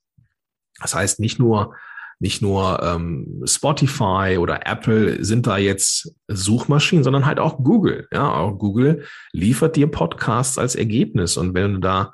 Das 0.81 0.95
heißt 0.95 1.21
nicht 1.21 1.39
nur 1.39 1.75
nicht 2.21 2.43
nur 2.43 2.83
ähm, 2.83 3.43
Spotify 3.47 4.37
oder 4.39 4.67
Apple 4.67 5.25
sind 5.25 5.47
da 5.47 5.57
jetzt 5.57 6.15
Suchmaschinen, 6.29 7.03
sondern 7.03 7.25
halt 7.25 7.41
auch 7.41 7.65
Google. 7.65 8.07
Ja, 8.13 8.35
auch 8.35 8.59
Google 8.59 9.05
liefert 9.33 9.75
dir 9.75 9.87
Podcasts 9.87 10.59
als 10.59 10.77
Ergebnis. 10.77 11.39
Und 11.39 11.55
wenn 11.55 11.75
du 11.75 11.81
da 11.81 12.13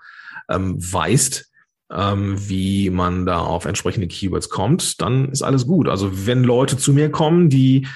ähm, 0.49 0.77
weißt, 0.79 1.53
ähm, 1.93 2.37
wie 2.49 2.91
man 2.91 3.27
da 3.27 3.41
auf 3.41 3.65
entsprechende 3.65 4.07
Keywords 4.07 4.49
kommt, 4.49 5.01
dann 5.01 5.31
ist 5.31 5.43
alles 5.43 5.67
gut. 5.67 5.89
Also 5.89 6.27
wenn 6.27 6.45
Leute 6.45 6.77
zu 6.77 6.93
mir 6.93 7.11
kommen, 7.11 7.51
die 7.51 7.87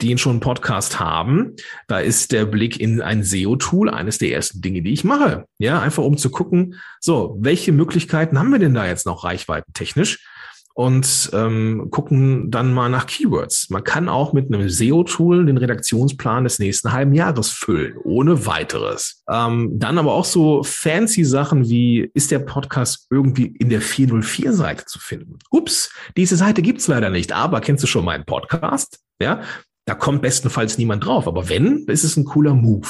die 0.00 0.18
schon 0.18 0.32
einen 0.32 0.40
Podcast 0.40 0.98
haben, 0.98 1.54
da 1.86 2.00
ist 2.00 2.32
der 2.32 2.44
Blick 2.44 2.80
in 2.80 3.00
ein 3.00 3.22
SEO-Tool 3.22 3.88
eines 3.88 4.18
der 4.18 4.32
ersten 4.32 4.60
Dinge, 4.60 4.82
die 4.82 4.92
ich 4.92 5.04
mache. 5.04 5.44
Ja, 5.58 5.80
einfach 5.80 6.02
um 6.02 6.16
zu 6.16 6.30
gucken, 6.30 6.74
so, 7.00 7.36
welche 7.38 7.70
Möglichkeiten 7.70 8.36
haben 8.36 8.50
wir 8.50 8.58
denn 8.58 8.74
da 8.74 8.84
jetzt 8.84 9.06
noch 9.06 9.22
reichweitentechnisch? 9.22 10.26
Und 10.74 11.30
ähm, 11.32 11.88
gucken 11.90 12.50
dann 12.50 12.72
mal 12.72 12.88
nach 12.88 13.06
Keywords. 13.06 13.70
Man 13.70 13.84
kann 13.84 14.08
auch 14.08 14.32
mit 14.32 14.52
einem 14.52 14.68
SEO-Tool 14.68 15.46
den 15.46 15.58
Redaktionsplan 15.58 16.44
des 16.44 16.58
nächsten 16.58 16.92
halben 16.92 17.14
Jahres 17.14 17.50
füllen, 17.50 17.96
ohne 18.02 18.46
weiteres. 18.46 19.22
Ähm, 19.30 19.70
dann 19.74 19.98
aber 19.98 20.14
auch 20.14 20.24
so 20.24 20.62
fancy 20.62 21.24
Sachen 21.24 21.68
wie, 21.68 22.10
ist 22.14 22.30
der 22.30 22.40
Podcast 22.40 23.06
irgendwie 23.10 23.46
in 23.46 23.68
der 23.68 23.82
404-Seite 23.82 24.86
zu 24.86 24.98
finden? 24.98 25.38
Ups, 25.50 25.90
diese 26.16 26.36
Seite 26.36 26.62
gibt's 26.62 26.88
leider 26.88 27.10
nicht, 27.10 27.32
aber 27.32 27.60
kennst 27.60 27.82
du 27.82 27.86
schon 27.86 28.04
meinen 28.04 28.24
Podcast? 28.24 29.00
Ja, 29.20 29.42
da 29.84 29.94
kommt 29.94 30.22
bestenfalls 30.22 30.78
niemand 30.78 31.04
drauf, 31.04 31.28
aber 31.28 31.48
wenn, 31.48 31.84
ist 31.86 32.04
es 32.04 32.16
ein 32.16 32.24
cooler 32.24 32.54
Move. 32.54 32.88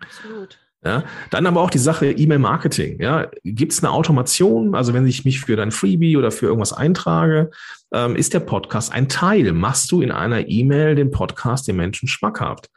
Absolut. 0.00 0.59
Ja, 0.82 1.04
dann 1.28 1.46
aber 1.46 1.60
auch 1.60 1.68
die 1.68 1.78
Sache 1.78 2.10
E-Mail-Marketing. 2.10 3.02
Ja, 3.02 3.28
gibt 3.44 3.72
es 3.72 3.84
eine 3.84 3.92
Automation? 3.92 4.74
Also 4.74 4.94
wenn 4.94 5.06
ich 5.06 5.26
mich 5.26 5.40
für 5.40 5.54
dein 5.54 5.72
Freebie 5.72 6.16
oder 6.16 6.30
für 6.30 6.46
irgendwas 6.46 6.72
eintrage, 6.72 7.50
ähm, 7.92 8.16
ist 8.16 8.32
der 8.32 8.40
Podcast 8.40 8.90
ein 8.90 9.10
Teil? 9.10 9.52
Machst 9.52 9.92
du 9.92 10.00
in 10.00 10.10
einer 10.10 10.48
E-Mail 10.48 10.94
den 10.94 11.10
Podcast 11.10 11.68
den 11.68 11.76
Menschen 11.76 12.08
schmackhaft? 12.08 12.70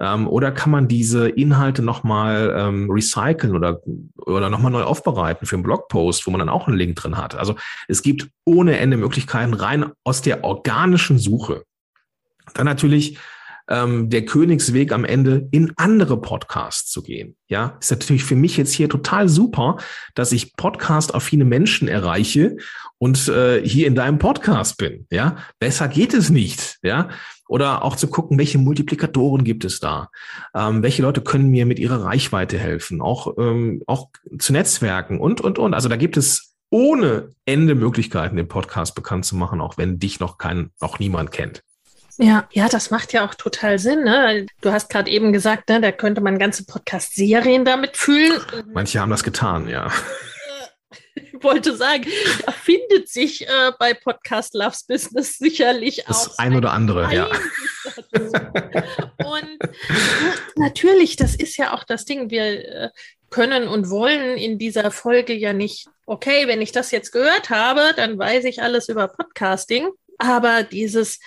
Ähm, 0.00 0.26
oder 0.26 0.50
kann 0.50 0.72
man 0.72 0.88
diese 0.88 1.28
Inhalte 1.28 1.82
nochmal 1.82 2.52
ähm, 2.56 2.90
recyceln 2.90 3.54
oder, 3.54 3.80
oder 4.16 4.50
nochmal 4.50 4.72
neu 4.72 4.82
aufbereiten 4.82 5.46
für 5.46 5.54
einen 5.54 5.62
Blogpost, 5.62 6.26
wo 6.26 6.32
man 6.32 6.40
dann 6.40 6.48
auch 6.48 6.66
einen 6.66 6.76
Link 6.76 6.96
drin 6.96 7.16
hat? 7.16 7.36
Also 7.36 7.54
es 7.86 8.02
gibt 8.02 8.28
ohne 8.44 8.78
Ende 8.78 8.96
Möglichkeiten 8.96 9.54
rein 9.54 9.92
aus 10.02 10.22
der 10.22 10.42
organischen 10.42 11.18
Suche. 11.18 11.62
Dann 12.54 12.66
natürlich 12.66 13.16
ähm, 13.68 14.10
der 14.10 14.24
Königsweg 14.24 14.92
am 14.92 15.04
Ende 15.04 15.48
in 15.50 15.72
andere 15.76 16.20
Podcasts 16.20 16.90
zu 16.90 17.02
gehen. 17.02 17.36
Ja, 17.48 17.76
ist 17.80 17.90
natürlich 17.90 18.24
für 18.24 18.36
mich 18.36 18.56
jetzt 18.56 18.72
hier 18.72 18.88
total 18.88 19.28
super, 19.28 19.78
dass 20.14 20.32
ich 20.32 20.56
Podcast-affine 20.56 21.44
Menschen 21.44 21.88
erreiche 21.88 22.56
und 22.98 23.28
äh, 23.28 23.66
hier 23.66 23.86
in 23.86 23.94
deinem 23.94 24.18
Podcast 24.18 24.76
bin. 24.76 25.06
Ja, 25.10 25.36
besser 25.58 25.88
geht 25.88 26.14
es 26.14 26.30
nicht. 26.30 26.78
Ja, 26.82 27.08
oder 27.48 27.84
auch 27.84 27.96
zu 27.96 28.08
gucken, 28.08 28.38
welche 28.38 28.58
Multiplikatoren 28.58 29.44
gibt 29.44 29.64
es 29.64 29.80
da? 29.80 30.10
Ähm, 30.54 30.82
welche 30.82 31.02
Leute 31.02 31.20
können 31.20 31.50
mir 31.50 31.66
mit 31.66 31.78
ihrer 31.78 32.02
Reichweite 32.02 32.58
helfen? 32.58 33.00
Auch, 33.00 33.36
ähm, 33.38 33.82
auch 33.86 34.08
zu 34.38 34.52
Netzwerken 34.52 35.20
und, 35.20 35.40
und, 35.40 35.58
und. 35.58 35.74
Also 35.74 35.88
da 35.88 35.96
gibt 35.96 36.16
es 36.16 36.54
ohne 36.70 37.30
Ende 37.44 37.74
Möglichkeiten, 37.74 38.36
den 38.36 38.48
Podcast 38.48 38.94
bekannt 38.94 39.24
zu 39.24 39.36
machen, 39.36 39.60
auch 39.60 39.78
wenn 39.78 39.98
dich 39.98 40.20
noch 40.20 40.38
kein, 40.38 40.70
noch 40.80 40.98
niemand 40.98 41.30
kennt. 41.30 41.62
Ja, 42.18 42.48
ja, 42.52 42.68
das 42.68 42.90
macht 42.90 43.12
ja 43.12 43.26
auch 43.26 43.34
total 43.34 43.78
Sinn. 43.78 44.04
Ne? 44.04 44.46
Du 44.60 44.70
hast 44.70 44.88
gerade 44.88 45.10
eben 45.10 45.32
gesagt, 45.32 45.68
ne, 45.68 45.80
da 45.80 45.90
könnte 45.90 46.20
man 46.20 46.38
ganze 46.38 46.64
Podcast-Serien 46.64 47.64
damit 47.64 47.96
fühlen. 47.96 48.40
Manche 48.72 49.00
haben 49.00 49.10
das 49.10 49.24
getan, 49.24 49.68
ja. 49.68 49.90
Ich 51.16 51.42
wollte 51.42 51.76
sagen, 51.76 52.06
da 52.46 52.52
findet 52.52 53.08
sich 53.08 53.46
äh, 53.46 53.72
bei 53.78 53.94
Podcast 53.94 54.54
Loves 54.54 54.84
Business 54.84 55.38
sicherlich 55.38 56.04
das 56.06 56.16
auch. 56.16 56.28
Das 56.28 56.38
ein 56.38 56.54
oder 56.56 56.72
andere, 56.72 57.12
ja. 57.14 57.28
Und 59.18 59.58
natürlich, 60.56 61.16
das 61.16 61.34
ist 61.34 61.56
ja 61.56 61.74
auch 61.74 61.84
das 61.84 62.04
Ding. 62.04 62.30
Wir 62.30 62.44
äh, 62.44 62.90
können 63.30 63.66
und 63.66 63.90
wollen 63.90 64.36
in 64.38 64.58
dieser 64.58 64.90
Folge 64.90 65.34
ja 65.34 65.52
nicht, 65.52 65.88
okay, 66.06 66.46
wenn 66.46 66.62
ich 66.62 66.72
das 66.72 66.92
jetzt 66.92 67.10
gehört 67.10 67.50
habe, 67.50 67.92
dann 67.96 68.18
weiß 68.18 68.44
ich 68.44 68.62
alles 68.62 68.88
über 68.88 69.08
Podcasting. 69.08 69.90
Aber 70.18 70.62
dieses, 70.62 71.18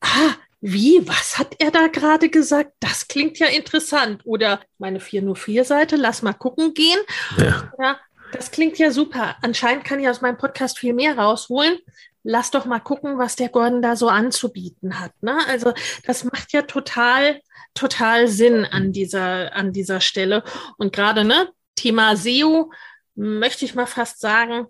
ah, 0.00 0.34
wie, 0.60 1.06
was 1.06 1.38
hat 1.38 1.54
er 1.60 1.70
da 1.70 1.86
gerade 1.86 2.28
gesagt? 2.28 2.72
Das 2.80 3.06
klingt 3.06 3.38
ja 3.38 3.46
interessant. 3.46 4.22
Oder 4.24 4.60
meine 4.78 4.98
404-Seite, 4.98 5.96
lass 5.96 6.22
mal 6.22 6.32
gucken 6.32 6.74
gehen. 6.74 6.98
Ja. 7.36 7.72
ja. 7.78 8.00
Das 8.32 8.50
klingt 8.50 8.78
ja 8.78 8.90
super. 8.90 9.36
Anscheinend 9.40 9.84
kann 9.84 10.00
ich 10.00 10.08
aus 10.08 10.20
meinem 10.20 10.36
Podcast 10.36 10.78
viel 10.78 10.92
mehr 10.92 11.16
rausholen. 11.16 11.78
Lass 12.24 12.50
doch 12.50 12.66
mal 12.66 12.80
gucken, 12.80 13.18
was 13.18 13.36
der 13.36 13.48
Gordon 13.48 13.80
da 13.80 13.96
so 13.96 14.08
anzubieten 14.08 15.00
hat. 15.00 15.12
Ne? 15.22 15.38
Also 15.48 15.72
das 16.04 16.24
macht 16.24 16.52
ja 16.52 16.62
total, 16.62 17.40
total 17.74 18.28
Sinn 18.28 18.66
an 18.66 18.92
dieser, 18.92 19.54
an 19.54 19.72
dieser 19.72 20.00
Stelle. 20.00 20.42
Und 20.76 20.92
gerade 20.92 21.24
ne, 21.24 21.48
Thema 21.74 22.16
SEO, 22.16 22.70
möchte 23.14 23.64
ich 23.64 23.74
mal 23.74 23.86
fast 23.86 24.20
sagen, 24.20 24.66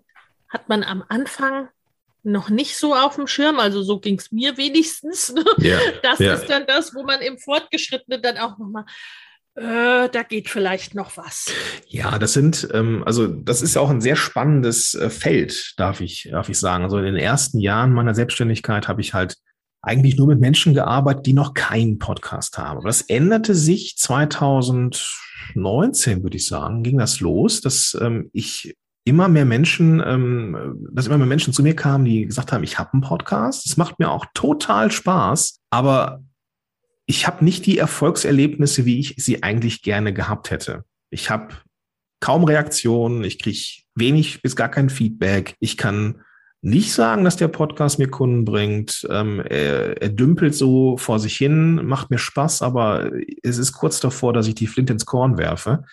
hat 0.47 0.69
man 0.69 0.83
am 0.83 1.03
Anfang 1.09 1.69
noch 2.31 2.49
nicht 2.49 2.77
so 2.77 2.95
auf 2.95 3.15
dem 3.15 3.27
Schirm. 3.27 3.59
Also 3.59 3.83
so 3.83 3.99
ging 3.99 4.17
es 4.17 4.31
mir 4.31 4.57
wenigstens. 4.57 5.33
Ne? 5.33 5.43
Ja, 5.57 5.77
das 6.03 6.19
ja. 6.19 6.33
ist 6.33 6.49
dann 6.49 6.65
das, 6.67 6.95
wo 6.95 7.03
man 7.03 7.21
im 7.21 7.37
Fortgeschrittenen 7.37 8.21
dann 8.21 8.37
auch 8.37 8.57
nochmal, 8.57 8.85
äh, 9.55 10.09
da 10.09 10.23
geht 10.27 10.49
vielleicht 10.49 10.95
noch 10.95 11.17
was. 11.17 11.51
Ja, 11.87 12.19
das 12.19 12.33
sind, 12.33 12.67
ähm, 12.73 13.03
also 13.05 13.27
das 13.27 13.61
ist 13.61 13.75
ja 13.75 13.81
auch 13.81 13.89
ein 13.89 14.01
sehr 14.01 14.15
spannendes 14.15 14.95
äh, 14.95 15.09
Feld, 15.09 15.73
darf 15.77 16.01
ich, 16.01 16.29
darf 16.31 16.49
ich 16.49 16.59
sagen. 16.59 16.83
Also 16.83 16.97
in 16.97 17.05
den 17.05 17.17
ersten 17.17 17.59
Jahren 17.59 17.93
meiner 17.93 18.15
Selbstständigkeit 18.15 18.87
habe 18.87 19.01
ich 19.01 19.13
halt 19.13 19.35
eigentlich 19.81 20.17
nur 20.17 20.27
mit 20.27 20.39
Menschen 20.39 20.73
gearbeitet, 20.73 21.25
die 21.25 21.33
noch 21.33 21.53
keinen 21.53 21.99
Podcast 21.99 22.57
haben. 22.57 22.77
Aber 22.79 22.87
das 22.87 23.01
änderte 23.01 23.53
sich 23.55 23.97
2019, 23.97 26.23
würde 26.23 26.37
ich 26.37 26.45
sagen, 26.45 26.83
ging 26.83 26.97
das 26.97 27.19
los, 27.19 27.59
dass 27.61 27.97
ähm, 27.99 28.29
ich 28.33 28.77
immer 29.09 29.27
mehr 29.27 29.45
Menschen, 29.45 30.01
ähm, 30.05 30.87
dass 30.91 31.07
immer 31.07 31.17
mehr 31.17 31.27
Menschen 31.27 31.51
zu 31.51 31.63
mir 31.63 31.75
kamen, 31.75 32.05
die 32.05 32.25
gesagt 32.25 32.51
haben, 32.51 32.63
ich 32.63 32.77
habe 32.77 32.93
einen 32.93 33.01
Podcast. 33.01 33.65
Es 33.65 33.75
macht 33.75 33.97
mir 33.99 34.11
auch 34.11 34.27
total 34.35 34.91
Spaß, 34.91 35.59
aber 35.71 36.23
ich 37.07 37.25
habe 37.25 37.43
nicht 37.43 37.65
die 37.65 37.79
Erfolgserlebnisse, 37.79 38.85
wie 38.85 38.99
ich 38.99 39.15
sie 39.17 39.41
eigentlich 39.41 39.81
gerne 39.81 40.13
gehabt 40.13 40.51
hätte. 40.51 40.83
Ich 41.09 41.31
habe 41.31 41.55
kaum 42.19 42.43
Reaktionen, 42.43 43.23
ich 43.23 43.39
kriege 43.39 43.81
wenig 43.95 44.43
bis 44.43 44.55
gar 44.55 44.69
kein 44.69 44.91
Feedback. 44.91 45.55
Ich 45.59 45.75
kann 45.75 46.21
nicht 46.61 46.93
sagen, 46.93 47.23
dass 47.23 47.35
der 47.35 47.47
Podcast 47.47 47.97
mir 47.97 48.09
Kunden 48.09 48.45
bringt. 48.45 49.07
Ähm, 49.09 49.39
er, 49.39 49.99
er 49.99 50.09
dümpelt 50.09 50.53
so 50.53 50.97
vor 50.97 51.17
sich 51.17 51.35
hin, 51.35 51.83
macht 51.83 52.11
mir 52.11 52.19
Spaß, 52.19 52.61
aber 52.61 53.09
es 53.41 53.57
ist 53.57 53.71
kurz 53.71 53.99
davor, 53.99 54.33
dass 54.33 54.47
ich 54.47 54.55
die 54.55 54.67
Flint 54.67 54.91
ins 54.91 55.07
Korn 55.07 55.39
werfe 55.39 55.83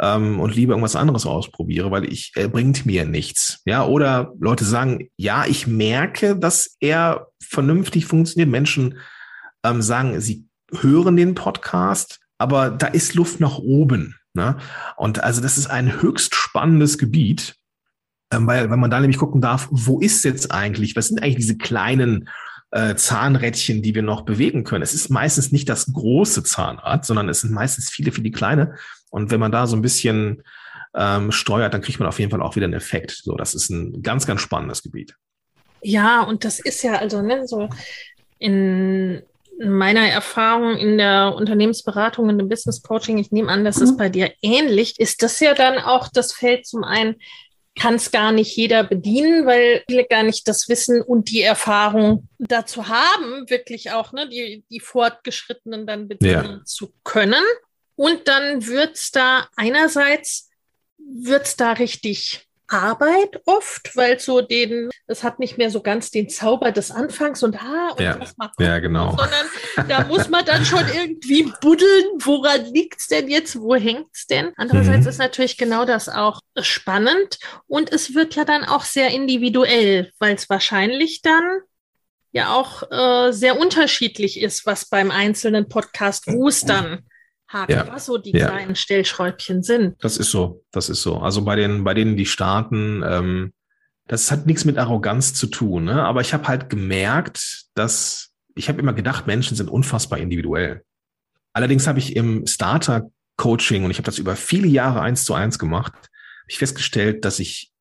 ähm, 0.00 0.40
und 0.40 0.54
lieber 0.54 0.72
irgendwas 0.72 0.96
anderes 0.96 1.26
ausprobiere, 1.26 1.90
weil 1.90 2.04
ich, 2.04 2.32
er 2.34 2.48
bringt 2.48 2.86
mir 2.86 3.04
nichts. 3.04 3.62
Ja, 3.64 3.84
oder 3.84 4.32
Leute 4.38 4.64
sagen, 4.64 5.08
ja, 5.16 5.44
ich 5.46 5.66
merke, 5.66 6.36
dass 6.36 6.76
er 6.80 7.28
vernünftig 7.40 8.06
funktioniert. 8.06 8.50
Menschen 8.50 8.98
ähm, 9.64 9.82
sagen, 9.82 10.20
sie 10.20 10.46
hören 10.72 11.16
den 11.16 11.34
Podcast, 11.34 12.20
aber 12.38 12.70
da 12.70 12.88
ist 12.88 13.14
Luft 13.14 13.40
nach 13.40 13.58
oben. 13.58 14.16
Ne? 14.34 14.56
Und 14.96 15.24
also 15.24 15.40
das 15.40 15.56
ist 15.56 15.68
ein 15.68 16.02
höchst 16.02 16.34
spannendes 16.34 16.98
Gebiet, 16.98 17.56
ähm, 18.32 18.46
weil, 18.46 18.70
wenn 18.70 18.80
man 18.80 18.90
da 18.90 19.00
nämlich 19.00 19.18
gucken 19.18 19.40
darf, 19.40 19.68
wo 19.70 19.98
ist 19.98 20.24
jetzt 20.24 20.52
eigentlich, 20.52 20.94
was 20.96 21.08
sind 21.08 21.22
eigentlich 21.22 21.36
diese 21.36 21.56
kleinen 21.56 22.28
äh, 22.70 22.94
Zahnrädchen, 22.96 23.80
die 23.80 23.94
wir 23.94 24.02
noch 24.02 24.22
bewegen 24.22 24.64
können. 24.64 24.82
Es 24.82 24.92
ist 24.92 25.08
meistens 25.08 25.52
nicht 25.52 25.68
das 25.68 25.92
große 25.92 26.42
Zahnrad, 26.42 27.06
sondern 27.06 27.28
es 27.28 27.40
sind 27.40 27.52
meistens 27.52 27.88
viele, 27.90 28.12
viele 28.12 28.30
kleine. 28.30 28.74
Und 29.10 29.30
wenn 29.30 29.40
man 29.40 29.52
da 29.52 29.66
so 29.66 29.76
ein 29.76 29.82
bisschen 29.82 30.42
ähm, 30.94 31.32
steuert, 31.32 31.74
dann 31.74 31.82
kriegt 31.82 32.00
man 32.00 32.08
auf 32.08 32.18
jeden 32.18 32.30
Fall 32.30 32.42
auch 32.42 32.56
wieder 32.56 32.64
einen 32.64 32.74
Effekt. 32.74 33.20
So, 33.22 33.36
das 33.36 33.54
ist 33.54 33.70
ein 33.70 34.02
ganz, 34.02 34.26
ganz 34.26 34.40
spannendes 34.40 34.82
Gebiet. 34.82 35.14
Ja, 35.82 36.22
und 36.22 36.44
das 36.44 36.58
ist 36.58 36.82
ja 36.82 36.94
also 36.94 37.22
ne, 37.22 37.46
so 37.46 37.68
in 38.38 39.22
meiner 39.58 40.06
Erfahrung 40.08 40.76
in 40.76 40.98
der 40.98 41.34
Unternehmensberatung 41.34 42.28
und 42.28 42.40
im 42.40 42.48
Business 42.48 42.82
Coaching, 42.82 43.18
ich 43.18 43.32
nehme 43.32 43.50
an, 43.50 43.64
das 43.64 43.78
ist 43.78 43.92
mhm. 43.92 43.96
bei 43.96 44.08
dir 44.08 44.32
ähnlich, 44.42 44.98
ist 45.00 45.22
das 45.22 45.40
ja 45.40 45.54
dann 45.54 45.78
auch 45.78 46.08
das 46.08 46.32
Feld 46.32 46.66
zum 46.66 46.84
einen, 46.84 47.16
kann 47.78 47.94
es 47.94 48.10
gar 48.10 48.32
nicht 48.32 48.56
jeder 48.56 48.84
bedienen, 48.84 49.46
weil 49.46 49.82
viele 49.88 50.04
gar 50.04 50.22
nicht 50.22 50.48
das 50.48 50.68
Wissen 50.68 51.02
und 51.02 51.30
die 51.30 51.42
Erfahrung 51.42 52.28
dazu 52.38 52.88
haben, 52.88 53.48
wirklich 53.48 53.92
auch 53.92 54.12
ne, 54.12 54.28
die, 54.28 54.64
die 54.70 54.80
Fortgeschrittenen 54.80 55.86
dann 55.86 56.08
bedienen 56.08 56.58
ja. 56.58 56.64
zu 56.64 56.92
können. 57.04 57.44
Und 57.96 58.28
dann 58.28 58.66
wird's 58.66 59.10
da 59.10 59.48
einerseits, 59.56 60.50
wird's 60.98 61.56
da 61.56 61.72
richtig 61.72 62.46
Arbeit 62.68 63.40
oft, 63.46 63.96
weil 63.96 64.18
so 64.18 64.40
den, 64.40 64.90
es 65.06 65.22
hat 65.22 65.38
nicht 65.38 65.56
mehr 65.56 65.70
so 65.70 65.80
ganz 65.80 66.10
den 66.10 66.28
Zauber 66.28 66.72
des 66.72 66.90
Anfangs 66.90 67.42
und 67.42 67.62
ha, 67.62 67.90
und 67.90 68.00
ja, 68.00 68.16
das 68.16 68.36
mal 68.36 68.48
gucken, 68.48 68.66
ja, 68.66 68.78
genau. 68.78 69.16
sondern 69.16 69.88
da 69.88 70.04
muss 70.04 70.28
man 70.28 70.44
dann 70.44 70.64
schon 70.64 70.84
irgendwie 70.92 71.52
buddeln, 71.60 72.04
woran 72.18 72.64
liegt's 72.66 73.06
denn 73.08 73.28
jetzt, 73.28 73.60
wo 73.60 73.76
hängt's 73.76 74.26
denn? 74.26 74.52
Andererseits 74.56 75.04
mhm. 75.04 75.10
ist 75.10 75.18
natürlich 75.18 75.56
genau 75.56 75.84
das 75.84 76.08
auch 76.08 76.40
spannend 76.60 77.38
und 77.66 77.92
es 77.92 78.14
wird 78.14 78.34
ja 78.34 78.44
dann 78.44 78.64
auch 78.64 78.84
sehr 78.84 79.10
individuell, 79.10 80.12
weil 80.18 80.34
es 80.34 80.50
wahrscheinlich 80.50 81.22
dann 81.22 81.60
ja 82.32 82.52
auch 82.52 82.82
äh, 82.90 83.32
sehr 83.32 83.58
unterschiedlich 83.58 84.40
ist, 84.40 84.66
was 84.66 84.86
beim 84.86 85.10
einzelnen 85.10 85.68
Podcast, 85.68 86.26
wo 86.26 86.48
es 86.48 86.62
dann 86.62 87.06
Haken, 87.48 87.72
ja. 87.72 87.88
was 87.88 88.06
so 88.06 88.18
die 88.18 88.32
ja. 88.32 88.48
kleinen 88.48 88.74
Stellschräubchen 88.74 89.62
sind. 89.62 89.96
Das 90.02 90.16
ist 90.16 90.30
so, 90.30 90.64
das 90.72 90.88
ist 90.88 91.02
so. 91.02 91.18
Also 91.18 91.44
bei 91.44 91.56
den, 91.56 91.84
bei 91.84 91.94
denen, 91.94 92.16
die 92.16 92.26
starten, 92.26 93.02
ähm, 93.06 93.52
das 94.08 94.30
hat 94.30 94.46
nichts 94.46 94.64
mit 94.64 94.78
Arroganz 94.78 95.34
zu 95.34 95.46
tun, 95.46 95.84
ne? 95.84 96.04
aber 96.04 96.20
ich 96.20 96.32
habe 96.32 96.46
halt 96.48 96.70
gemerkt, 96.70 97.66
dass 97.74 98.32
ich 98.56 98.68
habe 98.68 98.80
immer 98.80 98.94
gedacht, 98.94 99.26
Menschen 99.26 99.56
sind 99.56 99.70
unfassbar 99.70 100.18
individuell. 100.18 100.82
Allerdings 101.52 101.86
habe 101.86 101.98
ich 101.98 102.16
im 102.16 102.46
Starter-Coaching, 102.46 103.84
und 103.84 103.90
ich 103.90 103.98
habe 103.98 104.06
das 104.06 104.18
über 104.18 104.34
viele 104.34 104.66
Jahre 104.66 105.00
eins 105.02 105.24
zu 105.24 105.34
eins 105.34 105.58
gemacht, 105.58 105.92
ich 106.48 106.58
festgestellt, 106.58 107.24
dass 107.24 107.38
ich 107.38 107.72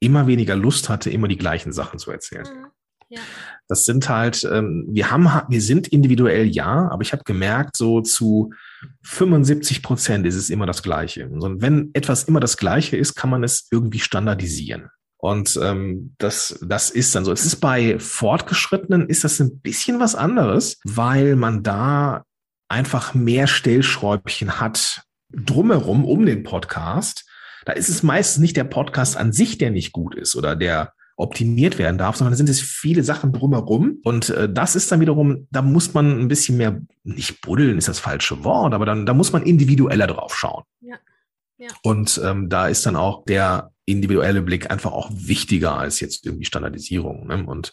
immer 0.00 0.26
weniger 0.26 0.56
Lust 0.56 0.88
hatte, 0.88 1.10
immer 1.10 1.28
die 1.28 1.36
gleichen 1.36 1.72
Sachen 1.72 1.98
zu 1.98 2.10
erzählen. 2.10 2.46
Mhm. 2.46 2.66
Ja. 3.12 3.20
Das 3.68 3.84
sind 3.84 4.08
halt, 4.08 4.42
ähm, 4.50 4.86
wir 4.88 5.10
haben, 5.10 5.28
wir 5.48 5.60
sind 5.60 5.88
individuell 5.88 6.46
ja, 6.46 6.88
aber 6.90 7.02
ich 7.02 7.12
habe 7.12 7.24
gemerkt, 7.24 7.76
so 7.76 8.00
zu 8.00 8.54
75 9.02 9.82
Prozent 9.82 10.26
ist 10.26 10.34
es 10.34 10.48
immer 10.48 10.64
das 10.64 10.82
Gleiche. 10.82 11.28
Und 11.28 11.60
wenn 11.60 11.90
etwas 11.92 12.24
immer 12.24 12.40
das 12.40 12.56
Gleiche 12.56 12.96
ist, 12.96 13.14
kann 13.14 13.28
man 13.28 13.44
es 13.44 13.68
irgendwie 13.70 13.98
standardisieren. 13.98 14.88
Und 15.18 15.58
ähm, 15.62 16.14
das, 16.16 16.58
das 16.66 16.88
ist 16.88 17.14
dann 17.14 17.26
so. 17.26 17.32
Es 17.32 17.44
ist 17.44 17.56
bei 17.56 17.98
Fortgeschrittenen 17.98 19.08
ist 19.08 19.24
das 19.24 19.38
ein 19.40 19.60
bisschen 19.60 20.00
was 20.00 20.14
anderes, 20.14 20.80
weil 20.84 21.36
man 21.36 21.62
da 21.62 22.24
einfach 22.68 23.12
mehr 23.12 23.46
Stellschräubchen 23.46 24.58
hat 24.58 25.02
drumherum 25.30 26.06
um 26.06 26.24
den 26.24 26.44
Podcast. 26.44 27.26
Da 27.66 27.74
ist 27.74 27.90
es 27.90 28.02
meistens 28.02 28.40
nicht 28.40 28.56
der 28.56 28.64
Podcast 28.64 29.18
an 29.18 29.32
sich, 29.32 29.58
der 29.58 29.70
nicht 29.70 29.92
gut 29.92 30.14
ist 30.14 30.34
oder 30.34 30.56
der 30.56 30.94
optimiert 31.16 31.78
werden 31.78 31.98
darf, 31.98 32.16
sondern 32.16 32.32
da 32.32 32.36
sind 32.36 32.48
es 32.48 32.60
viele 32.60 33.02
Sachen 33.04 33.32
drumherum. 33.32 33.98
Und 34.04 34.30
äh, 34.30 34.52
das 34.52 34.76
ist 34.76 34.90
dann 34.90 35.00
wiederum, 35.00 35.46
da 35.50 35.62
muss 35.62 35.94
man 35.94 36.20
ein 36.20 36.28
bisschen 36.28 36.56
mehr, 36.56 36.80
nicht 37.04 37.40
buddeln 37.40 37.78
ist 37.78 37.88
das 37.88 37.98
falsche 37.98 38.44
Wort, 38.44 38.74
aber 38.74 38.86
dann, 38.86 39.06
da 39.06 39.14
muss 39.14 39.32
man 39.32 39.42
individueller 39.42 40.06
drauf 40.06 40.36
schauen. 40.36 40.64
Ja. 40.80 40.96
ja. 41.58 41.68
Und 41.82 42.20
ähm, 42.24 42.48
da 42.48 42.68
ist 42.68 42.86
dann 42.86 42.96
auch 42.96 43.24
der 43.24 43.72
individuelle 43.84 44.42
Blick 44.42 44.70
einfach 44.70 44.92
auch 44.92 45.10
wichtiger 45.12 45.76
als 45.76 46.00
jetzt 46.00 46.24
irgendwie 46.26 46.44
Standardisierung. 46.44 47.26
Ne? 47.26 47.44
Und 47.44 47.72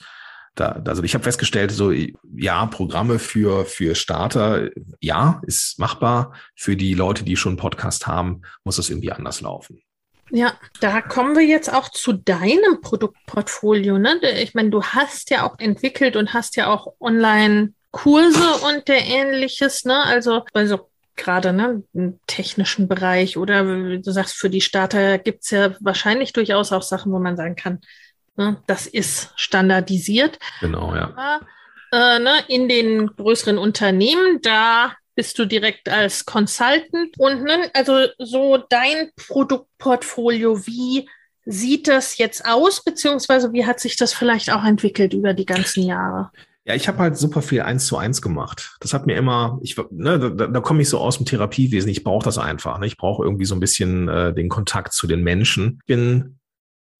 da, 0.55 0.81
also 0.85 1.03
ich 1.03 1.13
habe 1.13 1.23
festgestellt, 1.23 1.71
so 1.71 1.91
ja, 1.91 2.65
Programme 2.65 3.19
für, 3.19 3.65
für 3.65 3.95
Starter, 3.95 4.69
ja, 4.99 5.41
ist 5.45 5.79
machbar. 5.79 6.33
Für 6.55 6.75
die 6.75 6.93
Leute, 6.93 7.23
die 7.23 7.35
schon 7.35 7.51
einen 7.51 7.57
Podcast 7.57 8.07
haben, 8.07 8.41
muss 8.63 8.75
das 8.75 8.89
irgendwie 8.89 9.11
anders 9.11 9.41
laufen. 9.41 9.81
Ja, 10.31 10.53
da 10.79 11.01
kommen 11.01 11.35
wir 11.35 11.45
jetzt 11.45 11.73
auch 11.73 11.89
zu 11.89 12.13
deinem 12.13 12.81
Produktportfolio. 12.81 13.97
Ne? 13.97 14.19
Ich 14.41 14.53
meine, 14.53 14.69
du 14.69 14.83
hast 14.83 15.29
ja 15.29 15.43
auch 15.43 15.57
entwickelt 15.59 16.15
und 16.15 16.33
hast 16.33 16.55
ja 16.55 16.67
auch 16.67 16.93
Online-Kurse 16.99 18.65
und 18.67 18.87
der 18.87 19.05
ähnliches, 19.05 19.85
ne? 19.85 20.03
Also, 20.03 20.43
also 20.53 20.89
gerade 21.15 21.53
ne, 21.53 21.83
im 21.93 22.19
technischen 22.27 22.87
Bereich 22.87 23.37
oder 23.37 23.63
du 23.63 24.11
sagst, 24.11 24.35
für 24.35 24.49
die 24.49 24.61
Starter 24.61 25.17
gibt 25.17 25.43
es 25.43 25.51
ja 25.51 25.75
wahrscheinlich 25.79 26.33
durchaus 26.33 26.71
auch 26.71 26.81
Sachen, 26.81 27.11
wo 27.11 27.19
man 27.19 27.35
sagen 27.35 27.55
kann, 27.55 27.79
ne, 28.37 28.61
das 28.67 28.87
ist 28.87 29.31
standardisiert. 29.35 30.39
Genau, 30.61 30.95
ja. 30.95 31.13
Aber, 31.15 31.45
äh, 31.91 32.19
ne, 32.19 32.33
in 32.47 32.69
den 32.69 33.07
größeren 33.07 33.57
Unternehmen, 33.57 34.39
da 34.41 34.93
bist 35.19 35.37
du 35.37 35.43
direkt 35.43 35.89
als 35.89 36.23
Consultant 36.23 37.17
und 37.17 37.43
ne, 37.43 37.69
also 37.73 38.07
so 38.19 38.57
dein 38.69 39.11
Produktportfolio, 39.17 40.65
wie 40.65 41.09
sieht 41.43 41.89
das 41.89 42.17
jetzt 42.17 42.45
aus, 42.45 42.85
beziehungsweise 42.85 43.51
wie 43.51 43.65
hat 43.65 43.81
sich 43.81 43.97
das 43.97 44.13
vielleicht 44.13 44.49
auch 44.49 44.63
entwickelt 44.63 45.13
über 45.13 45.33
die 45.33 45.45
ganzen 45.45 45.83
Jahre? 45.83 46.31
Ja, 46.63 46.73
ich 46.73 46.87
habe 46.87 46.99
halt 46.99 47.17
super 47.17 47.41
viel 47.41 47.63
eins 47.63 47.85
zu 47.85 47.97
eins 47.97 48.21
gemacht. 48.21 48.77
Das 48.79 48.93
hat 48.93 49.07
mir 49.07 49.17
immer, 49.17 49.59
ich, 49.61 49.75
ne, 49.91 50.19
da, 50.19 50.47
da 50.47 50.59
komme 50.61 50.83
ich 50.83 50.87
so 50.87 50.99
aus 50.99 51.17
dem 51.17 51.25
Therapiewesen. 51.25 51.91
Ich 51.91 52.05
brauche 52.05 52.23
das 52.23 52.37
einfach. 52.37 52.79
Ne? 52.79 52.87
Ich 52.87 52.95
brauche 52.95 53.21
irgendwie 53.21 53.43
so 53.43 53.55
ein 53.55 53.59
bisschen 53.59 54.07
äh, 54.07 54.33
den 54.33 54.47
Kontakt 54.47 54.93
zu 54.93 55.05
den 55.05 55.21
Menschen. 55.21 55.81
Bin 55.85 56.39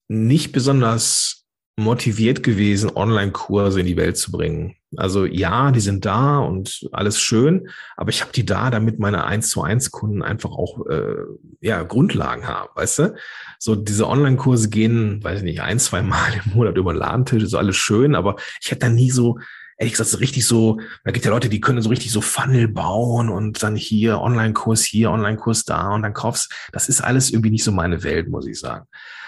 nicht 0.09 0.51
besonders 0.51 1.38
motiviert 1.79 2.43
gewesen, 2.43 2.91
Online-Kurse 2.95 3.79
in 3.79 3.85
die 3.85 3.97
Welt 3.97 4.17
zu 4.17 4.31
bringen. 4.31 4.75
Also 4.97 5.25
ja, 5.25 5.71
die 5.71 5.79
sind 5.79 6.05
da 6.05 6.39
und 6.39 6.87
alles 6.91 7.19
schön, 7.19 7.69
aber 7.95 8.09
ich 8.09 8.21
habe 8.21 8.31
die 8.31 8.45
da, 8.45 8.71
damit 8.71 8.99
meine 8.99 9.23
1 9.25 9.49
zu 9.49 9.61
1 9.61 9.91
Kunden 9.91 10.23
einfach 10.23 10.51
auch 10.51 10.85
äh, 10.87 11.15
ja, 11.61 11.83
Grundlagen 11.83 12.47
haben, 12.47 12.69
weißt 12.75 12.99
du? 12.99 13.15
So 13.59 13.75
diese 13.75 14.07
Online-Kurse 14.07 14.69
gehen, 14.69 15.23
weiß 15.23 15.39
ich 15.39 15.43
nicht, 15.43 15.61
ein, 15.61 15.79
zwei 15.79 16.01
Mal 16.01 16.33
im 16.43 16.53
Monat 16.53 16.77
über 16.77 16.93
den 16.93 16.99
Ladentisch, 16.99 17.43
ist 17.43 17.53
alles 17.53 17.75
schön, 17.75 18.15
aber 18.15 18.35
ich 18.61 18.71
hätte 18.71 18.87
da 18.87 18.89
nie 18.89 19.11
so 19.11 19.37
ehrlich 19.79 19.93
gesagt, 19.93 20.09
so 20.09 20.17
richtig 20.17 20.45
so, 20.45 20.79
da 21.05 21.11
gibt 21.11 21.25
ja 21.25 21.31
Leute, 21.31 21.47
die 21.47 21.61
können 21.61 21.81
so 21.81 21.89
richtig 21.89 22.11
so 22.11 22.19
Funnel 22.19 22.67
bauen 22.67 23.29
und 23.29 23.63
dann 23.63 23.77
hier 23.77 24.19
Online-Kurs 24.19 24.83
hier, 24.83 25.09
Online-Kurs 25.09 25.63
da 25.63 25.93
und 25.93 26.03
dann 26.03 26.13
kaufst. 26.13 26.53
Das 26.73 26.89
ist 26.89 27.01
alles 27.01 27.31
irgendwie 27.31 27.49
nicht 27.49 27.63
so 27.63 27.71
meine 27.71 28.03
Welt, 28.03 28.27
muss 28.27 28.45
ich 28.45 28.59
sagen. 28.59 28.85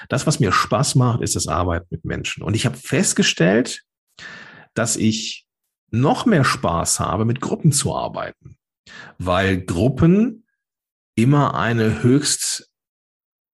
Das, 0.09 0.27
was 0.27 0.41
mir 0.41 0.51
Spaß 0.51 0.95
macht, 0.95 1.21
ist 1.21 1.37
das 1.37 1.47
Arbeiten 1.47 1.87
mit 1.89 2.03
Menschen. 2.03 2.43
Und 2.43 2.53
ich 2.55 2.65
habe 2.65 2.75
festgestellt, 2.75 3.83
dass 4.73 4.97
ich 4.97 5.47
noch 5.89 6.25
mehr 6.25 6.43
Spaß 6.43 6.99
habe, 6.99 7.23
mit 7.23 7.39
Gruppen 7.39 7.71
zu 7.71 7.95
arbeiten, 7.95 8.57
weil 9.17 9.61
Gruppen 9.61 10.45
immer 11.15 11.55
eine 11.55 12.03
höchst 12.03 12.69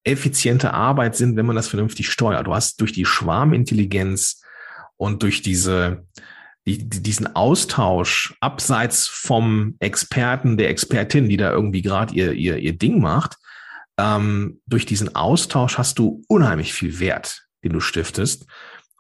effiziente 0.04 0.74
Arbeit 0.74 1.16
sind, 1.16 1.36
wenn 1.36 1.46
man 1.46 1.56
das 1.56 1.68
vernünftig 1.68 2.10
steuert. 2.10 2.48
Du 2.48 2.56
hast 2.56 2.82
durch 2.82 2.94
die 2.94 3.06
Schwarmintelligenz 3.06 4.42
und 4.96 5.22
durch 5.22 5.44
diese 5.44 6.08
die, 6.68 7.02
diesen 7.02 7.36
Austausch 7.36 8.36
abseits 8.42 9.08
vom 9.08 9.76
Experten, 9.80 10.58
der 10.58 10.70
Expertin, 10.70 11.30
die 11.30 11.38
da 11.38 11.52
irgendwie 11.52 11.82
gerade 11.82 12.14
ihr, 12.14 12.34
ihr, 12.34 12.58
ihr 12.58 12.78
Ding 12.78 13.00
macht, 13.00 13.38
ähm, 13.98 14.60
durch 14.68 14.86
diesen 14.86 15.16
Austausch 15.16 15.78
hast 15.78 15.98
du 15.98 16.24
unheimlich 16.28 16.74
viel 16.74 17.00
Wert, 17.00 17.48
den 17.64 17.74
du 17.74 17.80
stiftest. 17.80 18.46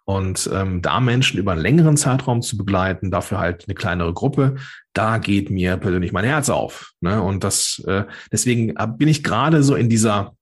Und 0.05 0.49
ähm, 0.53 0.81
da 0.81 1.01
Menschen 1.01 1.37
über 1.37 1.51
einen 1.51 1.61
längeren 1.61 1.97
Zeitraum 1.97 2.41
zu 2.41 2.55
begleiten, 2.55 3.11
dafür 3.11 3.39
halt 3.39 3.65
eine 3.67 3.75
kleinere 3.75 4.13
Gruppe, 4.13 4.55
da 4.93 5.17
geht 5.17 5.49
mir 5.49 5.75
persönlich 5.75 6.13
mein 6.13 6.23
Herz 6.23 6.49
auf. 6.49 6.93
Ne? 7.01 7.21
Und 7.21 7.43
das, 7.43 7.83
äh, 7.85 8.05
deswegen 8.31 8.73
bin 8.97 9.09
ich 9.09 9.25
gerade 9.25 9.61
so 9.61 9.75
in 9.75 9.89
dieser 9.89 10.33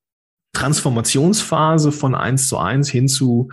Transformationsphase 0.54 1.92
von 1.92 2.14
eins 2.14 2.48
zu 2.48 2.60
eins 2.60 2.90
hin 2.90 3.08
zu 3.08 3.50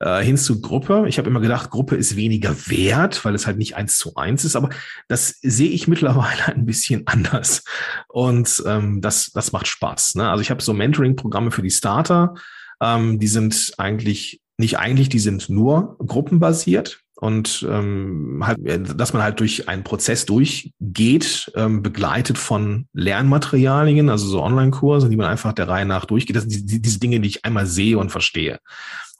äh, 0.00 0.22
hin 0.22 0.36
zu 0.36 0.60
Gruppe. 0.60 1.04
Ich 1.08 1.18
habe 1.18 1.28
immer 1.28 1.40
gedacht, 1.40 1.70
Gruppe 1.70 1.96
ist 1.96 2.16
weniger 2.16 2.54
wert, 2.68 3.24
weil 3.24 3.34
es 3.34 3.46
halt 3.46 3.58
nicht 3.58 3.76
eins 3.76 3.98
zu 3.98 4.16
eins 4.16 4.44
ist, 4.44 4.56
aber 4.56 4.70
das 5.08 5.36
sehe 5.42 5.70
ich 5.70 5.88
mittlerweile 5.88 6.46
ein 6.46 6.66
bisschen 6.66 7.06
anders. 7.06 7.62
Und 8.08 8.62
ähm, 8.66 9.00
das, 9.00 9.30
das 9.32 9.52
macht 9.52 9.68
Spaß. 9.68 10.16
Ne? 10.16 10.28
Also 10.28 10.42
ich 10.42 10.50
habe 10.50 10.62
so 10.62 10.72
Mentoring-Programme 10.72 11.50
für 11.50 11.62
die 11.62 11.70
Starter. 11.70 12.34
Ähm, 12.80 13.18
die 13.18 13.28
sind 13.28 13.74
eigentlich 13.78 14.40
nicht 14.56 14.78
eigentlich, 14.78 15.08
die 15.08 15.18
sind 15.18 15.48
nur 15.48 15.96
gruppenbasiert 15.98 17.00
und 17.20 17.66
ähm, 17.68 18.42
halt, 18.46 18.58
dass 18.98 19.12
man 19.12 19.22
halt 19.22 19.40
durch 19.40 19.68
einen 19.68 19.84
Prozess 19.84 20.24
durchgeht, 20.24 21.52
ähm, 21.54 21.82
begleitet 21.82 22.38
von 22.38 22.86
Lernmaterialien, 22.94 24.08
also 24.08 24.26
so 24.26 24.42
Online-Kurse, 24.42 25.10
die 25.10 25.16
man 25.16 25.26
einfach 25.26 25.52
der 25.52 25.68
Reihe 25.68 25.84
nach 25.84 26.06
durchgeht. 26.06 26.36
Das 26.36 26.44
sind 26.44 26.70
die, 26.70 26.80
diese 26.80 26.98
Dinge, 26.98 27.20
die 27.20 27.28
ich 27.28 27.44
einmal 27.44 27.66
sehe 27.66 27.98
und 27.98 28.10
verstehe. 28.10 28.60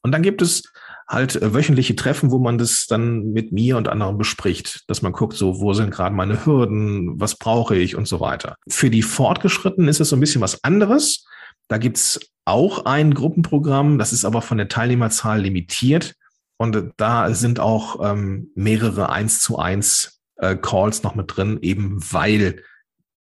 Und 0.03 0.12
dann 0.12 0.22
gibt 0.22 0.42
es 0.42 0.62
halt 1.09 1.36
äh, 1.36 1.53
wöchentliche 1.53 1.96
Treffen, 1.96 2.30
wo 2.30 2.38
man 2.38 2.57
das 2.59 2.86
dann 2.86 3.32
mit 3.32 3.53
mir 3.53 3.76
und 3.76 3.88
anderen 3.88 4.16
bespricht, 4.16 4.84
dass 4.88 5.03
man 5.03 5.12
guckt, 5.12 5.36
so, 5.36 5.61
wo 5.61 5.74
sind 5.74 5.90
gerade 5.90 6.14
meine 6.14 6.44
Hürden, 6.46 7.20
was 7.20 7.36
brauche 7.36 7.76
ich 7.76 7.96
und 7.96 8.07
so 8.07 8.20
weiter. 8.20 8.57
Für 8.68 8.90
die 8.90 9.03
Fortgeschrittenen 9.03 9.88
ist 9.88 10.01
es 10.01 10.11
so 10.11 10.16
ein 10.16 10.20
bisschen 10.20 10.40
was 10.40 10.62
anderes. 10.64 11.26
Da 11.68 11.78
gibt's 11.78 12.20
auch 12.44 12.84
ein 12.84 13.14
Gruppenprogramm, 13.14 13.98
das 13.98 14.12
ist 14.12 14.24
aber 14.24 14.42
von 14.42 14.59
der 14.59 14.68
Teilnehmerzahl 14.68 15.40
limitiert. 15.40 16.14
Und 16.57 16.92
da 16.96 17.32
sind 17.32 17.59
auch 17.59 18.01
ähm, 18.03 18.51
mehrere 18.55 19.11
eins 19.11 19.40
zu 19.40 19.59
eins 19.59 20.20
äh, 20.36 20.57
Calls 20.57 21.03
noch 21.03 21.14
mit 21.14 21.34
drin, 21.34 21.59
eben 21.62 21.98
weil 22.12 22.62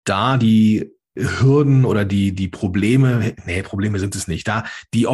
da 0.05 0.37
die 0.37 0.91
Hürden 1.15 1.85
oder 1.85 2.05
die, 2.05 2.33
die 2.33 2.47
Probleme, 2.47 3.35
nee, 3.45 3.61
Probleme 3.63 3.99
sind 3.99 4.15
es 4.15 4.27
nicht, 4.27 4.47
da 4.47 4.65
die 4.93 5.07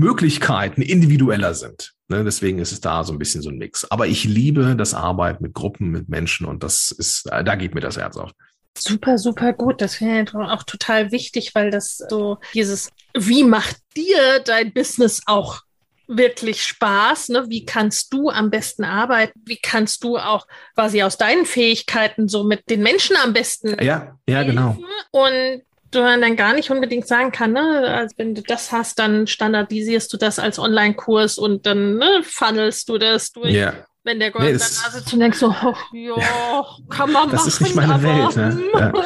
Optimierungsmöglichkeiten 0.00 0.82
individueller 0.82 1.54
sind. 1.54 1.92
Ne, 2.08 2.24
deswegen 2.24 2.58
ist 2.58 2.72
es 2.72 2.80
da 2.80 3.04
so 3.04 3.12
ein 3.12 3.18
bisschen 3.18 3.42
so 3.42 3.50
ein 3.50 3.58
Mix. 3.58 3.84
Aber 3.90 4.06
ich 4.06 4.24
liebe 4.24 4.74
das 4.76 4.94
Arbeiten 4.94 5.44
mit 5.44 5.54
Gruppen, 5.54 5.90
mit 5.90 6.08
Menschen 6.08 6.46
und 6.46 6.62
das 6.62 6.90
ist, 6.90 7.26
da 7.26 7.54
geht 7.54 7.74
mir 7.74 7.80
das 7.80 7.98
Herz 7.98 8.16
auf. 8.16 8.32
Super, 8.76 9.18
super 9.18 9.52
gut. 9.52 9.80
Das 9.80 9.96
finde 9.96 10.22
ich 10.22 10.34
auch 10.34 10.62
total 10.62 11.12
wichtig, 11.12 11.54
weil 11.54 11.70
das 11.70 11.98
so 12.08 12.38
dieses, 12.54 12.90
wie 13.14 13.44
macht 13.44 13.76
dir 13.96 14.40
dein 14.44 14.72
Business 14.72 15.22
auch 15.26 15.60
wirklich 16.08 16.64
Spaß. 16.64 17.28
Ne? 17.28 17.44
Wie 17.48 17.64
kannst 17.64 18.12
du 18.12 18.30
am 18.30 18.50
besten 18.50 18.84
arbeiten? 18.84 19.40
Wie 19.44 19.58
kannst 19.60 20.02
du 20.02 20.18
auch 20.18 20.46
quasi 20.74 21.02
aus 21.02 21.16
deinen 21.16 21.46
Fähigkeiten 21.46 22.26
so 22.28 22.42
mit 22.42 22.68
den 22.70 22.82
Menschen 22.82 23.16
am 23.22 23.32
besten? 23.32 23.76
Ja, 23.82 24.18
ja, 24.28 24.42
genau. 24.42 24.76
Und 25.12 25.62
du 25.90 26.00
dann 26.00 26.36
gar 26.36 26.54
nicht 26.54 26.70
unbedingt 26.70 27.06
sagen 27.06 27.32
kann, 27.32 27.52
ne, 27.52 27.88
also 27.88 28.14
wenn 28.16 28.34
du 28.34 28.42
das 28.42 28.72
hast, 28.72 28.98
dann 28.98 29.26
standardisierst 29.26 30.12
du 30.12 30.16
das 30.16 30.38
als 30.38 30.58
Online-Kurs 30.58 31.38
und 31.38 31.66
dann 31.66 31.96
ne, 31.96 32.22
funnelst 32.22 32.88
du 32.88 32.98
das 32.98 33.32
durch. 33.32 33.52
Ja. 33.52 33.72
Wenn 34.02 34.18
der 34.18 34.30
Gott 34.30 34.42
nee, 34.42 34.52
da 34.52 34.58
sitzt 34.58 35.12
und 35.12 35.20
denkst 35.20 35.38
so, 35.38 35.48
oh, 35.48 35.74
jo, 35.92 36.18
ja, 36.18 36.64
kann 36.88 37.12
man 37.12 37.30
das 37.30 37.32
machen. 37.32 37.44
Das 37.44 37.46
ist 37.46 37.60
nicht 37.60 37.74
meine 37.74 38.02
Welt. 38.02 38.36
Ne? 38.36 38.62
Ja. 38.74 38.92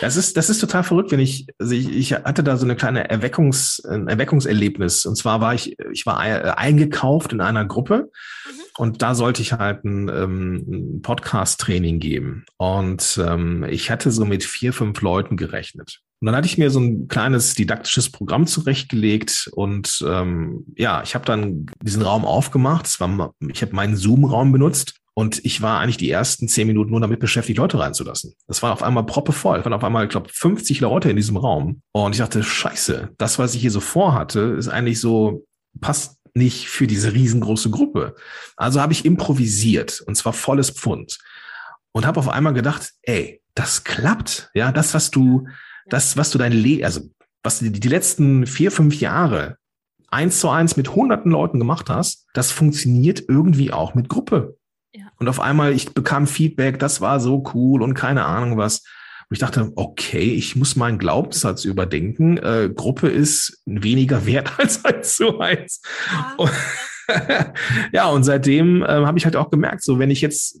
Das, 0.00 0.16
ist, 0.16 0.36
das 0.36 0.50
ist 0.50 0.58
total 0.58 0.82
verrückt, 0.82 1.12
wenn 1.12 1.20
ich, 1.20 1.46
also 1.60 1.74
ich, 1.74 1.88
ich 1.88 2.12
hatte 2.12 2.42
da 2.42 2.56
so 2.56 2.64
eine 2.64 2.74
kleine 2.74 3.08
Erweckungs, 3.08 3.80
ein 3.84 4.08
Erweckungserlebnis. 4.08 5.06
Und 5.06 5.14
zwar 5.14 5.40
war 5.40 5.54
ich, 5.54 5.76
ich 5.92 6.06
war 6.06 6.18
eingekauft 6.18 7.32
in 7.32 7.40
einer 7.40 7.64
Gruppe 7.66 8.10
mhm. 8.44 8.61
Und 8.78 9.02
da 9.02 9.14
sollte 9.14 9.42
ich 9.42 9.52
halt 9.52 9.84
ein, 9.84 10.08
ähm, 10.08 11.00
Podcast-Training 11.02 11.98
geben. 11.98 12.44
Und 12.56 13.20
ähm, 13.24 13.64
ich 13.64 13.90
hatte 13.90 14.10
so 14.10 14.24
mit 14.24 14.44
vier, 14.44 14.72
fünf 14.72 15.00
Leuten 15.00 15.36
gerechnet. 15.36 16.00
Und 16.20 16.26
dann 16.26 16.36
hatte 16.36 16.46
ich 16.46 16.56
mir 16.56 16.70
so 16.70 16.78
ein 16.78 17.08
kleines 17.08 17.54
didaktisches 17.54 18.10
Programm 18.10 18.46
zurechtgelegt 18.46 19.50
und 19.54 20.04
ähm, 20.06 20.64
ja, 20.76 21.02
ich 21.02 21.16
habe 21.16 21.24
dann 21.24 21.66
diesen 21.82 22.02
Raum 22.02 22.24
aufgemacht. 22.24 23.00
War, 23.00 23.34
ich 23.48 23.60
habe 23.60 23.74
meinen 23.74 23.96
Zoom-Raum 23.96 24.52
benutzt 24.52 24.94
und 25.14 25.44
ich 25.44 25.60
war 25.62 25.80
eigentlich 25.80 25.96
die 25.96 26.10
ersten 26.10 26.46
zehn 26.46 26.68
Minuten 26.68 26.92
nur 26.92 27.00
damit 27.00 27.18
beschäftigt, 27.18 27.58
Leute 27.58 27.78
reinzulassen. 27.78 28.34
Das 28.46 28.62
war 28.62 28.72
auf 28.72 28.84
einmal 28.84 29.04
proppevoll. 29.04 29.58
Es 29.58 29.64
waren 29.64 29.72
auf 29.72 29.82
einmal, 29.82 30.04
ich 30.04 30.10
glaube, 30.10 30.30
50 30.32 30.80
Leute 30.80 31.10
in 31.10 31.16
diesem 31.16 31.36
Raum. 31.36 31.82
Und 31.92 32.12
ich 32.12 32.18
dachte, 32.18 32.42
scheiße, 32.42 33.10
das, 33.18 33.40
was 33.40 33.56
ich 33.56 33.60
hier 33.60 33.72
so 33.72 33.80
vorhatte, 33.80 34.40
ist 34.56 34.68
eigentlich 34.68 35.00
so, 35.00 35.44
passt 35.80 36.21
nicht 36.34 36.68
für 36.68 36.86
diese 36.86 37.12
riesengroße 37.12 37.70
Gruppe. 37.70 38.14
Also 38.56 38.80
habe 38.80 38.92
ich 38.92 39.04
improvisiert 39.04 40.00
und 40.06 40.14
zwar 40.16 40.32
volles 40.32 40.70
Pfund 40.70 41.18
und 41.92 42.06
habe 42.06 42.20
auf 42.20 42.28
einmal 42.28 42.54
gedacht, 42.54 42.92
ey, 43.02 43.42
das 43.54 43.84
klappt. 43.84 44.50
Ja, 44.54 44.72
das, 44.72 44.94
was 44.94 45.10
du 45.10 45.46
das, 45.86 46.16
was 46.16 46.30
du 46.30 46.38
dein 46.38 46.52
Leben, 46.52 46.84
also 46.84 47.00
was 47.42 47.58
du 47.58 47.70
die 47.70 47.88
letzten 47.88 48.46
vier, 48.46 48.70
fünf 48.70 49.00
Jahre 49.00 49.56
eins 50.10 50.40
zu 50.40 50.48
eins 50.48 50.76
mit 50.76 50.94
hunderten 50.94 51.32
Leuten 51.32 51.58
gemacht 51.58 51.88
hast, 51.88 52.26
das 52.34 52.50
funktioniert 52.50 53.24
irgendwie 53.28 53.72
auch 53.72 53.94
mit 53.94 54.08
Gruppe. 54.08 54.56
Ja. 54.94 55.06
Und 55.18 55.28
auf 55.28 55.40
einmal, 55.40 55.72
ich 55.72 55.94
bekam 55.94 56.26
Feedback, 56.26 56.78
das 56.78 57.00
war 57.00 57.18
so 57.18 57.42
cool 57.54 57.82
und 57.82 57.94
keine 57.94 58.24
Ahnung 58.24 58.58
was. 58.58 58.84
Und 59.32 59.36
ich 59.36 59.40
dachte, 59.40 59.72
okay, 59.76 60.34
ich 60.34 60.56
muss 60.56 60.76
meinen 60.76 60.98
Glaubenssatz 60.98 61.64
überdenken. 61.64 62.36
Äh, 62.36 62.68
Gruppe 62.68 63.08
ist 63.08 63.62
weniger 63.64 64.26
wert 64.26 64.52
als 64.58 64.84
eins 64.84 65.16
zu 65.16 65.38
eins. 65.38 65.80
Ja, 66.10 66.34
und, 66.36 66.50
ja, 67.94 68.06
und 68.08 68.24
seitdem 68.24 68.82
äh, 68.82 68.88
habe 68.88 69.16
ich 69.16 69.24
halt 69.24 69.36
auch 69.36 69.48
gemerkt, 69.48 69.84
so 69.84 69.98
wenn 69.98 70.10
ich 70.10 70.20
jetzt, 70.20 70.60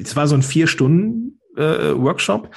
es 0.00 0.14
war 0.14 0.28
so 0.28 0.36
ein 0.36 0.44
vier 0.44 0.68
Stunden 0.68 1.40
äh, 1.56 1.92
Workshop, 1.96 2.54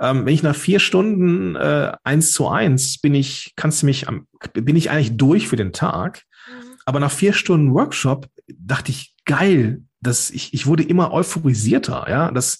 ähm, 0.00 0.26
wenn 0.26 0.34
ich 0.34 0.42
nach 0.42 0.56
vier 0.56 0.80
Stunden 0.80 1.54
äh, 1.54 1.92
eins 2.02 2.32
zu 2.32 2.48
eins 2.48 3.00
bin 3.00 3.14
ich, 3.14 3.52
kannst 3.54 3.82
du 3.82 3.86
mich, 3.86 4.08
am, 4.08 4.26
bin 4.54 4.74
ich 4.74 4.90
eigentlich 4.90 5.16
durch 5.16 5.46
für 5.46 5.54
den 5.54 5.72
Tag. 5.72 6.24
Mhm. 6.48 6.78
Aber 6.84 6.98
nach 6.98 7.12
vier 7.12 7.32
Stunden 7.32 7.72
Workshop 7.74 8.26
dachte 8.48 8.90
ich, 8.90 9.14
geil, 9.24 9.82
dass 10.00 10.30
ich, 10.30 10.52
ich 10.52 10.66
wurde 10.66 10.82
immer 10.82 11.12
euphorisierter, 11.12 12.06
ja, 12.08 12.32
das, 12.32 12.58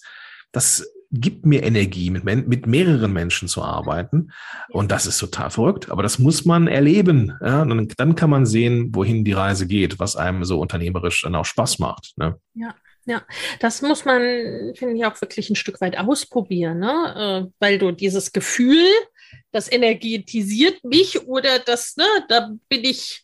das 0.53 0.87
gibt 1.11 1.45
mir 1.45 1.63
Energie, 1.63 2.09
mit, 2.09 2.23
mit 2.23 2.67
mehreren 2.67 3.13
Menschen 3.13 3.47
zu 3.47 3.63
arbeiten. 3.63 4.31
Und 4.69 4.91
das 4.91 5.05
ist 5.05 5.17
total 5.17 5.49
verrückt. 5.49 5.89
Aber 5.89 6.03
das 6.03 6.19
muss 6.19 6.45
man 6.45 6.67
erleben. 6.67 7.37
Ja? 7.41 7.63
Dann, 7.63 7.87
dann 7.97 8.15
kann 8.15 8.29
man 8.29 8.45
sehen, 8.45 8.93
wohin 8.93 9.23
die 9.23 9.33
Reise 9.33 9.67
geht, 9.67 9.99
was 9.99 10.15
einem 10.15 10.43
so 10.43 10.59
unternehmerisch 10.59 11.21
dann 11.21 11.35
auch 11.35 11.45
Spaß 11.45 11.79
macht. 11.79 12.13
Ne? 12.17 12.39
Ja. 12.53 12.75
Ja, 13.09 13.21
das 13.61 13.81
muss 13.81 14.03
man, 14.03 14.19
finde 14.75 14.95
ich, 14.97 15.05
auch 15.05 15.21
wirklich 15.21 15.49
ein 15.49 15.55
Stück 15.55 15.79
weit 15.79 15.97
ausprobieren, 15.97 16.79
ne? 16.79 17.47
Äh, 17.47 17.53
weil 17.57 17.77
du 17.77 17.93
dieses 17.93 18.33
Gefühl, 18.33 18.85
das 19.53 19.71
energetisiert 19.71 20.83
mich 20.83 21.25
oder 21.25 21.59
das, 21.59 21.95
ne, 21.95 22.03
da 22.27 22.51
bin 22.67 22.83
ich 22.83 23.23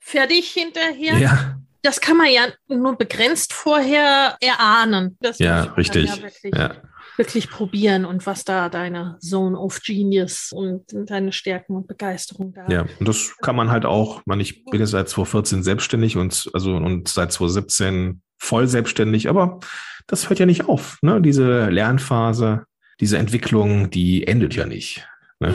fertig 0.00 0.50
hinterher. 0.50 1.16
Ja. 1.18 1.60
das 1.82 2.00
kann 2.00 2.16
man 2.16 2.26
ja 2.26 2.48
nur 2.66 2.98
begrenzt 2.98 3.52
vorher 3.52 4.36
erahnen. 4.40 5.16
Das 5.20 5.38
ja, 5.38 5.62
richtig. 5.74 6.10
Ja 6.42 6.74
wirklich, 7.16 7.44
ja. 7.44 7.50
probieren 7.50 8.04
und 8.04 8.26
was 8.26 8.44
da 8.44 8.68
deine 8.68 9.16
Zone 9.20 9.58
of 9.58 9.80
Genius 9.82 10.50
und 10.52 10.84
deine 10.92 11.32
Stärken 11.32 11.76
und 11.76 11.86
Begeisterung 11.86 12.52
da. 12.52 12.66
Ja, 12.68 12.86
und 12.98 13.08
das 13.08 13.36
kann 13.42 13.56
man 13.56 13.70
halt 13.70 13.84
auch, 13.84 14.22
man, 14.26 14.40
ich 14.40 14.64
bin 14.64 14.80
jetzt 14.80 14.90
seit 14.90 15.08
2014 15.08 15.62
selbstständig 15.62 16.16
und 16.16 16.50
also 16.52 16.76
und 16.76 17.08
seit 17.08 17.32
2017 17.32 18.22
voll 18.38 18.66
selbstständig, 18.68 19.28
aber 19.28 19.60
das 20.06 20.28
hört 20.28 20.38
ja 20.38 20.46
nicht 20.46 20.68
auf. 20.68 20.98
Ne? 21.02 21.20
Diese 21.20 21.68
Lernphase, 21.70 22.64
diese 23.00 23.18
Entwicklung, 23.18 23.90
die 23.90 24.26
endet 24.26 24.54
ja 24.54 24.66
nicht. 24.66 25.06
Ne? 25.40 25.54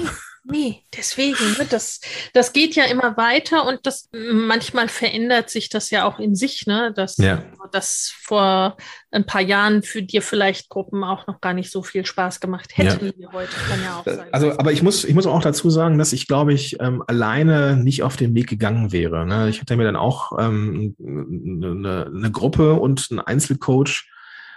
Nee, 0.50 0.84
deswegen, 0.98 1.52
ne, 1.58 1.68
das, 1.70 2.02
das 2.34 2.54
geht 2.54 2.76
ja 2.76 2.86
immer 2.86 3.18
weiter 3.18 3.68
und 3.68 3.82
das 3.84 4.10
manchmal 4.12 4.88
verändert 4.88 5.50
sich 5.50 5.70
das 5.70 5.92
ja 5.92 6.06
auch 6.06 6.18
in 6.18 6.36
sich, 6.36 6.66
ne? 6.66 6.92
Dass 6.96 7.18
ja. 7.18 7.44
das 7.72 8.12
vor 8.20 8.76
ein 9.12 9.26
paar 9.26 9.42
Jahren 9.42 9.84
für 9.84 10.02
dir 10.02 10.24
vielleicht 10.24 10.70
Gruppen 10.70 11.04
auch 11.04 11.28
noch 11.28 11.40
gar 11.40 11.54
nicht 11.54 11.72
so 11.72 11.84
viel 11.84 12.06
Spaß 12.06 12.40
gemacht 12.40 12.78
hätten 12.78 13.08
ja. 13.08 13.14
wie 13.16 13.28
heute. 13.28 13.52
Kann 13.70 13.84
ja 13.84 14.00
auch 14.00 14.06
sein. 14.06 14.28
Also, 14.32 14.58
aber 14.58 14.72
ich 14.72 14.82
muss, 14.82 15.04
ich 15.04 15.14
muss 15.14 15.28
auch 15.28 15.42
dazu 15.42 15.70
sagen, 15.70 16.00
dass 16.00 16.14
ich, 16.14 16.28
glaube 16.28 16.54
ich, 16.54 16.80
ähm, 16.80 17.04
alleine 17.06 17.76
nicht 17.76 18.02
auf 18.02 18.18
den 18.18 18.34
Weg 18.34 18.48
gegangen 18.48 18.92
wäre. 18.92 19.28
Ne? 19.28 19.50
Ich 19.50 19.62
hatte 19.62 19.78
mir 19.78 19.84
dann 19.84 19.96
auch 19.96 20.32
ähm, 20.40 20.96
eine, 21.00 22.12
eine 22.14 22.32
Gruppe 22.32 22.74
und 22.74 23.08
einen 23.12 23.20
Einzelcoach 23.20 24.10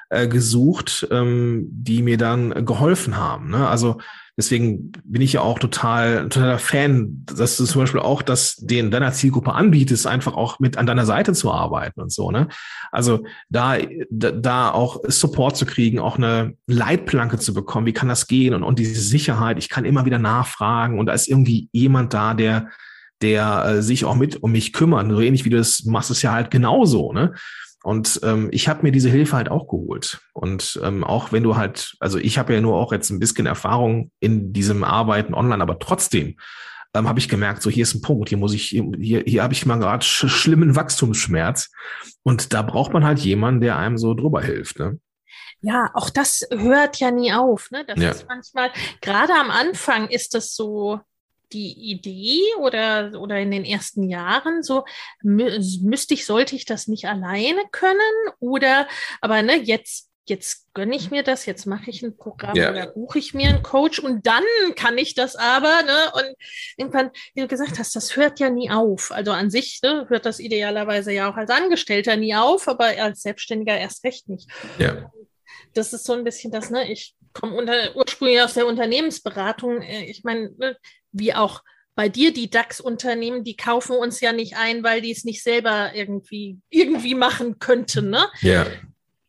äh, 0.09 0.28
gesucht, 0.28 1.07
ähm, 1.11 1.66
die 1.70 2.03
mir 2.03 2.18
dann 2.18 2.64
geholfen 2.64 3.16
haben. 3.16 3.51
Ne? 3.51 3.68
Also 3.68 3.99
deswegen 4.37 4.93
bin 5.05 5.22
ich 5.22 5.35
ja 5.35 5.41
auch 5.43 5.59
total, 5.59 6.28
totaler 6.28 6.59
Fan, 6.59 7.24
dass 7.26 7.57
du 7.57 7.64
zum 7.64 7.83
Beispiel 7.83 8.01
auch 8.01 8.22
das 8.22 8.57
den 8.57 8.91
deiner 8.91 9.12
Zielgruppe 9.12 9.53
anbietest, 9.53 10.07
einfach 10.07 10.35
auch 10.35 10.59
mit 10.59 10.76
an 10.78 10.87
deiner 10.87 11.07
Seite 11.07 11.33
zu 11.33 11.53
arbeiten 11.53 12.01
und 12.01 12.12
so. 12.12 12.30
Ne? 12.30 12.49
Also 12.91 13.24
da, 13.51 13.76
da, 14.11 14.70
auch 14.70 15.01
Support 15.07 15.57
zu 15.57 15.66
kriegen, 15.66 15.99
auch 15.99 16.16
eine 16.16 16.55
Leitplanke 16.66 17.39
zu 17.39 17.53
bekommen, 17.53 17.87
wie 17.87 17.93
kann 17.93 18.09
das 18.09 18.26
gehen 18.26 18.55
und, 18.55 18.62
und 18.62 18.78
diese 18.78 19.01
Sicherheit, 19.01 19.59
ich 19.59 19.68
kann 19.68 19.85
immer 19.85 20.05
wieder 20.05 20.18
nachfragen 20.18 20.99
und 20.99 21.07
da 21.07 21.12
ist 21.12 21.28
irgendwie 21.28 21.68
jemand 21.72 22.14
da, 22.14 22.35
der 22.35 22.68
der 23.22 23.64
äh, 23.66 23.83
sich 23.83 24.05
auch 24.05 24.16
mit 24.16 24.43
um 24.43 24.53
mich 24.53 24.72
kümmert. 24.72 25.09
So 25.09 25.20
ähnlich 25.20 25.45
wie 25.45 25.51
du 25.51 25.57
das 25.57 25.85
machst, 25.85 26.11
es 26.11 26.22
ja 26.22 26.33
halt 26.33 26.51
genauso. 26.51 27.12
Ne? 27.12 27.33
Und 27.83 28.20
ähm, 28.22 28.49
ich 28.53 28.68
habe 28.68 28.83
mir 28.83 28.93
diese 28.93 29.11
Hilfe 29.11 29.37
halt 29.37 29.51
auch 29.51 29.68
geholt. 29.68 30.20
Und 30.33 30.80
ähm, 30.83 31.03
auch 31.03 31.33
wenn 31.33 31.43
du 31.43 31.57
halt, 31.57 31.97
also 31.99 32.18
ich 32.18 32.39
habe 32.39 32.55
ja 32.55 32.61
nur 32.61 32.76
auch 32.76 32.93
jetzt 32.93 33.11
ein 33.11 33.18
bisschen 33.18 33.47
Erfahrung 33.47 34.11
in 34.20 34.53
diesem 34.53 34.85
Arbeiten 34.85 35.35
online, 35.35 35.62
aber 35.62 35.78
trotzdem 35.78 36.37
ähm, 36.95 37.09
habe 37.09 37.18
ich 37.18 37.28
gemerkt, 37.28 37.62
so 37.62 37.70
hier 37.70 37.83
ist 37.83 37.95
ein 37.95 38.03
Punkt, 38.03 38.28
hier 38.28 38.39
muss 38.39 38.55
ich, 38.55 38.68
hier, 38.68 39.22
hier 39.26 39.43
habe 39.43 39.53
ich 39.53 39.66
mal 39.66 39.78
gerade 39.78 40.05
sch 40.05 40.28
schlimmen 40.28 40.76
Wachstumsschmerz. 40.76 41.70
Und 42.22 42.53
da 42.53 42.62
braucht 42.62 42.93
man 42.93 43.05
halt 43.05 43.18
jemanden, 43.18 43.61
der 43.61 43.78
einem 43.78 43.99
so 43.99 44.14
drüber 44.14 44.43
hilft. 44.43 44.78
Ne? 44.78 45.01
Ja, 45.61 45.91
auch 45.95 46.11
das 46.11 46.47
hört 46.51 46.99
ja 46.99 47.11
nie 47.11 47.33
auf. 47.33 47.70
Ne? 47.70 47.85
Das 47.87 48.01
ja. 48.01 48.11
ist 48.11 48.26
manchmal, 48.28 48.70
gerade 49.01 49.33
am 49.35 49.51
Anfang 49.51 50.09
ist 50.09 50.35
das 50.35 50.55
so, 50.55 51.01
die 51.53 51.72
Idee 51.72 52.40
oder, 52.59 53.12
oder 53.20 53.38
in 53.38 53.50
den 53.50 53.64
ersten 53.64 54.09
Jahren 54.09 54.62
so, 54.62 54.84
müsste 55.22 56.14
ich, 56.14 56.26
sollte 56.26 56.57
ich 56.57 56.64
das 56.64 56.88
nicht 56.88 57.07
alleine 57.07 57.62
können? 57.70 58.00
Oder, 58.40 58.88
aber 59.20 59.42
ne, 59.42 59.57
jetzt, 59.57 60.11
jetzt 60.26 60.66
gönne 60.74 60.94
ich 60.94 61.11
mir 61.11 61.22
das, 61.22 61.46
jetzt 61.46 61.66
mache 61.66 61.90
ich 61.90 62.03
ein 62.03 62.16
Programm 62.16 62.55
ja. 62.57 62.70
oder 62.70 62.86
buche 62.86 63.18
ich 63.18 63.34
mir 63.34 63.48
einen 63.48 63.62
Coach 63.62 63.98
und 63.98 64.26
dann 64.26 64.44
kann 64.76 64.96
ich 64.96 65.14
das 65.14 65.36
aber, 65.36 65.82
ne? 65.82 66.12
Und 66.14 66.36
irgendwann, 66.76 67.11
wie 67.34 67.42
du 67.42 67.48
gesagt 67.48 67.78
hast, 67.78 67.96
das 67.96 68.16
hört 68.16 68.38
ja 68.40 68.48
nie 68.48 68.70
auf. 68.70 69.11
Also 69.11 69.32
an 69.32 69.50
sich 69.50 69.80
ne, 69.82 70.07
hört 70.09 70.26
das 70.26 70.38
idealerweise 70.38 71.12
ja 71.12 71.30
auch 71.30 71.36
als 71.36 71.50
Angestellter 71.50 72.16
nie 72.16 72.34
auf, 72.34 72.68
aber 72.68 72.86
als 72.86 73.22
Selbstständiger 73.22 73.76
erst 73.76 74.05
recht 74.05 74.28
nicht. 74.28 74.48
Ja. 74.78 75.11
Das 75.75 75.93
ist 75.93 76.05
so 76.05 76.12
ein 76.12 76.25
bisschen 76.25 76.53
das, 76.53 76.70
ne? 76.70 76.91
Ich 76.91 77.14
komme 77.33 77.57
unter, 77.57 77.97
ursprünglich 77.97 78.41
aus 78.41 78.55
der 78.55 78.66
Unternehmensberatung. 78.66 79.83
Äh, 79.83 80.05
ich 80.05 80.25
meine, 80.25 80.53
ne, 80.59 80.77
wie 81.12 81.35
auch 81.35 81.62
bei 81.95 82.09
dir 82.09 82.33
die 82.33 82.51
DAX-Unternehmen, 82.51 83.45
die 83.45 83.57
kaufen 83.57 83.97
uns 83.97 84.20
ja 84.20 84.33
nicht 84.33 84.57
ein, 84.57 84.83
weil 84.83 85.03
die 85.03 85.12
es 85.12 85.25
nicht 85.25 85.43
selber 85.43 85.95
irgendwie, 85.95 86.59
irgendwie 86.70 87.14
machen 87.14 87.59
könnten. 87.59 88.11
Ne? 88.11 88.27
Ja. 88.41 88.66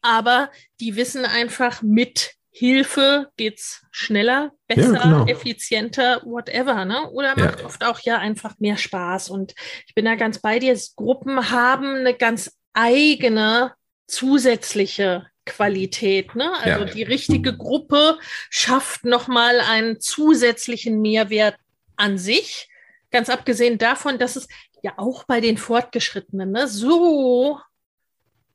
Aber 0.01 0.49
die 0.79 0.95
wissen 0.95 1.25
einfach, 1.25 1.81
mit 1.81 2.35
Hilfe 2.51 3.29
geht 3.35 3.59
es 3.59 3.81
schneller, 3.91 4.51
besser, 4.67 4.93
ja, 4.93 5.03
genau. 5.03 5.25
effizienter, 5.25 6.21
whatever. 6.23 6.85
Ne? 6.85 7.09
Oder 7.11 7.35
macht 7.37 7.61
ja. 7.61 7.65
oft 7.65 7.83
auch 7.83 7.99
ja 7.99 8.19
einfach 8.19 8.59
mehr 8.59 8.77
Spaß. 8.77 9.29
Und 9.29 9.55
ich 9.87 9.95
bin 9.95 10.05
da 10.05 10.15
ganz 10.15 10.39
bei 10.39 10.59
dir. 10.59 10.77
Gruppen 10.95 11.49
haben 11.49 11.95
eine 11.95 12.13
ganz 12.13 12.55
eigene 12.73 13.73
zusätzliche 14.07 15.25
Qualität. 15.45 16.35
Ne? 16.35 16.51
Also 16.61 16.85
ja. 16.85 16.91
die 16.91 17.03
richtige 17.03 17.55
Gruppe 17.55 18.17
schafft 18.49 19.05
nochmal 19.05 19.59
einen 19.59 19.99
zusätzlichen 19.99 21.01
Mehrwert 21.01 21.55
an 21.95 22.17
sich, 22.17 22.69
ganz 23.11 23.29
abgesehen 23.29 23.77
davon, 23.77 24.17
dass 24.17 24.35
es 24.35 24.47
ja 24.81 24.93
auch 24.97 25.23
bei 25.23 25.41
den 25.41 25.57
Fortgeschrittenen 25.57 26.51
ne, 26.51 26.67
so 26.67 27.59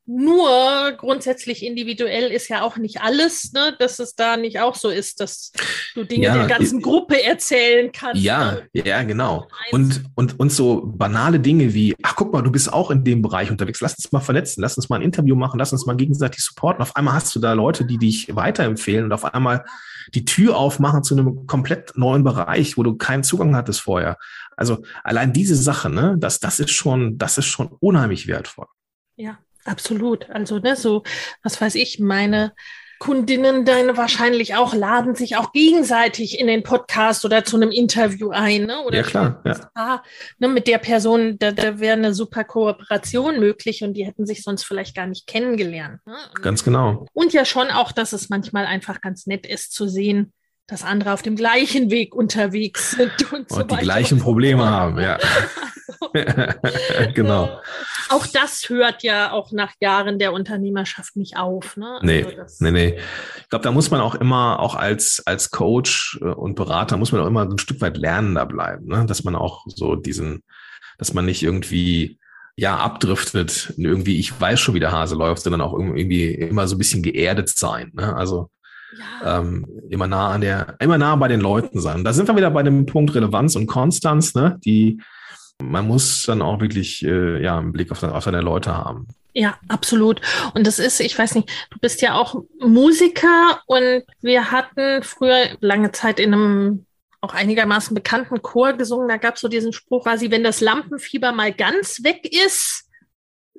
nur 0.09 0.93
grundsätzlich 0.97 1.63
individuell 1.63 2.33
ist 2.33 2.49
ja 2.49 2.63
auch 2.63 2.79
nicht 2.79 3.03
alles, 3.03 3.53
ne? 3.53 3.77
dass 3.79 3.99
es 3.99 4.15
da 4.15 4.39
nicht 4.39 4.59
auch 4.59 4.75
so 4.75 4.89
ist, 4.89 5.21
dass 5.21 5.53
du 5.95 6.05
Dinge 6.05 6.25
ja, 6.25 6.35
der 6.35 6.47
ganzen 6.47 6.81
Gruppe 6.81 7.23
erzählen 7.23 7.93
kannst. 7.93 8.23
Ja, 8.23 8.53
ne? 8.53 8.69
ja, 8.73 9.03
genau. 9.03 9.49
Und, 9.71 10.05
und, 10.15 10.41
und 10.41 10.51
so 10.51 10.83
banale 10.87 11.41
Dinge 11.41 11.75
wie, 11.75 11.95
ach 12.03 12.17
guck 12.17 12.33
mal, 12.33 12.41
du 12.41 12.51
bist 12.51 12.73
auch 12.73 12.91
in 12.91 13.05
dem 13.05 13.21
Bereich 13.21 13.51
unterwegs, 13.51 13.83
lass 13.83 13.97
uns 13.97 14.11
mal 14.11 14.21
vernetzen, 14.21 14.63
lass 14.63 14.79
uns 14.79 14.89
mal 14.89 14.97
ein 14.97 15.03
Interview 15.03 15.37
machen, 15.37 15.59
lass 15.59 15.73
uns 15.73 15.85
mal 15.85 15.95
gegenseitig 15.95 16.43
supporten. 16.43 16.81
Auf 16.81 16.97
einmal 16.97 17.13
hast 17.13 17.37
du 17.37 17.39
da 17.41 17.53
Leute, 17.53 17.85
die 17.85 17.99
dich 17.99 18.35
weiterempfehlen 18.35 19.05
und 19.05 19.13
auf 19.13 19.27
einmal 19.27 19.67
die 20.15 20.25
Tür 20.25 20.57
aufmachen 20.57 21.03
zu 21.03 21.15
einem 21.19 21.47
komplett 21.47 21.99
neuen 21.99 22.25
Bereich, 22.25 22.79
wo 22.79 22.83
du 22.83 22.97
keinen 22.97 23.25
Zugang 23.25 23.55
hattest 23.55 23.83
vorher. 23.83 24.17
Also 24.57 24.83
allein 25.05 25.35
diese 25.35 25.55
Sache, 25.55 25.91
ne, 25.91 26.17
das, 26.19 26.41
das 26.41 26.61
ist 26.61 26.71
schon, 26.71 27.19
das 27.19 27.37
ist 27.37 27.47
schon 27.47 27.69
unheimlich 27.81 28.27
wertvoll. 28.27 28.67
Ja, 29.17 29.39
Absolut. 29.69 30.29
Also, 30.31 30.59
ne, 30.59 30.77
so, 30.77 31.03
was 31.43 31.61
weiß 31.61 31.75
ich, 31.75 31.99
meine 31.99 32.53
Kundinnen 32.99 33.65
dann 33.65 33.97
wahrscheinlich 33.97 34.57
auch 34.57 34.75
laden 34.75 35.15
sich 35.15 35.37
auch 35.37 35.53
gegenseitig 35.53 36.39
in 36.41 36.49
den 36.49 36.65
Podcast 36.65 37.25
oder 37.25 37.45
zu 37.45 37.57
einem 37.57 37.71
Interview 37.71 38.31
ein. 38.31 38.67
Ne? 38.67 38.81
Oder 38.83 38.99
ja, 38.99 39.03
klar. 39.05 39.41
Ja. 39.45 39.71
Ah, 39.75 40.03
ne, 40.39 40.49
mit 40.49 40.67
der 40.67 40.79
Person, 40.79 41.39
da, 41.39 41.53
da 41.53 41.79
wäre 41.79 41.97
eine 41.97 42.13
super 42.13 42.43
Kooperation 42.43 43.39
möglich 43.39 43.85
und 43.85 43.95
die 43.95 44.05
hätten 44.05 44.27
sich 44.27 44.43
sonst 44.43 44.65
vielleicht 44.65 44.97
gar 44.97 45.07
nicht 45.07 45.27
kennengelernt. 45.27 46.01
Ne? 46.07 46.17
ganz 46.43 46.65
genau. 46.65 47.07
Und 47.13 47.33
ja 47.33 47.45
schon 47.45 47.71
auch, 47.71 47.93
dass 47.93 48.13
es 48.13 48.31
manchmal 48.31 48.67
einfach 48.67 49.01
ganz 49.01 49.27
nett 49.27 49.47
ist 49.47 49.73
zu 49.73 49.87
sehen, 49.87 50.33
dass 50.69 50.85
andere 50.85 51.15
auf 51.15 51.23
dem 51.23 51.35
gleichen 51.35 51.91
Weg 51.91 52.15
unterwegs 52.15 52.93
sind 52.93 53.33
und, 53.33 53.51
und 53.51 53.51
so 53.51 53.63
die 53.63 53.77
gleichen 53.77 54.21
Probleme 54.21 54.67
haben, 54.67 55.01
ja. 55.01 55.19
genau. 57.15 57.47
Äh, 57.47 57.57
auch 58.11 58.27
das 58.27 58.69
hört 58.69 59.03
ja 59.03 59.33
auch 59.33 59.51
nach 59.51 59.73
Jahren 59.81 60.19
der 60.19 60.33
Unternehmerschaft 60.35 61.17
nicht 61.17 61.39
auf. 61.39 61.77
Ne? 61.79 61.99
Also 62.01 62.07
nee, 62.07 62.27
nee, 62.61 62.71
nee. 62.71 62.99
Ich 63.41 63.49
glaube, 63.49 63.63
da 63.63 63.73
muss 63.73 63.91
man 63.91 64.01
auch 64.01 64.15
immer, 64.15 64.61
auch 64.61 64.75
als, 64.75 65.23
als 65.27 65.51
Coach 65.51 66.19
äh, 66.21 66.27
und 66.27 66.55
Berater, 66.55 66.99
muss 66.99 67.13
man 67.13 67.23
auch 67.23 67.27
immer 67.27 67.47
ein 67.47 67.59
Stück 67.59 67.81
weit 67.81 67.97
lernender 67.97 68.45
bleiben, 68.45 68.87
ne? 68.87 69.07
dass 69.07 69.25
man 69.25 69.35
auch 69.35 69.65
so 69.67 69.97
diesen, 69.97 70.43
dass 70.99 71.15
man 71.15 71.25
nicht 71.25 71.43
irgendwie 71.43 72.19
ja, 72.57 72.77
abdriftet, 72.77 73.73
irgendwie, 73.79 74.19
ich 74.19 74.39
weiß 74.39 74.61
schon, 74.61 74.75
wie 74.75 74.81
der 74.81 74.93
Hase 74.93 75.15
läuft, 75.15 75.43
sondern 75.43 75.63
auch 75.63 75.73
irgendwie 75.73 76.35
immer 76.35 76.69
so 76.69 76.75
ein 76.75 76.79
bisschen 76.79 77.03
geerdet 77.03 77.49
sein. 77.49 77.93
Ne? 77.95 78.15
Also 78.15 78.51
ja. 78.97 79.41
ähm, 79.41 79.67
immer 79.91 80.07
nah 80.07 80.29
an 80.29 80.41
der, 80.41 80.77
immer 80.81 80.99
nah 80.99 81.17
bei 81.17 81.29
den 81.29 81.41
Leuten 81.41 81.81
sein. 81.81 82.05
Da 82.05 82.13
sind 82.13 82.29
wir 82.29 82.37
wieder 82.37 82.51
bei 82.51 82.63
dem 82.63 82.87
Punkt 82.87 83.15
Relevanz 83.15 83.57
und 83.57 83.67
Konstanz, 83.67 84.35
ne? 84.35 84.59
Die 84.65 85.01
man 85.63 85.87
muss 85.87 86.23
dann 86.23 86.43
auch 86.43 86.61
wirklich 86.61 87.05
äh, 87.05 87.43
ja, 87.43 87.59
einen 87.59 87.73
Blick 87.73 87.91
auf, 87.91 88.03
auf 88.03 88.25
seine 88.25 88.41
Leute 88.41 88.77
haben. 88.77 89.09
Ja, 89.35 89.59
absolut. 89.69 90.21
Und 90.55 90.67
das 90.67 90.79
ist, 90.79 91.01
ich 91.01 91.19
weiß 91.19 91.35
nicht, 91.35 91.49
du 91.71 91.79
bist 91.79 92.01
ja 92.03 92.15
auch 92.15 92.43
Musiker 92.61 93.61
und 93.67 94.03
wir 94.21 94.51
hatten 94.51 95.03
früher 95.03 95.49
lange 95.61 95.93
Zeit 95.93 96.19
in 96.19 96.33
einem 96.33 96.87
auch 97.21 97.35
einigermaßen 97.35 97.95
bekannten 97.95 98.43
Chor 98.43 98.75
gesungen. 98.75 99.09
Da 99.09 99.17
gab 99.17 99.35
es 99.35 99.41
so 99.41 99.49
diesen 99.49 99.73
Spruch 99.73 100.05
quasi, 100.05 100.31
wenn 100.31 100.45
das 100.45 100.61
Lampenfieber 100.61 101.33
mal 101.33 101.53
ganz 101.53 102.03
weg 102.05 102.29
ist, 102.47 102.88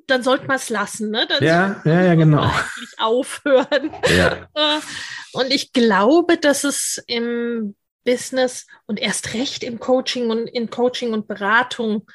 dann 0.09 0.23
sollte 0.23 0.47
man 0.47 0.57
es 0.57 0.69
lassen. 0.69 1.11
Ne? 1.11 1.25
Dann 1.27 1.43
ja, 1.43 1.81
ja, 1.85 2.01
ja, 2.01 2.15
genau. 2.15 2.41
Eigentlich 2.41 2.99
aufhören. 2.99 3.91
Ja. 4.15 4.47
Und 5.33 5.53
ich 5.53 5.73
glaube, 5.73 6.37
dass 6.37 6.63
es 6.63 7.03
im 7.07 7.75
Business 8.03 8.65
und 8.87 8.99
erst 8.99 9.33
recht 9.33 9.63
im 9.63 9.79
Coaching 9.79 10.31
und 10.31 10.47
in 10.47 10.69
Coaching 10.69 11.13
und 11.13 11.27
Beratung 11.27 12.07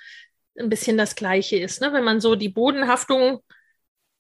ein 0.59 0.69
bisschen 0.69 0.97
das 0.99 1.15
Gleiche 1.15 1.57
ist. 1.57 1.81
Ne? 1.81 1.93
Wenn 1.93 2.03
man 2.05 2.21
so 2.21 2.35
die 2.35 2.49
Bodenhaftung 2.49 3.41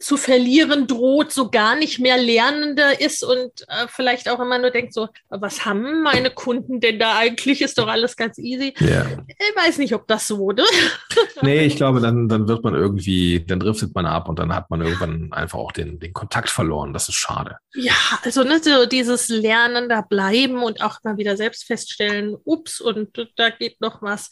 zu 0.05 0.19
verlieren 0.19 0.87
droht, 0.87 1.33
so 1.33 1.51
gar 1.51 1.77
nicht 1.77 1.99
mehr 1.99 2.19
Lernender 2.19 3.01
ist 3.01 3.25
und 3.25 3.63
äh, 3.69 3.87
vielleicht 3.89 4.29
auch 4.29 4.39
immer 4.39 4.59
nur 4.59 4.71
denkt 4.71 4.93
so, 4.93 5.09
was 5.31 5.65
haben 5.65 6.03
meine 6.03 6.31
Kunden 6.31 6.79
denn 6.79 6.99
da 6.99 7.17
eigentlich? 7.17 7.63
Ist 7.63 7.79
doch 7.79 7.89
alles 7.89 8.15
ganz 8.15 8.37
easy. 8.37 8.75
Ja. 8.81 9.07
Ich 9.27 9.57
weiß 9.57 9.79
nicht, 9.79 9.95
ob 9.95 10.07
das 10.07 10.27
so 10.27 10.39
wurde. 10.39 10.63
nee, 11.43 11.65
ich 11.65 11.77
glaube, 11.77 12.01
dann, 12.01 12.29
dann 12.29 12.49
wird 12.49 12.63
man 12.63 12.75
irgendwie, 12.75 13.47
dann 13.47 13.61
driftet 13.61 13.95
man 13.95 14.05
ab 14.05 14.29
und 14.29 14.39
dann 14.39 14.55
hat 14.55 14.69
man 14.69 14.83
irgendwann 14.83 15.33
einfach 15.33 15.59
auch 15.59 15.73
den, 15.73 15.99
den 15.99 16.13
Kontakt 16.13 16.51
verloren. 16.51 16.93
Das 16.93 17.09
ist 17.09 17.15
schade. 17.15 17.57
Ja, 17.75 17.95
also 18.23 18.45
ne, 18.45 18.61
so 18.63 18.85
dieses 18.85 19.29
Lernen 19.29 19.89
da 19.89 20.03
bleiben 20.03 20.63
und 20.63 20.83
auch 20.83 20.99
mal 21.03 21.17
wieder 21.17 21.39
selbst 21.39 21.65
feststellen, 21.65 22.37
ups, 22.45 22.83
und 22.83 23.09
da 23.37 23.49
geht 23.49 23.81
noch 23.81 24.03
was, 24.03 24.29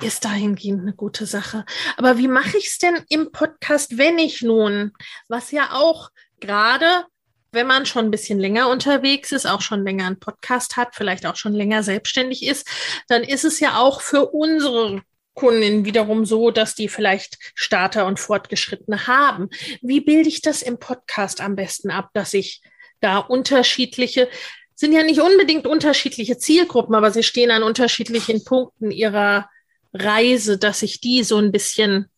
ist 0.00 0.24
dahingehend 0.24 0.82
eine 0.82 0.92
gute 0.94 1.26
Sache. 1.26 1.64
Aber 1.96 2.18
wie 2.18 2.28
mache 2.28 2.56
ich 2.56 2.68
es 2.68 2.78
denn 2.78 2.98
im 3.08 3.32
Podcast, 3.32 3.98
wenn 3.98 4.18
ich 4.18 4.42
nun 4.42 4.92
was 5.28 5.50
ja 5.50 5.70
auch 5.72 6.10
gerade, 6.40 7.04
wenn 7.52 7.66
man 7.66 7.86
schon 7.86 8.06
ein 8.06 8.10
bisschen 8.10 8.38
länger 8.38 8.68
unterwegs 8.68 9.32
ist, 9.32 9.46
auch 9.46 9.60
schon 9.60 9.84
länger 9.84 10.06
einen 10.06 10.20
Podcast 10.20 10.76
hat, 10.76 10.94
vielleicht 10.94 11.26
auch 11.26 11.36
schon 11.36 11.54
länger 11.54 11.82
selbstständig 11.82 12.44
ist, 12.44 12.68
dann 13.08 13.22
ist 13.22 13.44
es 13.44 13.60
ja 13.60 13.78
auch 13.78 14.00
für 14.00 14.26
unsere 14.26 15.02
Kunden 15.38 15.84
wiederum 15.84 16.24
so, 16.26 16.50
dass 16.50 16.74
die 16.74 16.88
vielleicht 16.88 17.38
Starter 17.54 18.06
und 18.06 18.18
Fortgeschrittene 18.18 19.06
haben. 19.06 19.48
Wie 19.82 20.00
bilde 20.00 20.28
ich 20.28 20.42
das 20.42 20.62
im 20.62 20.78
Podcast 20.78 21.40
am 21.40 21.54
besten 21.54 21.90
ab, 21.90 22.10
dass 22.12 22.34
ich 22.34 22.60
da 23.00 23.18
unterschiedliche, 23.18 24.28
sind 24.74 24.92
ja 24.92 25.04
nicht 25.04 25.20
unbedingt 25.20 25.66
unterschiedliche 25.66 26.38
Zielgruppen, 26.38 26.94
aber 26.96 27.12
sie 27.12 27.22
stehen 27.22 27.52
an 27.52 27.62
unterschiedlichen 27.62 28.42
Punkten 28.44 28.90
ihrer 28.90 29.48
Reise, 29.92 30.58
dass 30.58 30.82
ich 30.82 31.00
die 31.00 31.22
so 31.22 31.38
ein 31.38 31.52
bisschen 31.52 32.10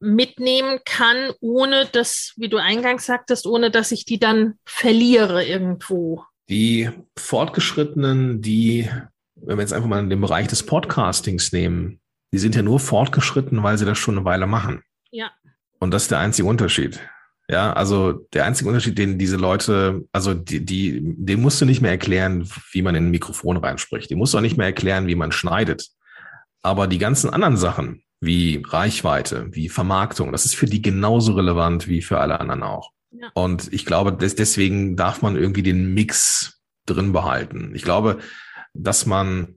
mitnehmen 0.00 0.80
kann, 0.84 1.32
ohne 1.40 1.86
dass, 1.86 2.32
wie 2.36 2.48
du 2.48 2.58
eingangs 2.58 3.06
sagtest, 3.06 3.46
ohne 3.46 3.70
dass 3.70 3.92
ich 3.92 4.04
die 4.04 4.18
dann 4.18 4.54
verliere 4.64 5.44
irgendwo. 5.44 6.24
Die 6.48 6.90
Fortgeschrittenen, 7.18 8.42
die, 8.42 8.88
wenn 9.34 9.58
wir 9.58 9.62
jetzt 9.62 9.72
einfach 9.72 9.88
mal 9.88 10.00
in 10.00 10.10
den 10.10 10.20
Bereich 10.20 10.48
des 10.48 10.64
Podcastings 10.64 11.52
nehmen, 11.52 12.00
die 12.32 12.38
sind 12.38 12.54
ja 12.54 12.62
nur 12.62 12.80
fortgeschritten, 12.80 13.62
weil 13.62 13.78
sie 13.78 13.86
das 13.86 13.98
schon 13.98 14.16
eine 14.16 14.24
Weile 14.24 14.46
machen. 14.46 14.82
Ja. 15.10 15.30
Und 15.78 15.92
das 15.92 16.02
ist 16.02 16.10
der 16.10 16.18
einzige 16.18 16.48
Unterschied. 16.48 17.00
Ja, 17.48 17.72
also 17.72 18.12
der 18.34 18.44
einzige 18.44 18.68
Unterschied, 18.68 18.98
den 18.98 19.18
diese 19.18 19.36
Leute, 19.36 20.04
also 20.12 20.34
die, 20.34 20.64
die, 20.64 21.00
dem 21.02 21.42
musst 21.42 21.60
du 21.60 21.64
nicht 21.64 21.80
mehr 21.80 21.92
erklären, 21.92 22.48
wie 22.72 22.82
man 22.82 22.96
in 22.96 23.06
ein 23.06 23.10
Mikrofon 23.10 23.56
reinspricht. 23.56 24.10
Dem 24.10 24.18
musst 24.18 24.34
du 24.34 24.38
auch 24.38 24.42
nicht 24.42 24.56
mehr 24.56 24.66
erklären, 24.66 25.06
wie 25.06 25.14
man 25.14 25.30
schneidet. 25.30 25.88
Aber 26.62 26.88
die 26.88 26.98
ganzen 26.98 27.30
anderen 27.30 27.56
Sachen, 27.56 28.02
wie 28.20 28.62
Reichweite, 28.66 29.48
wie 29.50 29.68
Vermarktung. 29.68 30.32
Das 30.32 30.44
ist 30.44 30.56
für 30.56 30.66
die 30.66 30.82
genauso 30.82 31.34
relevant 31.34 31.88
wie 31.88 32.02
für 32.02 32.18
alle 32.18 32.40
anderen 32.40 32.62
auch. 32.62 32.92
Ja. 33.10 33.30
Und 33.34 33.72
ich 33.72 33.84
glaube, 33.84 34.12
des, 34.12 34.34
deswegen 34.34 34.96
darf 34.96 35.22
man 35.22 35.36
irgendwie 35.36 35.62
den 35.62 35.94
Mix 35.94 36.60
drin 36.86 37.12
behalten. 37.12 37.72
Ich 37.74 37.82
glaube, 37.82 38.18
dass 38.74 39.06
man 39.06 39.56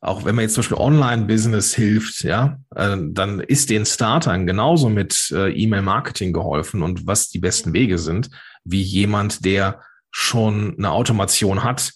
auch 0.00 0.24
wenn 0.24 0.34
man 0.34 0.42
jetzt 0.42 0.54
zum 0.54 0.62
Beispiel 0.62 0.76
Online-Business 0.76 1.74
hilft, 1.74 2.22
ja, 2.22 2.60
äh, 2.74 2.96
dann 3.00 3.40
ist 3.40 3.70
den 3.70 3.86
Startern 3.86 4.46
genauso 4.46 4.88
mit 4.88 5.32
äh, 5.32 5.50
E-Mail-Marketing 5.50 6.32
geholfen 6.32 6.82
und 6.82 7.06
was 7.06 7.28
die 7.28 7.38
besten 7.40 7.72
Wege 7.72 7.98
sind, 7.98 8.30
wie 8.64 8.82
jemand, 8.82 9.44
der 9.44 9.80
schon 10.10 10.76
eine 10.78 10.90
Automation 10.90 11.64
hat 11.64 11.92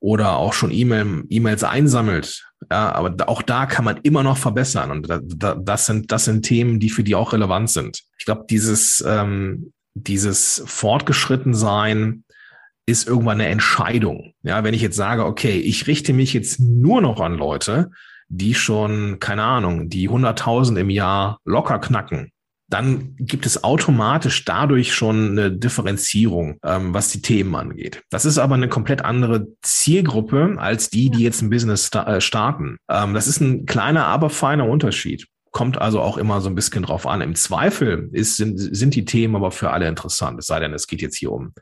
oder 0.00 0.36
auch 0.36 0.52
schon 0.52 0.70
E-Mail, 0.70 1.24
E-Mails 1.28 1.64
einsammelt 1.64 2.46
ja, 2.70 2.92
aber 2.92 3.28
auch 3.28 3.42
da 3.42 3.66
kann 3.66 3.84
man 3.84 3.98
immer 4.02 4.22
noch 4.22 4.36
verbessern. 4.36 4.90
Und 4.90 5.08
da, 5.08 5.20
da, 5.22 5.54
das 5.54 5.86
sind, 5.86 6.12
das 6.12 6.24
sind 6.24 6.42
Themen, 6.42 6.80
die 6.80 6.90
für 6.90 7.04
die 7.04 7.14
auch 7.14 7.32
relevant 7.32 7.70
sind. 7.70 8.02
Ich 8.18 8.24
glaube, 8.24 8.44
dieses, 8.48 9.04
ähm, 9.06 9.72
dieses 9.94 10.62
Fortgeschrittensein 10.66 12.24
ist 12.86 13.08
irgendwann 13.08 13.40
eine 13.40 13.50
Entscheidung. 13.50 14.34
Ja, 14.42 14.64
wenn 14.64 14.74
ich 14.74 14.82
jetzt 14.82 14.96
sage, 14.96 15.24
okay, 15.24 15.58
ich 15.58 15.86
richte 15.86 16.12
mich 16.12 16.32
jetzt 16.34 16.60
nur 16.60 17.00
noch 17.00 17.20
an 17.20 17.34
Leute, 17.34 17.90
die 18.28 18.54
schon, 18.54 19.18
keine 19.20 19.42
Ahnung, 19.42 19.88
die 19.88 20.08
100.000 20.08 20.76
im 20.78 20.90
Jahr 20.90 21.38
locker 21.44 21.78
knacken, 21.78 22.30
dann 22.74 23.14
gibt 23.20 23.46
es 23.46 23.62
automatisch 23.62 24.44
dadurch 24.44 24.94
schon 24.94 25.30
eine 25.30 25.52
Differenzierung, 25.52 26.58
ähm, 26.64 26.92
was 26.92 27.08
die 27.10 27.22
Themen 27.22 27.54
angeht. 27.54 28.02
Das 28.10 28.24
ist 28.24 28.36
aber 28.36 28.56
eine 28.56 28.68
komplett 28.68 29.04
andere 29.04 29.46
Zielgruppe 29.62 30.56
als 30.58 30.90
die, 30.90 31.08
die 31.08 31.22
jetzt 31.22 31.40
ein 31.40 31.50
Business 31.50 31.86
sta 31.86 32.16
äh, 32.16 32.20
starten. 32.20 32.78
Ähm, 32.90 33.14
das 33.14 33.28
ist 33.28 33.40
ein 33.40 33.64
kleiner, 33.66 34.06
aber 34.06 34.28
feiner 34.28 34.68
Unterschied. 34.68 35.28
Kommt 35.52 35.80
also 35.80 36.00
auch 36.00 36.18
immer 36.18 36.40
so 36.40 36.48
ein 36.48 36.56
bisschen 36.56 36.82
drauf 36.82 37.06
an. 37.06 37.20
Im 37.20 37.36
Zweifel 37.36 38.08
ist, 38.10 38.38
sind, 38.38 38.58
sind 38.58 38.96
die 38.96 39.04
Themen 39.04 39.36
aber 39.36 39.52
für 39.52 39.70
alle 39.70 39.86
interessant. 39.86 40.40
Es 40.40 40.46
sei 40.46 40.58
denn, 40.58 40.74
es 40.74 40.88
geht 40.88 41.00
jetzt 41.00 41.16
hier 41.16 41.30
um 41.30 41.52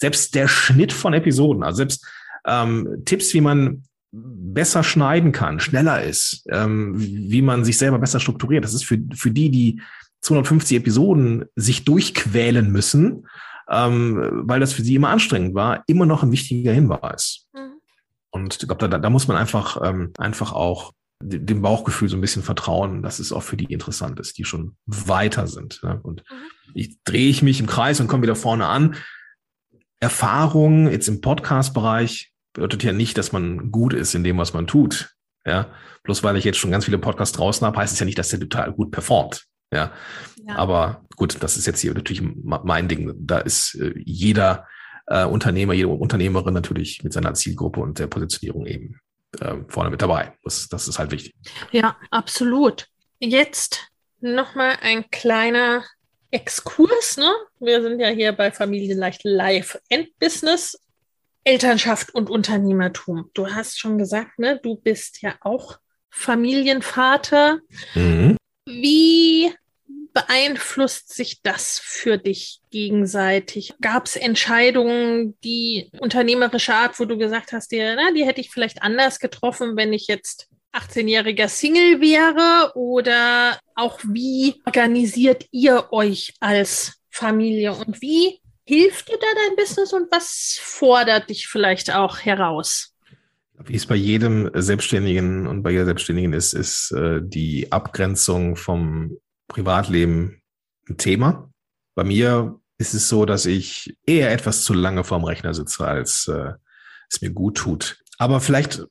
selbst 0.00 0.32
der 0.36 0.46
Schnitt 0.46 0.92
von 0.92 1.12
Episoden, 1.12 1.64
also 1.64 1.78
selbst 1.78 2.06
ähm, 2.46 3.02
Tipps, 3.04 3.34
wie 3.34 3.40
man 3.40 3.82
besser 4.12 4.84
schneiden 4.84 5.32
kann, 5.32 5.58
schneller 5.58 6.04
ist, 6.04 6.44
ähm, 6.50 6.92
wie 6.96 7.42
man 7.42 7.64
sich 7.64 7.78
selber 7.78 7.98
besser 7.98 8.20
strukturiert. 8.20 8.62
Das 8.64 8.74
ist 8.74 8.84
für, 8.84 8.98
für 9.14 9.32
die, 9.32 9.50
die 9.50 9.80
250 10.22 10.78
Episoden 10.78 11.44
sich 11.56 11.84
durchquälen 11.84 12.70
müssen, 12.70 13.26
ähm, 13.68 14.42
weil 14.44 14.60
das 14.60 14.72
für 14.72 14.82
sie 14.82 14.94
immer 14.94 15.10
anstrengend 15.10 15.54
war, 15.54 15.82
immer 15.86 16.06
noch 16.06 16.22
ein 16.22 16.32
wichtiger 16.32 16.72
Hinweis. 16.72 17.48
Mhm. 17.52 17.80
Und 18.30 18.54
ich 18.54 18.66
glaube, 18.66 18.88
da, 18.88 18.98
da 18.98 19.10
muss 19.10 19.28
man 19.28 19.36
einfach, 19.36 19.80
ähm, 19.84 20.12
einfach 20.18 20.52
auch 20.52 20.92
dem 21.24 21.62
Bauchgefühl 21.62 22.08
so 22.08 22.16
ein 22.16 22.20
bisschen 22.20 22.42
vertrauen, 22.42 23.02
dass 23.02 23.20
es 23.20 23.32
auch 23.32 23.42
für 23.42 23.56
die 23.56 23.72
interessant 23.72 24.18
ist, 24.18 24.38
die 24.38 24.44
schon 24.44 24.76
weiter 24.86 25.46
sind. 25.46 25.80
Ne? 25.82 26.00
Und 26.02 26.24
mhm. 26.30 26.72
ich 26.74 27.02
drehe 27.04 27.28
ich 27.28 27.42
mich 27.42 27.60
im 27.60 27.66
Kreis 27.66 28.00
und 28.00 28.08
komme 28.08 28.24
wieder 28.24 28.34
vorne 28.34 28.66
an. 28.66 28.96
Erfahrung 30.00 30.90
jetzt 30.90 31.06
im 31.06 31.20
Podcast-Bereich 31.20 32.32
bedeutet 32.54 32.82
ja 32.82 32.92
nicht, 32.92 33.16
dass 33.18 33.32
man 33.32 33.70
gut 33.70 33.94
ist 33.94 34.14
in 34.14 34.24
dem, 34.24 34.38
was 34.38 34.52
man 34.52 34.66
tut. 34.66 35.14
Ja, 35.44 35.70
bloß 36.04 36.22
weil 36.22 36.36
ich 36.36 36.44
jetzt 36.44 36.58
schon 36.58 36.70
ganz 36.70 36.84
viele 36.84 36.98
Podcasts 36.98 37.36
draußen 37.36 37.66
habe, 37.66 37.76
heißt 37.76 37.92
es 37.92 37.98
ja 37.98 38.06
nicht, 38.06 38.18
dass 38.18 38.28
der 38.28 38.40
total 38.40 38.72
gut 38.72 38.90
performt. 38.92 39.46
Ja. 39.72 39.92
ja. 40.46 40.56
Aber 40.56 41.04
gut, 41.16 41.42
das 41.42 41.56
ist 41.56 41.66
jetzt 41.66 41.80
hier 41.80 41.94
natürlich 41.94 42.22
mein 42.22 42.88
Ding. 42.88 43.12
Da 43.18 43.38
ist 43.38 43.74
äh, 43.74 43.94
jeder 43.96 44.66
äh, 45.06 45.24
Unternehmer, 45.24 45.72
jede 45.72 45.88
Unternehmerin 45.88 46.54
natürlich 46.54 47.02
mit 47.02 47.12
seiner 47.12 47.34
Zielgruppe 47.34 47.80
und 47.80 47.98
der 47.98 48.06
Positionierung 48.06 48.66
eben 48.66 49.00
äh, 49.40 49.56
vorne 49.68 49.90
mit 49.90 50.02
dabei. 50.02 50.34
Das, 50.44 50.68
das 50.68 50.88
ist 50.88 50.98
halt 50.98 51.10
wichtig. 51.10 51.32
Ja, 51.70 51.96
absolut. 52.10 52.86
Jetzt 53.18 53.88
nochmal 54.20 54.76
ein 54.82 55.10
kleiner 55.10 55.84
Exkurs. 56.30 57.16
Ne? 57.16 57.30
Wir 57.60 57.82
sind 57.82 57.98
ja 58.00 58.08
hier 58.08 58.32
bei 58.32 58.52
Familienleicht 58.52 59.22
Live 59.24 59.78
and 59.90 60.08
Business. 60.18 60.78
Elternschaft 61.44 62.14
und 62.14 62.30
Unternehmertum. 62.30 63.30
Du 63.34 63.48
hast 63.48 63.80
schon 63.80 63.98
gesagt, 63.98 64.38
ne, 64.38 64.60
du 64.62 64.76
bist 64.76 65.22
ja 65.22 65.34
auch 65.40 65.78
Familienvater. 66.10 67.58
Mhm. 67.94 68.36
Wie 68.64 69.52
beeinflusst 70.12 71.14
sich 71.14 71.42
das 71.42 71.78
für 71.78 72.18
dich 72.18 72.60
gegenseitig? 72.70 73.74
Gab 73.80 74.06
es 74.06 74.16
Entscheidungen, 74.16 75.36
die 75.44 75.90
unternehmerische 75.98 76.74
Art, 76.74 76.98
wo 76.98 77.04
du 77.04 77.16
gesagt 77.16 77.52
hast, 77.52 77.72
dir, 77.72 77.94
na, 77.96 78.12
die 78.12 78.24
hätte 78.24 78.40
ich 78.40 78.50
vielleicht 78.50 78.82
anders 78.82 79.18
getroffen, 79.18 79.76
wenn 79.76 79.92
ich 79.92 80.06
jetzt 80.06 80.48
18-jähriger 80.72 81.48
Single 81.48 82.00
wäre? 82.00 82.72
Oder 82.74 83.58
auch 83.74 84.00
wie 84.04 84.60
organisiert 84.66 85.46
ihr 85.50 85.88
euch 85.92 86.34
als 86.40 86.94
Familie 87.10 87.72
und 87.74 88.00
wie 88.00 88.40
hilft 88.64 89.08
dir 89.08 89.18
da 89.18 89.26
dein 89.46 89.56
Business 89.56 89.92
und 89.92 90.10
was 90.10 90.58
fordert 90.60 91.28
dich 91.30 91.46
vielleicht 91.46 91.94
auch 91.94 92.18
heraus? 92.18 92.94
Wie 93.64 93.76
es 93.76 93.86
bei 93.86 93.94
jedem 93.94 94.50
Selbstständigen 94.54 95.46
und 95.46 95.62
bei 95.62 95.70
jeder 95.70 95.84
Selbstständigen 95.84 96.32
ist, 96.32 96.52
ist 96.52 96.90
äh, 96.92 97.20
die 97.22 97.70
Abgrenzung 97.70 98.56
vom 98.56 99.18
Privatleben 99.52 100.42
ein 100.88 100.96
Thema. 100.96 101.50
Bei 101.94 102.04
mir 102.04 102.58
ist 102.78 102.94
es 102.94 103.08
so, 103.08 103.26
dass 103.26 103.46
ich 103.46 103.96
eher 104.06 104.32
etwas 104.32 104.62
zu 104.64 104.74
lange 104.74 105.04
vorm 105.04 105.24
Rechner 105.24 105.54
sitze, 105.54 105.86
als 105.86 106.26
äh, 106.28 106.52
es 107.10 107.20
mir 107.20 107.30
gut 107.30 107.58
tut. 107.58 108.02
Aber 108.18 108.40
vielleicht, 108.40 108.86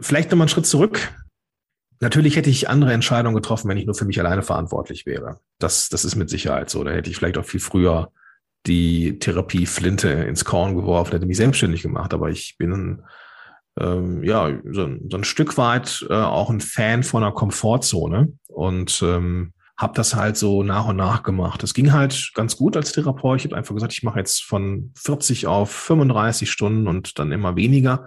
vielleicht 0.00 0.30
nochmal 0.30 0.46
einen 0.46 0.48
Schritt 0.48 0.66
zurück. 0.66 1.12
Natürlich 2.00 2.36
hätte 2.36 2.48
ich 2.48 2.68
andere 2.68 2.94
Entscheidungen 2.94 3.36
getroffen, 3.36 3.68
wenn 3.68 3.76
ich 3.76 3.84
nur 3.84 3.94
für 3.94 4.06
mich 4.06 4.18
alleine 4.18 4.42
verantwortlich 4.42 5.04
wäre. 5.04 5.40
Das, 5.58 5.90
das 5.90 6.04
ist 6.04 6.16
mit 6.16 6.30
Sicherheit 6.30 6.70
so. 6.70 6.82
Da 6.82 6.92
hätte 6.92 7.10
ich 7.10 7.16
vielleicht 7.16 7.36
auch 7.36 7.44
viel 7.44 7.60
früher 7.60 8.10
die 8.66 9.18
Therapie 9.18 9.66
Flinte 9.66 10.08
ins 10.08 10.44
Korn 10.44 10.74
geworfen, 10.76 11.12
hätte 11.12 11.26
mich 11.26 11.36
selbstständig 11.36 11.82
gemacht. 11.82 12.14
Aber 12.14 12.30
ich 12.30 12.56
bin 12.58 13.02
ähm, 13.78 14.24
ja 14.24 14.50
so, 14.64 14.88
so, 15.08 15.16
ein 15.16 15.24
Stück 15.24 15.58
weit 15.58 16.06
äh, 16.08 16.14
auch 16.14 16.50
ein 16.50 16.60
Fan 16.60 17.02
von 17.02 17.22
einer 17.22 17.32
Komfortzone 17.32 18.32
und 18.48 19.02
ähm, 19.02 19.52
habe 19.80 19.94
das 19.94 20.14
halt 20.14 20.36
so 20.36 20.62
nach 20.62 20.88
und 20.88 20.96
nach 20.96 21.22
gemacht. 21.22 21.62
Es 21.62 21.72
ging 21.72 21.92
halt 21.92 22.32
ganz 22.34 22.56
gut 22.56 22.76
als 22.76 22.92
Therapeut. 22.92 23.40
Ich 23.40 23.44
habe 23.46 23.56
einfach 23.56 23.74
gesagt, 23.74 23.94
ich 23.94 24.02
mache 24.02 24.18
jetzt 24.18 24.44
von 24.44 24.92
40 24.94 25.46
auf 25.46 25.70
35 25.70 26.50
Stunden 26.50 26.86
und 26.86 27.18
dann 27.18 27.32
immer 27.32 27.56
weniger. 27.56 28.06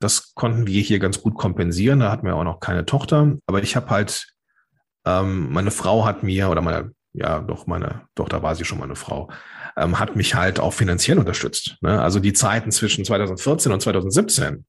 Das 0.00 0.34
konnten 0.34 0.66
wir 0.66 0.80
hier 0.80 0.98
ganz 0.98 1.20
gut 1.20 1.34
kompensieren. 1.34 2.00
Da 2.00 2.10
hatten 2.10 2.26
wir 2.26 2.34
auch 2.34 2.44
noch 2.44 2.60
keine 2.60 2.86
Tochter. 2.86 3.36
Aber 3.46 3.62
ich 3.62 3.76
habe 3.76 3.90
halt, 3.90 4.26
ähm, 5.04 5.52
meine 5.52 5.70
Frau 5.70 6.06
hat 6.06 6.22
mir 6.22 6.48
oder 6.48 6.62
meine 6.62 6.92
ja, 7.16 7.40
doch 7.40 7.66
meine, 7.66 8.02
doch, 8.14 8.28
da 8.28 8.42
war 8.42 8.54
sie 8.54 8.64
schon 8.64 8.78
meine 8.78 8.94
Frau, 8.94 9.30
ähm, 9.76 9.98
hat 9.98 10.16
mich 10.16 10.34
halt 10.34 10.60
auch 10.60 10.72
finanziell 10.72 11.18
unterstützt. 11.18 11.76
Ne? 11.80 12.00
Also 12.00 12.20
die 12.20 12.34
Zeiten 12.34 12.70
zwischen 12.70 13.04
2014 13.04 13.72
und 13.72 13.80
2017, 13.80 14.66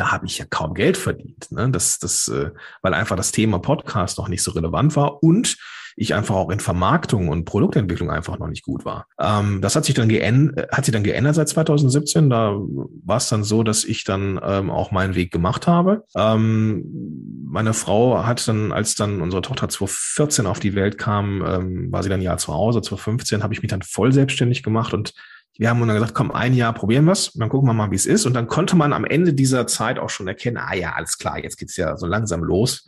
da 0.00 0.12
habe 0.12 0.24
ich 0.24 0.38
ja 0.38 0.46
kaum 0.48 0.72
Geld 0.72 0.96
verdient. 0.96 1.52
Ne? 1.52 1.70
Das, 1.70 1.98
das, 1.98 2.26
äh, 2.28 2.50
weil 2.80 2.94
einfach 2.94 3.16
das 3.16 3.32
Thema 3.32 3.58
Podcast 3.58 4.16
noch 4.16 4.28
nicht 4.28 4.42
so 4.42 4.52
relevant 4.52 4.96
war 4.96 5.22
und 5.22 5.58
ich 5.94 6.14
einfach 6.14 6.36
auch 6.36 6.48
in 6.48 6.60
Vermarktung 6.60 7.28
und 7.28 7.44
Produktentwicklung 7.44 8.10
einfach 8.10 8.38
noch 8.38 8.46
nicht 8.46 8.64
gut 8.64 8.86
war. 8.86 9.06
Ähm, 9.20 9.60
das 9.60 9.76
hat 9.76 9.84
sich 9.84 9.94
dann 9.94 10.08
geändert, 10.08 10.70
hat 10.72 10.86
sich 10.86 10.94
dann 10.94 11.02
geändert 11.02 11.34
seit 11.34 11.50
2017. 11.50 12.30
Da 12.30 12.56
war 13.04 13.18
es 13.18 13.28
dann 13.28 13.44
so, 13.44 13.62
dass 13.62 13.84
ich 13.84 14.04
dann 14.04 14.40
ähm, 14.42 14.70
auch 14.70 14.90
meinen 14.90 15.14
Weg 15.14 15.32
gemacht 15.32 15.66
habe. 15.66 16.04
Ähm, 16.16 17.44
meine 17.44 17.74
Frau 17.74 18.24
hat 18.24 18.48
dann, 18.48 18.72
als 18.72 18.94
dann 18.94 19.20
unsere 19.20 19.42
Tochter 19.42 19.68
2014 19.68 20.46
auf 20.46 20.60
die 20.60 20.74
Welt 20.74 20.96
kam, 20.96 21.44
ähm, 21.44 21.92
war 21.92 22.02
sie 22.02 22.08
dann 22.08 22.22
Jahr 22.22 22.38
zu 22.38 22.54
Hause. 22.54 22.80
2015 22.80 23.42
habe 23.42 23.52
ich 23.52 23.60
mich 23.60 23.70
dann 23.70 23.82
voll 23.82 24.12
selbstständig 24.14 24.62
gemacht 24.62 24.94
und 24.94 25.12
wir 25.58 25.68
haben 25.68 25.80
dann 25.80 25.94
gesagt, 25.94 26.14
komm, 26.14 26.30
ein 26.30 26.54
Jahr 26.54 26.72
probieren 26.72 27.04
wir 27.04 27.12
es, 27.12 27.32
dann 27.32 27.48
gucken 27.48 27.68
wir 27.68 27.74
mal, 27.74 27.90
wie 27.90 27.96
es 27.96 28.06
ist. 28.06 28.24
Und 28.26 28.34
dann 28.34 28.46
konnte 28.46 28.76
man 28.76 28.92
am 28.92 29.04
Ende 29.04 29.34
dieser 29.34 29.66
Zeit 29.66 29.98
auch 29.98 30.10
schon 30.10 30.28
erkennen, 30.28 30.56
ah 30.56 30.74
ja, 30.74 30.92
alles 30.92 31.18
klar, 31.18 31.38
jetzt 31.38 31.58
geht's 31.58 31.76
ja 31.76 31.96
so 31.96 32.06
langsam 32.06 32.42
los. 32.42 32.86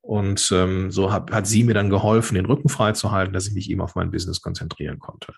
Und 0.00 0.50
ähm, 0.52 0.90
so 0.90 1.12
hat, 1.12 1.30
hat 1.30 1.46
sie 1.46 1.62
mir 1.62 1.74
dann 1.74 1.90
geholfen, 1.90 2.34
den 2.34 2.46
Rücken 2.46 2.68
frei 2.68 2.92
zu 2.92 3.12
halten, 3.12 3.32
dass 3.32 3.46
ich 3.46 3.54
mich 3.54 3.70
eben 3.70 3.80
auf 3.80 3.94
mein 3.94 4.10
Business 4.10 4.40
konzentrieren 4.40 4.98
konnte. 4.98 5.32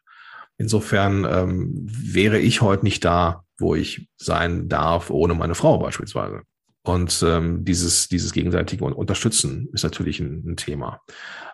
Insofern 0.57 1.27
ähm, 1.29 1.73
wäre 1.87 2.39
ich 2.39 2.63
heute 2.63 2.85
nicht 2.85 3.05
da, 3.05 3.45
wo 3.59 3.75
ich 3.75 4.09
sein 4.17 4.69
darf, 4.69 5.11
ohne 5.11 5.35
meine 5.35 5.55
Frau 5.55 5.79
beispielsweise. 5.79 6.43
Und 6.83 7.25
ähm, 7.27 7.65
dieses, 7.65 8.09
dieses 8.09 8.33
gegenseitige 8.33 8.85
Unterstützen 8.85 9.69
ist 9.73 9.85
natürlich 9.85 10.21
ein, 10.21 10.45
ein 10.47 10.57
Thema. 10.57 11.01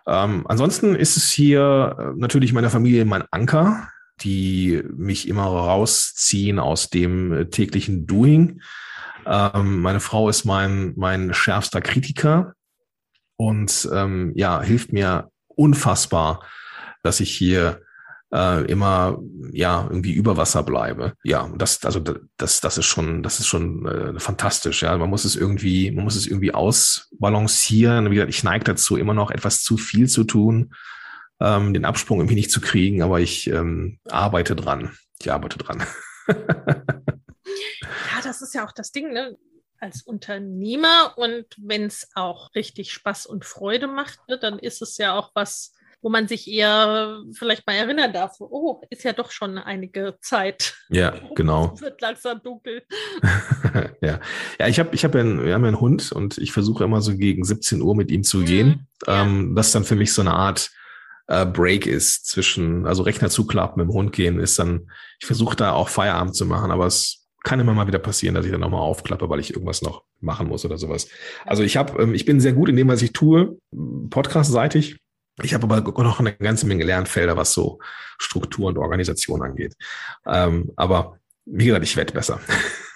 Ähm, 0.05 0.45
ansonsten 0.47 0.95
ist 0.95 1.15
es 1.15 1.31
hier 1.31 1.95
äh, 1.97 2.19
natürlich 2.19 2.53
meiner 2.53 2.69
Familie 2.69 3.05
mein 3.05 3.23
Anker, 3.31 3.87
die 4.23 4.83
mich 4.95 5.27
immer 5.27 5.45
rausziehen 5.45 6.59
aus 6.59 6.89
dem 6.89 7.33
äh, 7.33 7.45
täglichen 7.49 8.07
Doing. 8.07 8.61
Ähm, 9.25 9.81
meine 9.81 9.99
Frau 9.99 10.29
ist 10.29 10.45
mein, 10.45 10.93
mein 10.95 11.33
schärfster 11.33 11.81
Kritiker 11.81 12.53
und 13.37 13.89
ähm, 13.93 14.33
ja, 14.35 14.61
hilft 14.61 14.93
mir 14.93 15.29
unfassbar, 15.47 16.45
dass 17.03 17.19
ich 17.19 17.31
hier 17.35 17.81
äh, 18.33 18.65
immer 18.65 19.19
ja 19.51 19.87
irgendwie 19.89 20.13
über 20.13 20.37
Wasser 20.37 20.63
bleibe. 20.63 21.13
Ja, 21.23 21.49
das 21.57 21.83
also 21.83 21.99
das 22.37 22.61
das 22.61 22.77
ist 22.77 22.85
schon 22.85 23.23
das 23.23 23.39
ist 23.39 23.47
schon 23.47 23.85
äh, 23.85 24.19
fantastisch. 24.19 24.83
Ja, 24.83 24.97
man 24.97 25.09
muss 25.09 25.25
es 25.25 25.35
irgendwie 25.35 25.91
man 25.91 26.03
muss 26.03 26.15
es 26.15 26.27
irgendwie 26.27 26.53
ausbalancieren. 26.53 28.09
Wie 28.09 28.15
gesagt, 28.15 28.29
ich 28.29 28.43
neige 28.43 28.63
dazu 28.63 28.97
immer 28.97 29.13
noch 29.13 29.31
etwas 29.31 29.61
zu 29.63 29.77
viel 29.77 30.07
zu 30.07 30.23
tun, 30.23 30.73
ähm, 31.41 31.73
den 31.73 31.85
Absprung 31.85 32.19
irgendwie 32.19 32.35
nicht 32.35 32.51
zu 32.51 32.61
kriegen, 32.61 33.01
aber 33.01 33.19
ich 33.19 33.47
ähm, 33.47 33.99
arbeite 34.09 34.55
dran. 34.55 34.95
Ich 35.19 35.31
arbeite 35.31 35.57
dran. 35.57 35.83
ja, 36.27 36.83
das 38.23 38.41
ist 38.41 38.53
ja 38.53 38.65
auch 38.65 38.71
das 38.71 38.91
Ding, 38.91 39.11
ne? 39.11 39.37
als 39.81 40.03
Unternehmer 40.03 41.13
und 41.17 41.45
wenn 41.57 41.85
es 41.85 42.07
auch 42.13 42.53
richtig 42.53 42.93
Spaß 42.93 43.25
und 43.25 43.45
Freude 43.45 43.87
macht, 43.87 44.19
ne, 44.29 44.37
dann 44.37 44.59
ist 44.59 44.81
es 44.81 44.97
ja 44.97 45.17
auch 45.17 45.31
was, 45.33 45.73
wo 46.03 46.09
man 46.09 46.27
sich 46.27 46.47
eher 46.47 47.21
vielleicht 47.33 47.65
mal 47.65 47.73
erinnern 47.73 48.13
darf, 48.13 48.39
oh, 48.39 48.81
ist 48.89 49.03
ja 49.03 49.13
doch 49.13 49.31
schon 49.31 49.57
einige 49.57 50.17
Zeit. 50.21 50.75
Ja, 50.89 51.13
genau. 51.35 51.73
Es 51.73 51.81
wird 51.81 51.99
langsam 51.99 52.41
dunkel. 52.43 52.83
ja. 54.01 54.19
ja, 54.59 54.67
ich 54.67 54.79
habe 54.79 54.93
ich 54.93 55.03
hab 55.03 55.15
ja 55.15 55.21
einen, 55.21 55.43
wir 55.43 55.53
haben 55.53 55.63
ja 55.63 55.69
einen 55.69 55.81
Hund 55.81 56.11
und 56.11 56.37
ich 56.37 56.51
versuche 56.51 56.83
immer 56.83 57.01
so 57.01 57.17
gegen 57.17 57.43
17 57.43 57.81
Uhr 57.81 57.95
mit 57.95 58.11
ihm 58.11 58.23
zu 58.23 58.37
mhm, 58.37 58.45
gehen. 58.45 58.87
Ähm, 59.07 59.55
das 59.55 59.71
dann 59.71 59.83
für 59.83 59.95
mich 59.95 60.13
so 60.13 60.21
eine 60.21 60.33
Art 60.33 60.71
äh, 61.31 61.45
Break 61.45 61.87
ist 61.87 62.25
zwischen, 62.27 62.85
also 62.85 63.03
Rechner 63.03 63.29
zuklappen, 63.29 63.81
dem 63.81 63.93
Hund 63.93 64.11
gehen, 64.11 64.39
ist 64.39 64.59
dann, 64.59 64.91
ich 65.19 65.25
versuche 65.25 65.55
da 65.55 65.71
auch 65.71 65.87
Feierabend 65.87 66.35
zu 66.35 66.45
machen, 66.45 66.71
aber 66.71 66.85
es 66.85 67.25
kann 67.43 67.59
immer 67.59 67.73
mal 67.73 67.87
wieder 67.87 67.99
passieren, 67.99 68.35
dass 68.35 68.45
ich 68.45 68.51
dann 68.51 68.59
nochmal 68.59 68.81
aufklappe, 68.81 69.29
weil 69.29 69.39
ich 69.39 69.51
irgendwas 69.53 69.81
noch 69.81 70.03
machen 70.19 70.47
muss 70.47 70.65
oder 70.65 70.77
sowas. 70.77 71.07
Also 71.45 71.63
ich 71.63 71.77
habe, 71.77 72.03
ähm, 72.03 72.13
ich 72.13 72.25
bin 72.25 72.41
sehr 72.41 72.53
gut 72.53 72.67
in 72.67 72.75
dem, 72.75 72.89
was 72.89 73.01
ich 73.01 73.13
tue, 73.13 73.57
podcast-seitig. 74.09 74.99
Ich 75.41 75.53
habe 75.53 75.63
aber 75.63 76.03
noch 76.03 76.19
eine 76.19 76.33
ganze 76.33 76.67
Menge 76.67 76.83
Lernfelder, 76.83 77.37
was 77.37 77.53
so 77.53 77.79
Struktur 78.19 78.67
und 78.67 78.77
Organisation 78.77 79.41
angeht. 79.41 79.75
Ähm, 80.27 80.71
aber 80.75 81.17
wie 81.45 81.65
gesagt, 81.65 81.85
ich 81.85 81.95
werde 81.95 82.13
besser. 82.13 82.41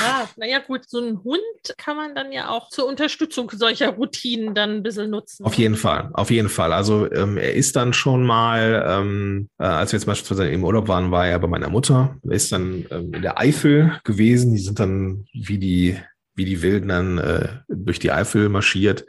Ja, 0.00 0.28
naja, 0.36 0.58
gut, 0.58 0.82
so 0.88 0.98
ein 0.98 1.22
Hund 1.22 1.40
kann 1.78 1.96
man 1.96 2.14
dann 2.14 2.32
ja 2.32 2.48
auch 2.48 2.68
zur 2.68 2.86
Unterstützung 2.86 3.50
solcher 3.52 3.90
Routinen 3.90 4.54
dann 4.54 4.70
ein 4.76 4.82
bisschen 4.82 5.10
nutzen. 5.10 5.44
Auf 5.44 5.54
jeden 5.54 5.76
Fall, 5.76 6.10
auf 6.12 6.30
jeden 6.30 6.48
Fall. 6.48 6.72
Also 6.72 7.10
ähm, 7.12 7.36
er 7.38 7.54
ist 7.54 7.76
dann 7.76 7.92
schon 7.92 8.24
mal, 8.24 8.84
ähm, 8.88 9.48
äh, 9.58 9.64
als 9.64 9.92
wir 9.92 9.98
jetzt 9.98 10.06
beispielsweise 10.06 10.48
im 10.48 10.64
Urlaub 10.64 10.88
waren, 10.88 11.10
war 11.10 11.26
er 11.26 11.38
bei 11.38 11.48
meiner 11.48 11.70
Mutter. 11.70 12.16
Er 12.24 12.32
ist 12.32 12.52
dann 12.52 12.86
ähm, 12.90 13.12
in 13.14 13.22
der 13.22 13.38
Eifel 13.38 14.00
gewesen. 14.04 14.52
Die 14.52 14.60
sind 14.60 14.80
dann 14.80 15.26
wie 15.32 15.58
die, 15.58 15.98
wie 16.34 16.44
die 16.44 16.62
Wilden 16.62 16.88
dann 16.88 17.18
äh, 17.18 17.48
durch 17.68 17.98
die 17.98 18.12
Eifel 18.12 18.48
marschiert 18.48 19.06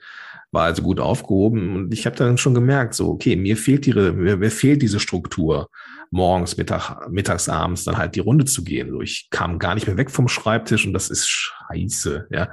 war 0.51 0.63
also 0.63 0.81
gut 0.81 0.99
aufgehoben 0.99 1.75
und 1.75 1.93
ich 1.93 2.05
habe 2.05 2.15
dann 2.15 2.37
schon 2.37 2.53
gemerkt, 2.53 2.93
so 2.93 3.09
okay, 3.09 3.35
mir 3.35 3.57
fehlt 3.57 3.85
ihre, 3.87 4.13
mir, 4.13 4.37
mir 4.37 4.51
fehlt 4.51 4.81
diese 4.81 4.99
Struktur 4.99 5.69
morgens, 6.11 6.57
Mittag, 6.57 7.09
mittags, 7.09 7.49
abends 7.49 7.83
dann 7.83 7.97
halt 7.97 8.15
die 8.15 8.21
Runde 8.21 8.45
zu 8.45 8.63
gehen. 8.63 8.89
So, 8.89 9.01
ich 9.01 9.27
kam 9.29 9.59
gar 9.59 9.75
nicht 9.75 9.87
mehr 9.87 9.97
weg 9.97 10.11
vom 10.11 10.27
Schreibtisch 10.27 10.85
und 10.85 10.93
das 10.93 11.09
ist 11.09 11.27
scheiße, 11.27 12.27
ja. 12.31 12.49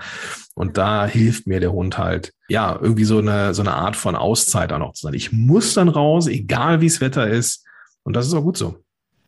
Und 0.54 0.76
da 0.76 1.06
hilft 1.06 1.46
mir 1.46 1.60
der 1.60 1.72
Hund 1.72 1.98
halt, 1.98 2.32
ja, 2.48 2.78
irgendwie 2.80 3.04
so 3.04 3.18
eine, 3.18 3.54
so 3.54 3.62
eine 3.62 3.74
Art 3.74 3.96
von 3.96 4.16
Auszeit 4.16 4.72
auch 4.72 4.78
noch 4.78 4.92
zu 4.92 5.06
sein. 5.06 5.14
Ich 5.14 5.32
muss 5.32 5.74
dann 5.74 5.88
raus, 5.88 6.26
egal 6.26 6.80
wie 6.80 6.86
es 6.86 7.00
Wetter 7.00 7.28
ist. 7.28 7.64
Und 8.02 8.14
das 8.14 8.26
ist 8.26 8.34
auch 8.34 8.42
gut 8.42 8.56
so. 8.56 8.78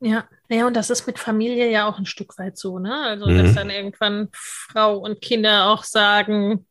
Ja, 0.00 0.24
ja, 0.48 0.66
und 0.66 0.74
das 0.76 0.90
ist 0.90 1.06
mit 1.06 1.18
Familie 1.18 1.70
ja 1.70 1.88
auch 1.88 1.98
ein 1.98 2.06
Stück 2.06 2.38
weit 2.38 2.58
so, 2.58 2.78
ne? 2.78 2.94
Also, 2.94 3.26
dass 3.26 3.50
mhm. 3.50 3.54
dann 3.54 3.70
irgendwann 3.70 4.28
Frau 4.32 4.98
und 4.98 5.22
Kinder 5.22 5.70
auch 5.70 5.84
sagen, 5.84 6.66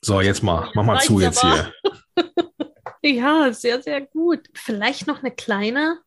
so, 0.00 0.20
jetzt 0.20 0.42
mal, 0.42 0.70
mach 0.74 0.84
mal 0.84 1.00
zu 1.00 1.20
jetzt 1.20 1.40
hier. 1.40 1.72
ja, 3.02 3.52
sehr, 3.52 3.82
sehr 3.82 4.00
gut. 4.00 4.48
Vielleicht 4.54 5.06
noch 5.06 5.22
eine 5.22 5.32
kleine 5.32 5.98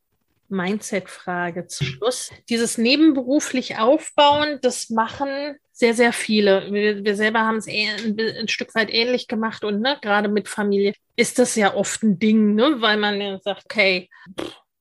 Mindset-Frage 0.49 1.67
zum 1.67 1.87
Schluss. 1.87 2.29
Dieses 2.49 2.77
nebenberuflich 2.77 3.77
Aufbauen, 3.77 4.59
das 4.61 4.89
machen 4.89 5.57
sehr, 5.71 5.93
sehr 5.93 6.13
viele. 6.13 6.71
Wir, 6.71 7.03
wir 7.03 7.15
selber 7.15 7.39
haben 7.39 7.57
es 7.57 7.67
ein, 7.67 8.19
ein, 8.19 8.47
Stück 8.47 8.75
weit 8.75 8.93
ähnlich 8.93 9.27
gemacht 9.27 9.63
und 9.63 9.81
ne, 9.81 9.97
gerade 10.01 10.29
mit 10.29 10.47
Familie 10.47 10.93
ist 11.15 11.39
das 11.39 11.55
ja 11.55 11.73
oft 11.73 12.03
ein 12.03 12.19
Ding, 12.19 12.53
ne, 12.53 12.81
weil 12.81 12.97
man 12.97 13.19
ja 13.19 13.39
sagt, 13.39 13.65
okay, 13.65 14.09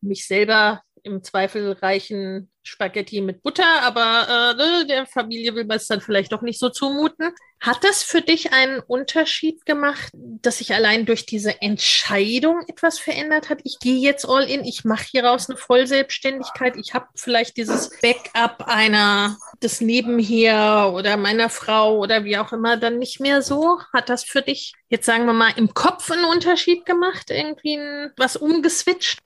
mich 0.02 0.26
selber 0.26 0.82
im 1.02 1.22
Zweifel 1.22 1.72
reichen 1.72 2.50
Spaghetti 2.62 3.20
mit 3.20 3.42
Butter, 3.42 3.82
aber 3.82 4.26
äh, 4.28 4.54
ne, 4.54 4.86
der 4.86 5.06
Familie 5.06 5.54
will 5.54 5.64
man 5.64 5.78
es 5.78 5.86
dann 5.86 6.00
vielleicht 6.00 6.32
doch 6.32 6.42
nicht 6.42 6.58
so 6.58 6.68
zumuten. 6.68 7.32
Hat 7.58 7.82
das 7.84 8.02
für 8.02 8.20
dich 8.20 8.52
einen 8.52 8.80
Unterschied 8.80 9.64
gemacht, 9.66 10.12
dass 10.14 10.58
sich 10.58 10.74
allein 10.74 11.06
durch 11.06 11.26
diese 11.26 11.60
Entscheidung 11.62 12.62
etwas 12.68 12.98
verändert 12.98 13.48
hat? 13.48 13.60
Ich 13.64 13.78
gehe 13.80 13.98
jetzt 13.98 14.26
all 14.28 14.44
in, 14.44 14.64
ich 14.64 14.84
mache 14.84 15.06
hieraus 15.10 15.48
eine 15.48 15.56
Vollselbstständigkeit, 15.56 16.76
ich 16.76 16.94
habe 16.94 17.06
vielleicht 17.14 17.56
dieses 17.56 17.90
Backup 18.00 18.66
einer 18.66 19.36
des 19.62 19.80
Nebenher 19.80 20.92
oder 20.94 21.16
meiner 21.16 21.48
Frau 21.48 21.98
oder 21.98 22.24
wie 22.24 22.38
auch 22.38 22.52
immer 22.52 22.76
dann 22.76 22.98
nicht 22.98 23.20
mehr 23.20 23.42
so. 23.42 23.78
Hat 23.92 24.08
das 24.08 24.24
für 24.24 24.42
dich 24.42 24.74
jetzt 24.90 25.06
sagen 25.06 25.24
wir 25.24 25.32
mal 25.32 25.52
im 25.56 25.72
Kopf 25.72 26.10
einen 26.10 26.24
Unterschied 26.24 26.84
gemacht, 26.84 27.30
irgendwie 27.30 27.78
was 28.16 28.36
umgeswitcht? 28.36 29.20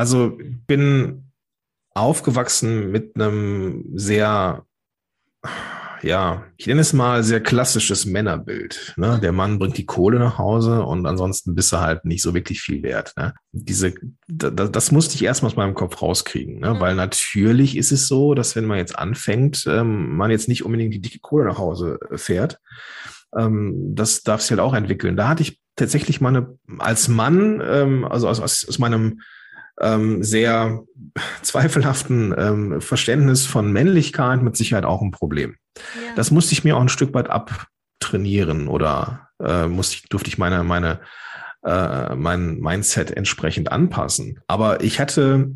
Also 0.00 0.38
bin 0.66 1.30
aufgewachsen 1.94 2.90
mit 2.90 3.16
einem 3.16 3.84
sehr, 3.92 4.64
ja, 6.00 6.46
ich 6.56 6.66
nenne 6.66 6.80
es 6.80 6.94
mal 6.94 7.22
sehr 7.22 7.42
klassisches 7.42 8.06
Männerbild. 8.06 8.94
Ne? 8.96 9.20
Der 9.22 9.32
Mann 9.32 9.58
bringt 9.58 9.76
die 9.76 9.84
Kohle 9.84 10.18
nach 10.18 10.38
Hause 10.38 10.84
und 10.84 11.04
ansonsten 11.04 11.54
bist 11.54 11.70
du 11.74 11.80
halt 11.80 12.06
nicht 12.06 12.22
so 12.22 12.32
wirklich 12.32 12.62
viel 12.62 12.82
wert. 12.82 13.12
Ne? 13.18 13.34
Diese, 13.52 13.92
das, 14.26 14.72
das 14.72 14.90
musste 14.90 15.16
ich 15.16 15.24
erstmal 15.24 15.50
aus 15.50 15.58
meinem 15.58 15.74
Kopf 15.74 16.00
rauskriegen, 16.00 16.60
ne? 16.60 16.80
weil 16.80 16.94
natürlich 16.94 17.76
ist 17.76 17.92
es 17.92 18.08
so, 18.08 18.32
dass 18.32 18.56
wenn 18.56 18.64
man 18.64 18.78
jetzt 18.78 18.98
anfängt, 18.98 19.66
ähm, 19.66 20.16
man 20.16 20.30
jetzt 20.30 20.48
nicht 20.48 20.64
unbedingt 20.64 20.94
die 20.94 21.02
dicke 21.02 21.18
Kohle 21.18 21.44
nach 21.44 21.58
Hause 21.58 21.98
fährt. 22.14 22.58
Ähm, 23.36 23.92
das 23.94 24.22
darf 24.22 24.40
sich 24.40 24.52
halt 24.52 24.60
auch 24.60 24.72
entwickeln. 24.72 25.18
Da 25.18 25.28
hatte 25.28 25.42
ich 25.42 25.60
tatsächlich 25.76 26.22
mal 26.22 26.34
eine, 26.34 26.58
als 26.78 27.08
Mann, 27.08 27.60
ähm, 27.62 28.06
also 28.06 28.28
aus, 28.30 28.40
aus, 28.40 28.66
aus 28.66 28.78
meinem 28.78 29.20
ähm, 29.80 30.22
sehr 30.22 30.82
zweifelhaften 31.42 32.34
ähm, 32.36 32.80
Verständnis 32.80 33.46
von 33.46 33.72
Männlichkeit 33.72 34.42
mit 34.42 34.56
Sicherheit 34.56 34.84
auch 34.84 35.02
ein 35.02 35.10
Problem. 35.10 35.56
Ja. 35.76 36.14
Das 36.16 36.30
musste 36.30 36.52
ich 36.52 36.64
mir 36.64 36.76
auch 36.76 36.80
ein 36.80 36.88
Stück 36.88 37.14
weit 37.14 37.28
abtrainieren 37.30 38.68
oder 38.68 39.28
äh, 39.42 39.66
musste 39.66 39.96
ich, 39.96 40.02
durfte 40.08 40.28
ich 40.28 40.38
meine, 40.38 40.62
meine, 40.64 41.00
äh, 41.64 42.14
mein 42.14 42.58
Mindset 42.58 43.10
entsprechend 43.10 43.72
anpassen. 43.72 44.40
Aber 44.46 44.82
ich 44.82 45.00
hatte 45.00 45.50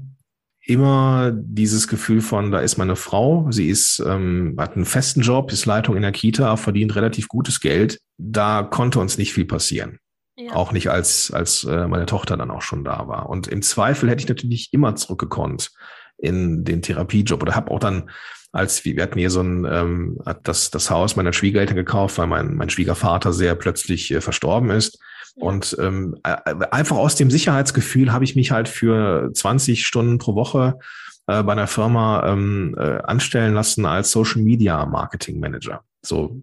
immer 0.66 1.30
dieses 1.34 1.88
Gefühl 1.88 2.20
von, 2.22 2.50
da 2.50 2.60
ist 2.60 2.78
meine 2.78 2.96
Frau, 2.96 3.50
sie 3.50 3.68
ist, 3.68 4.02
ähm, 4.06 4.56
hat 4.58 4.76
einen 4.76 4.86
festen 4.86 5.20
Job, 5.20 5.52
ist 5.52 5.66
Leitung 5.66 5.96
in 5.96 6.02
der 6.02 6.12
Kita, 6.12 6.56
verdient 6.56 6.96
relativ 6.96 7.28
gutes 7.28 7.60
Geld. 7.60 8.00
Da 8.18 8.62
konnte 8.62 8.98
uns 8.98 9.18
nicht 9.18 9.34
viel 9.34 9.44
passieren. 9.44 9.98
Ja. 10.36 10.54
Auch 10.54 10.72
nicht 10.72 10.90
als, 10.90 11.30
als 11.30 11.64
äh, 11.64 11.86
meine 11.86 12.06
Tochter 12.06 12.36
dann 12.36 12.50
auch 12.50 12.62
schon 12.62 12.84
da 12.84 13.06
war. 13.06 13.28
Und 13.28 13.46
im 13.46 13.62
Zweifel 13.62 14.10
hätte 14.10 14.22
ich 14.22 14.28
natürlich 14.28 14.72
immer 14.72 14.96
zurückgekonnt 14.96 15.70
in 16.18 16.64
den 16.64 16.82
Therapiejob 16.82 17.42
oder 17.42 17.54
habe 17.54 17.70
auch 17.70 17.80
dann 17.80 18.10
als 18.50 18.84
wir 18.84 19.02
hatten 19.02 19.18
hier 19.18 19.30
so 19.30 19.40
ein 19.40 19.64
ähm, 19.64 20.20
hat 20.24 20.46
das 20.46 20.70
das 20.70 20.88
Haus 20.88 21.16
meiner 21.16 21.32
Schwiegereltern 21.32 21.76
gekauft, 21.76 22.18
weil 22.18 22.28
mein 22.28 22.54
mein 22.54 22.70
Schwiegervater 22.70 23.32
sehr 23.32 23.56
plötzlich 23.56 24.12
äh, 24.12 24.20
verstorben 24.20 24.70
ist 24.70 25.00
und 25.36 25.76
ähm, 25.80 26.16
einfach 26.22 26.96
aus 26.96 27.16
dem 27.16 27.30
Sicherheitsgefühl 27.30 28.12
habe 28.12 28.24
ich 28.24 28.36
mich 28.36 28.52
halt 28.52 28.68
für 28.68 29.30
20 29.32 29.84
Stunden 29.84 30.18
pro 30.18 30.36
Woche 30.36 30.78
äh, 31.26 31.42
bei 31.42 31.52
einer 31.52 31.66
Firma 31.66 32.24
ähm, 32.28 32.76
äh, 32.78 32.98
anstellen 33.02 33.54
lassen 33.54 33.86
als 33.86 34.12
Social 34.12 34.42
Media 34.42 34.86
Marketing 34.86 35.40
Manager. 35.40 35.82
So, 36.04 36.42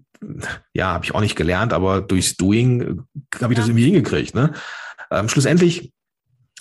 ja, 0.74 0.94
habe 0.94 1.06
ich 1.06 1.14
auch 1.16 1.22
nicht 1.22 1.36
gelernt, 1.36 1.74
aber 1.74 2.02
durchs 2.02 2.36
Doing 2.36 2.82
äh, 2.82 3.42
habe 3.42 3.54
ich 3.54 3.60
das 3.60 3.68
irgendwie 3.68 3.86
hingekriegt. 3.86 4.36
Ne? 4.36 4.54
Ähm, 5.10 5.30
schlussendlich 5.30 5.92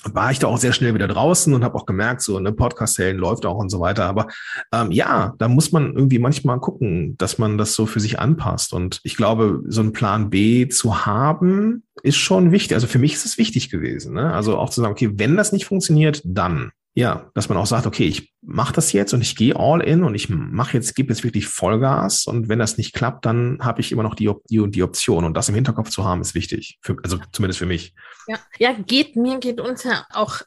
war 0.05 0.30
ich 0.30 0.38
da 0.38 0.46
auch 0.46 0.57
sehr 0.57 0.72
schnell 0.72 0.94
wieder 0.94 1.09
draußen 1.09 1.53
und 1.53 1.62
habe 1.62 1.74
auch 1.74 1.84
gemerkt, 1.84 2.22
so 2.22 2.36
eine 2.36 2.53
Podcast-Helden 2.53 3.20
läuft 3.20 3.44
auch 3.44 3.57
und 3.57 3.70
so 3.70 3.80
weiter. 3.80 4.07
Aber 4.07 4.28
ähm, 4.72 4.90
ja, 4.92 5.34
da 5.38 5.48
muss 5.48 5.72
man 5.72 5.94
irgendwie 5.94 6.18
manchmal 6.18 6.59
gucken, 6.59 7.16
dass 7.18 7.38
man 7.38 7.59
das 7.59 7.74
so 7.74 7.86
für 7.86 8.01
sich 8.01 8.18
anpasst. 8.18 8.72
Und 8.72 9.01
ich 9.05 9.16
glaube, 9.16 9.62
so 9.66 9.82
einen 9.82 9.92
Plan 9.92 10.30
B 10.30 10.68
zu 10.68 11.05
haben, 11.05 11.84
ist 12.03 12.16
schon 12.16 12.51
wichtig. 12.51 12.74
Also 12.74 12.86
für 12.86 12.98
mich 12.98 13.14
ist 13.14 13.26
es 13.26 13.36
wichtig 13.36 13.70
gewesen. 13.70 14.14
Ne? 14.14 14.32
Also 14.32 14.57
auch 14.57 14.70
zu 14.70 14.80
sagen, 14.80 14.92
okay, 14.92 15.11
wenn 15.14 15.36
das 15.36 15.53
nicht 15.53 15.66
funktioniert, 15.66 16.22
dann 16.24 16.72
ja, 16.95 17.30
dass 17.34 17.49
man 17.49 17.57
auch 17.57 17.66
sagt, 17.66 17.86
okay, 17.86 18.07
ich 18.07 18.32
mache 18.43 18.72
das 18.72 18.93
jetzt 18.93 19.14
und 19.14 19.20
ich 19.20 19.36
gehe 19.36 19.55
all 19.55 19.80
in 19.80 20.03
und 20.03 20.14
ich 20.14 20.28
mache 20.28 20.76
jetzt, 20.76 20.95
gebe 20.97 21.12
jetzt 21.12 21.22
wirklich 21.22 21.47
Vollgas 21.47 22.26
und 22.26 22.49
wenn 22.49 22.59
das 22.59 22.78
nicht 22.78 22.95
klappt, 22.95 23.26
dann 23.26 23.59
habe 23.61 23.80
ich 23.80 23.93
immer 23.93 24.03
noch 24.03 24.16
die, 24.16 24.30
die, 24.51 24.70
die 24.70 24.82
Option 24.82 25.24
und 25.24 25.34
das 25.36 25.49
im 25.49 25.55
Hinterkopf 25.55 25.91
zu 25.91 26.05
haben, 26.05 26.20
ist 26.20 26.34
wichtig, 26.34 26.78
für, 26.82 26.97
also 27.03 27.18
zumindest 27.32 27.59
für 27.59 27.66
mich. 27.66 27.95
Ja, 28.26 28.38
ja, 28.59 28.72
geht 28.72 29.14
mir, 29.14 29.38
geht 29.38 29.61
uns 29.61 29.84
ja 29.84 30.05
auch 30.12 30.41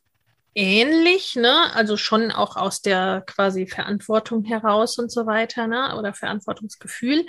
ähnlich, 0.56 1.36
ne? 1.36 1.74
Also 1.74 1.98
schon 1.98 2.32
auch 2.32 2.56
aus 2.56 2.82
der 2.82 3.24
quasi 3.26 3.66
Verantwortung 3.66 4.44
heraus 4.44 5.00
und 5.00 5.12
so 5.12 5.26
weiter, 5.26 5.68
ne? 5.68 5.98
Oder 5.98 6.14
Verantwortungsgefühl. 6.14 7.26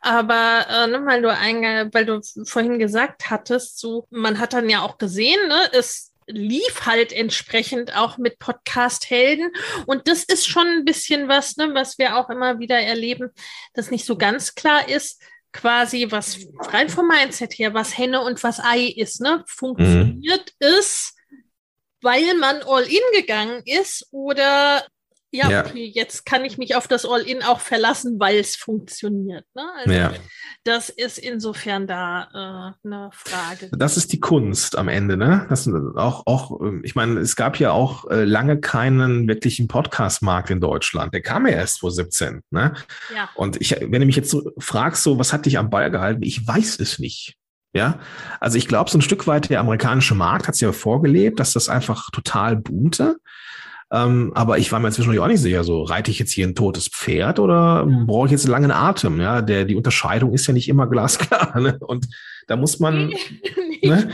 Aber 0.00 0.66
äh, 0.68 0.86
ne, 0.88 1.02
weil 1.06 1.22
du 1.22 1.32
einge 1.32 1.88
weil 1.92 2.04
du 2.04 2.20
vorhin 2.44 2.78
gesagt 2.78 3.30
hattest, 3.30 3.78
so 3.78 4.06
man 4.10 4.38
hat 4.38 4.52
dann 4.52 4.68
ja 4.68 4.82
auch 4.82 4.98
gesehen, 4.98 5.38
ne, 5.48 5.70
es 5.72 6.12
lief 6.26 6.86
halt 6.86 7.12
entsprechend 7.12 7.96
auch 7.96 8.18
mit 8.18 8.38
Podcast-Helden. 8.38 9.50
Und 9.86 10.08
das 10.08 10.24
ist 10.24 10.46
schon 10.46 10.66
ein 10.66 10.84
bisschen 10.84 11.28
was, 11.28 11.56
ne, 11.56 11.72
was 11.74 11.98
wir 11.98 12.16
auch 12.16 12.30
immer 12.30 12.58
wieder 12.58 12.78
erleben, 12.78 13.30
das 13.74 13.90
nicht 13.90 14.04
so 14.04 14.16
ganz 14.16 14.54
klar 14.54 14.88
ist, 14.88 15.22
quasi, 15.52 16.06
was 16.10 16.46
rein 16.58 16.88
vom 16.88 17.08
Mindset 17.08 17.54
her, 17.54 17.74
was 17.74 17.96
Henne 17.96 18.20
und 18.20 18.42
was 18.42 18.60
Ei 18.60 18.92
ist, 18.96 19.20
ne? 19.20 19.42
Funktioniert 19.46 20.52
mhm. 20.60 20.66
es, 20.66 21.14
weil 22.02 22.34
man 22.34 22.62
all 22.62 22.84
in 22.84 23.00
gegangen 23.14 23.62
ist 23.64 24.06
oder 24.10 24.86
ja, 25.32 25.50
ja, 25.50 25.66
okay, 25.66 25.90
jetzt 25.92 26.24
kann 26.24 26.44
ich 26.44 26.56
mich 26.56 26.76
auf 26.76 26.86
das 26.86 27.04
All-In 27.04 27.42
auch 27.42 27.60
verlassen, 27.60 28.18
weil 28.20 28.38
es 28.38 28.56
funktioniert. 28.56 29.44
Ne? 29.54 29.62
Also 29.76 29.92
ja. 29.92 30.12
das 30.64 30.88
ist 30.88 31.18
insofern 31.18 31.86
da 31.86 32.72
äh, 32.84 32.86
eine 32.86 33.10
Frage. 33.12 33.70
Das 33.72 33.96
ist 33.96 34.12
die 34.12 34.20
Kunst 34.20 34.78
am 34.78 34.88
Ende, 34.88 35.16
ne? 35.16 35.46
Das 35.48 35.68
auch, 35.68 36.26
auch, 36.26 36.60
ähm, 36.60 36.82
ich 36.84 36.94
meine, 36.94 37.18
es 37.20 37.34
gab 37.34 37.58
ja 37.58 37.72
auch 37.72 38.08
äh, 38.08 38.24
lange 38.24 38.60
keinen 38.60 39.26
wirklichen 39.26 39.68
Podcast-Markt 39.68 40.50
in 40.50 40.60
Deutschland. 40.60 41.12
Der 41.12 41.22
kam 41.22 41.46
ja 41.46 41.54
erst 41.54 41.80
vor 41.80 41.90
17. 41.90 42.42
Ne? 42.50 42.74
Ja. 43.14 43.28
Und 43.34 43.60
ich, 43.60 43.72
wenn 43.72 44.00
du 44.00 44.06
mich 44.06 44.16
jetzt 44.16 44.30
so 44.30 44.52
fragst, 44.58 45.02
so, 45.02 45.18
was 45.18 45.32
hat 45.32 45.44
dich 45.46 45.58
am 45.58 45.70
Ball 45.70 45.90
gehalten? 45.90 46.22
Ich 46.22 46.46
weiß 46.46 46.78
es 46.78 46.98
nicht. 46.98 47.36
Ja, 47.74 48.00
also 48.40 48.56
ich 48.56 48.68
glaube, 48.68 48.88
so 48.88 48.96
ein 48.96 49.02
Stück 49.02 49.26
weit 49.26 49.50
der 49.50 49.60
amerikanische 49.60 50.14
Markt 50.14 50.48
hat 50.48 50.54
es 50.54 50.62
ja 50.62 50.72
vorgelebt, 50.72 51.38
dass 51.38 51.52
das 51.52 51.68
einfach 51.68 52.10
total 52.10 52.56
boomte. 52.56 53.16
Ähm, 53.92 54.32
aber 54.34 54.58
ich 54.58 54.72
war 54.72 54.80
mir 54.80 54.90
zwischendurch 54.90 55.20
auch 55.20 55.28
nicht 55.28 55.40
sicher, 55.40 55.62
so 55.62 55.82
reite 55.84 56.10
ich 56.10 56.18
jetzt 56.18 56.32
hier 56.32 56.46
ein 56.46 56.56
totes 56.56 56.88
Pferd 56.88 57.38
oder 57.38 57.86
ja. 57.88 58.04
brauche 58.04 58.26
ich 58.26 58.32
jetzt 58.32 58.44
einen 58.44 58.52
langen 58.52 58.72
Atem? 58.72 59.20
Ja, 59.20 59.42
der, 59.42 59.64
die 59.64 59.76
Unterscheidung 59.76 60.32
ist 60.32 60.46
ja 60.48 60.54
nicht 60.54 60.68
immer 60.68 60.86
glasklar. 60.88 61.54
Ne? 61.66 61.78
Und 61.80 62.06
da 62.48 62.56
muss 62.56 62.80
man, 62.80 63.14
ne? 63.82 64.10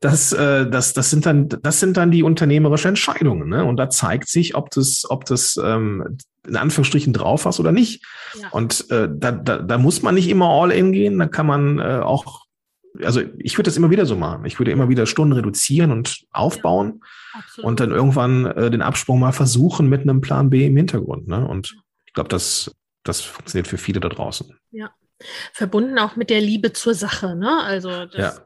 das, 0.00 0.32
äh, 0.32 0.68
das, 0.70 0.92
das 0.92 1.10
sind 1.10 1.26
dann, 1.26 1.48
das 1.48 1.80
sind 1.80 1.96
dann 1.96 2.10
die 2.10 2.22
unternehmerische 2.22 2.88
Entscheidungen. 2.88 3.48
Ne? 3.48 3.64
Und 3.64 3.78
da 3.78 3.90
zeigt 3.90 4.28
sich, 4.28 4.54
ob 4.54 4.70
das, 4.70 5.04
ob 5.08 5.24
das 5.24 5.58
ähm, 5.62 6.18
in 6.46 6.56
Anführungsstrichen 6.56 7.12
drauf 7.12 7.46
hast 7.46 7.58
oder 7.58 7.72
nicht. 7.72 8.04
Ja. 8.40 8.48
Und 8.50 8.90
äh, 8.90 9.08
da, 9.12 9.32
da, 9.32 9.58
da 9.58 9.78
muss 9.78 10.02
man 10.02 10.14
nicht 10.14 10.28
immer 10.28 10.48
all 10.48 10.70
in 10.70 10.92
gehen. 10.92 11.18
Da 11.18 11.26
kann 11.26 11.46
man 11.46 11.78
äh, 11.78 12.00
auch 12.02 12.44
also 13.02 13.22
ich 13.38 13.56
würde 13.56 13.68
das 13.68 13.76
immer 13.76 13.90
wieder 13.90 14.04
so 14.04 14.16
machen. 14.16 14.44
Ich 14.44 14.58
würde 14.58 14.72
immer 14.72 14.88
wieder 14.88 15.06
Stunden 15.06 15.32
reduzieren 15.32 15.92
und 15.92 16.24
aufbauen 16.32 17.00
ja, 17.00 17.06
und 17.62 17.80
dann 17.80 17.90
irgendwann 17.90 18.46
äh, 18.46 18.70
den 18.70 18.82
Absprung 18.82 19.20
mal 19.20 19.32
versuchen 19.32 19.88
mit 19.88 20.02
einem 20.02 20.20
Plan 20.20 20.50
B 20.50 20.66
im 20.66 20.76
Hintergrund. 20.76 21.28
Ne? 21.28 21.46
Und 21.46 21.76
ich 22.06 22.12
glaube, 22.12 22.28
das, 22.28 22.74
das 23.04 23.20
funktioniert 23.20 23.68
für 23.68 23.78
viele 23.78 24.00
da 24.00 24.08
draußen. 24.08 24.56
Ja. 24.70 24.90
Verbunden 25.52 25.98
auch 25.98 26.16
mit 26.16 26.30
der 26.30 26.40
Liebe 26.40 26.72
zur 26.72 26.94
Sache, 26.94 27.36
ne? 27.36 27.62
Also 27.62 28.06
das, 28.06 28.36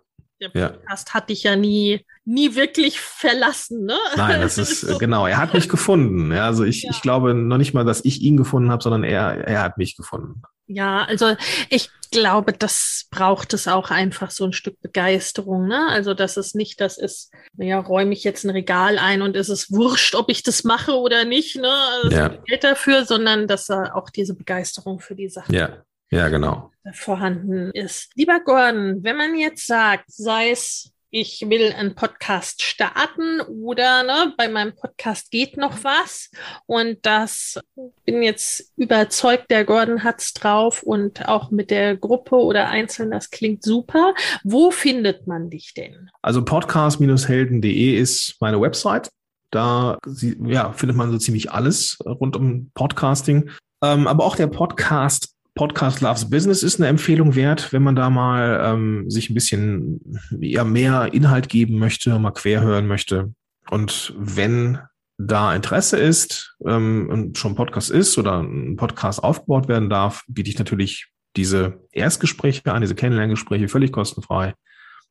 ja. 0.40 0.48
der 0.48 0.48
Podcast 0.48 1.08
ja. 1.08 1.14
hat 1.14 1.30
dich 1.30 1.44
ja 1.44 1.54
nie, 1.54 2.04
nie 2.24 2.56
wirklich 2.56 2.98
verlassen, 2.98 3.84
ne? 3.84 3.96
Nein, 4.16 4.40
das 4.40 4.58
ist 4.58 4.80
so. 4.80 4.98
genau, 4.98 5.26
er 5.26 5.38
hat 5.38 5.54
mich 5.54 5.68
gefunden. 5.68 6.32
Ja, 6.32 6.46
also 6.46 6.64
ich, 6.64 6.82
ja. 6.82 6.90
ich 6.90 7.00
glaube 7.00 7.32
noch 7.34 7.58
nicht 7.58 7.74
mal, 7.74 7.84
dass 7.84 8.04
ich 8.04 8.22
ihn 8.22 8.36
gefunden 8.36 8.70
habe, 8.70 8.82
sondern 8.82 9.04
er, 9.04 9.46
er 9.46 9.62
hat 9.62 9.78
mich 9.78 9.96
gefunden. 9.96 10.42
Ja, 10.66 11.04
also 11.04 11.36
ich 11.68 11.90
glaube, 12.14 12.52
das 12.52 13.06
braucht 13.10 13.52
es 13.54 13.68
auch 13.68 13.90
einfach 13.90 14.30
so 14.30 14.44
ein 14.44 14.52
Stück 14.52 14.80
Begeisterung. 14.80 15.66
Ne? 15.66 15.86
Also, 15.88 16.14
dass 16.14 16.36
es 16.36 16.54
nicht 16.54 16.80
das 16.80 16.96
ist, 16.96 17.32
ja, 17.56 17.78
räume 17.78 18.12
ich 18.12 18.24
jetzt 18.24 18.44
ein 18.44 18.50
Regal 18.50 18.98
ein 18.98 19.22
und 19.22 19.36
ist 19.36 19.48
es 19.48 19.70
wurscht, 19.70 20.14
ob 20.14 20.30
ich 20.30 20.42
das 20.42 20.64
mache 20.64 20.92
oder 20.92 21.24
nicht, 21.24 21.56
ne? 21.56 21.72
Also 22.02 22.16
ja. 22.16 22.28
Geld 22.28 22.64
dafür, 22.64 23.04
sondern 23.04 23.46
dass 23.46 23.66
da 23.66 23.92
auch 23.94 24.10
diese 24.10 24.34
Begeisterung 24.34 25.00
für 25.00 25.14
die 25.14 25.28
Sache 25.28 25.54
ja. 25.54 25.84
Ja, 26.10 26.28
genau. 26.28 26.70
vorhanden 26.92 27.70
ist. 27.72 28.12
Lieber 28.14 28.40
Gordon, 28.40 29.02
wenn 29.02 29.16
man 29.16 29.36
jetzt 29.36 29.66
sagt, 29.66 30.04
sei 30.06 30.50
es 30.50 30.93
ich 31.14 31.44
will 31.48 31.72
einen 31.72 31.94
Podcast 31.94 32.60
starten 32.60 33.40
oder 33.40 34.02
ne, 34.02 34.34
bei 34.36 34.48
meinem 34.48 34.74
Podcast 34.74 35.30
geht 35.30 35.56
noch 35.56 35.84
was. 35.84 36.28
Und 36.66 36.98
das 37.02 37.60
bin 38.04 38.20
jetzt 38.20 38.72
überzeugt, 38.76 39.48
der 39.48 39.64
Gordon 39.64 40.02
hat's 40.02 40.34
drauf 40.34 40.82
und 40.82 41.28
auch 41.28 41.52
mit 41.52 41.70
der 41.70 41.96
Gruppe 41.96 42.34
oder 42.34 42.68
einzeln, 42.68 43.12
das 43.12 43.30
klingt 43.30 43.62
super. 43.62 44.12
Wo 44.42 44.72
findet 44.72 45.28
man 45.28 45.50
dich 45.50 45.72
denn? 45.72 46.10
Also 46.20 46.44
podcast-helden.de 46.44 47.96
ist 47.96 48.34
meine 48.40 48.60
Website. 48.60 49.08
Da 49.52 49.98
ja, 50.44 50.72
findet 50.72 50.96
man 50.96 51.12
so 51.12 51.18
ziemlich 51.18 51.52
alles 51.52 51.96
rund 52.04 52.34
um 52.34 52.72
Podcasting. 52.74 53.50
Ähm, 53.84 54.08
aber 54.08 54.24
auch 54.24 54.34
der 54.34 54.48
Podcast 54.48 55.33
Podcast 55.54 56.00
Loves 56.00 56.28
Business 56.28 56.62
ist 56.64 56.80
eine 56.80 56.88
Empfehlung 56.88 57.36
wert, 57.36 57.72
wenn 57.72 57.82
man 57.82 57.94
da 57.94 58.10
mal 58.10 58.60
ähm, 58.64 59.08
sich 59.08 59.30
ein 59.30 59.34
bisschen 59.34 60.00
ja, 60.40 60.64
mehr 60.64 61.14
Inhalt 61.14 61.48
geben 61.48 61.78
möchte, 61.78 62.18
mal 62.18 62.32
quer 62.32 62.60
hören 62.60 62.88
möchte. 62.88 63.32
Und 63.70 64.14
wenn 64.18 64.80
da 65.16 65.54
Interesse 65.54 65.96
ist 65.96 66.56
ähm, 66.66 67.08
und 67.08 67.38
schon 67.38 67.54
Podcast 67.54 67.90
ist 67.90 68.18
oder 68.18 68.42
ein 68.42 68.74
Podcast 68.76 69.22
aufgebaut 69.22 69.68
werden 69.68 69.88
darf, 69.88 70.24
biete 70.26 70.50
ich 70.50 70.58
natürlich 70.58 71.06
diese 71.36 71.80
Erstgespräche 71.92 72.72
an, 72.72 72.80
diese 72.80 72.96
Kennenlerngespräche 72.96 73.68
völlig 73.68 73.92
kostenfrei. 73.92 74.54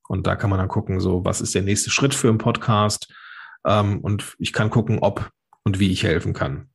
Und 0.10 0.28
da 0.28 0.36
kann 0.36 0.50
man 0.50 0.60
dann 0.60 0.68
gucken, 0.68 1.00
so 1.00 1.24
was 1.24 1.39
ist 1.39 1.56
der 1.56 1.62
nächste 1.62 1.89
Schritt 1.89 2.14
für 2.14 2.28
einen 2.28 2.38
Podcast. 2.38 3.14
Ähm, 3.66 4.00
und 4.00 4.36
ich 4.39 4.52
kann 4.52 4.70
gucken, 4.70 5.00
ob 5.00 5.30
und 5.64 5.80
wie 5.80 5.91
ich 5.91 6.04
helfen 6.04 6.34
kann. 6.34 6.68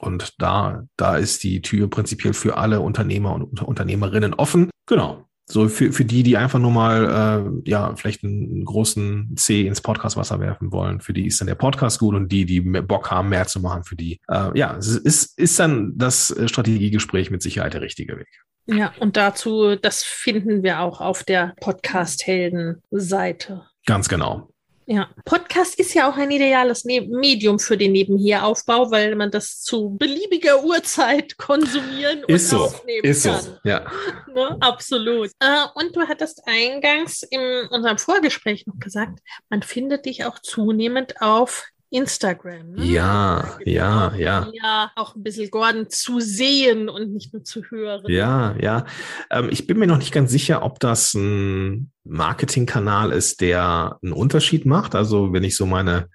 Und 0.00 0.34
da, 0.38 0.84
da 0.96 1.16
ist 1.16 1.44
die 1.44 1.62
Tür 1.62 1.88
prinzipiell 1.88 2.34
für 2.34 2.56
alle 2.56 2.80
Unternehmer 2.80 3.34
und 3.34 3.62
Unternehmerinnen 3.62 4.34
offen. 4.34 4.70
Genau. 4.86 5.24
So 5.48 5.68
für, 5.68 5.92
für 5.92 6.04
die, 6.04 6.24
die 6.24 6.36
einfach 6.36 6.58
nur 6.58 6.72
mal 6.72 7.62
äh, 7.64 7.70
ja 7.70 7.94
vielleicht 7.94 8.24
einen 8.24 8.64
großen 8.64 9.36
C 9.36 9.64
ins 9.64 9.80
Podcastwasser 9.80 10.40
werfen 10.40 10.72
wollen, 10.72 11.00
für 11.00 11.12
die 11.12 11.26
ist 11.26 11.40
dann 11.40 11.46
der 11.46 11.54
Podcast 11.54 12.00
gut 12.00 12.16
und 12.16 12.32
die, 12.32 12.46
die 12.46 12.60
Bock 12.60 13.12
haben, 13.12 13.28
mehr 13.28 13.46
zu 13.46 13.60
machen, 13.60 13.84
für 13.84 13.94
die, 13.94 14.18
äh, 14.28 14.58
ja, 14.58 14.76
es 14.76 14.88
ist, 14.88 15.38
ist 15.38 15.60
dann 15.60 15.92
das 15.96 16.34
Strategiegespräch 16.46 17.30
mit 17.30 17.42
Sicherheit 17.42 17.74
der 17.74 17.82
richtige 17.82 18.16
Weg. 18.16 18.26
Ja, 18.66 18.92
und 18.98 19.16
dazu, 19.16 19.76
das 19.76 20.02
finden 20.02 20.64
wir 20.64 20.80
auch 20.80 21.00
auf 21.00 21.22
der 21.22 21.54
Podcast-Helden-Seite. 21.60 23.62
Ganz 23.86 24.08
genau. 24.08 24.50
Ja, 24.88 25.10
Podcast 25.24 25.80
ist 25.80 25.94
ja 25.94 26.08
auch 26.08 26.16
ein 26.16 26.30
ideales 26.30 26.84
ne 26.84 27.00
Medium 27.00 27.58
für 27.58 27.76
den 27.76 27.90
Nebenheraufbau, 27.90 28.88
weil 28.92 29.16
man 29.16 29.32
das 29.32 29.60
zu 29.60 29.96
beliebiger 29.98 30.62
Uhrzeit 30.62 31.36
konsumieren 31.38 32.22
und 32.24 32.32
ist 32.32 32.50
so, 32.50 32.58
aufnehmen 32.58 33.04
ist 33.04 33.24
kann. 33.24 33.40
So, 33.40 33.58
ja. 33.64 33.84
Ne? 34.32 34.56
Absolut. 34.60 35.30
Äh, 35.40 35.64
und 35.74 35.96
du 35.96 36.02
hattest 36.02 36.42
eingangs 36.46 37.24
in 37.24 37.40
unserem 37.70 37.98
Vorgespräch 37.98 38.66
noch 38.66 38.78
gesagt, 38.78 39.18
man 39.48 39.62
findet 39.62 40.06
dich 40.06 40.24
auch 40.24 40.38
zunehmend 40.38 41.20
auf 41.20 41.64
Instagram. 41.90 42.72
Ne? 42.72 42.84
Ja, 42.84 43.58
ja, 43.64 44.14
ja. 44.16 44.50
Ja, 44.52 44.90
auch 44.96 45.14
ein 45.14 45.22
bisschen 45.22 45.50
Gordon 45.50 45.88
zu 45.88 46.20
sehen 46.20 46.88
und 46.88 47.12
nicht 47.12 47.32
nur 47.32 47.44
zu 47.44 47.62
hören. 47.64 48.04
Ja, 48.08 48.56
ja. 48.60 48.86
Ähm, 49.30 49.48
ich 49.50 49.66
bin 49.66 49.78
mir 49.78 49.86
noch 49.86 49.98
nicht 49.98 50.12
ganz 50.12 50.30
sicher, 50.30 50.62
ob 50.62 50.80
das 50.80 51.14
ein 51.14 51.90
Marketingkanal 52.04 53.12
ist, 53.12 53.40
der 53.40 53.98
einen 54.02 54.12
Unterschied 54.12 54.66
macht. 54.66 54.94
Also 54.94 55.32
wenn 55.32 55.44
ich 55.44 55.56
so 55.56 55.66
meine 55.66 56.08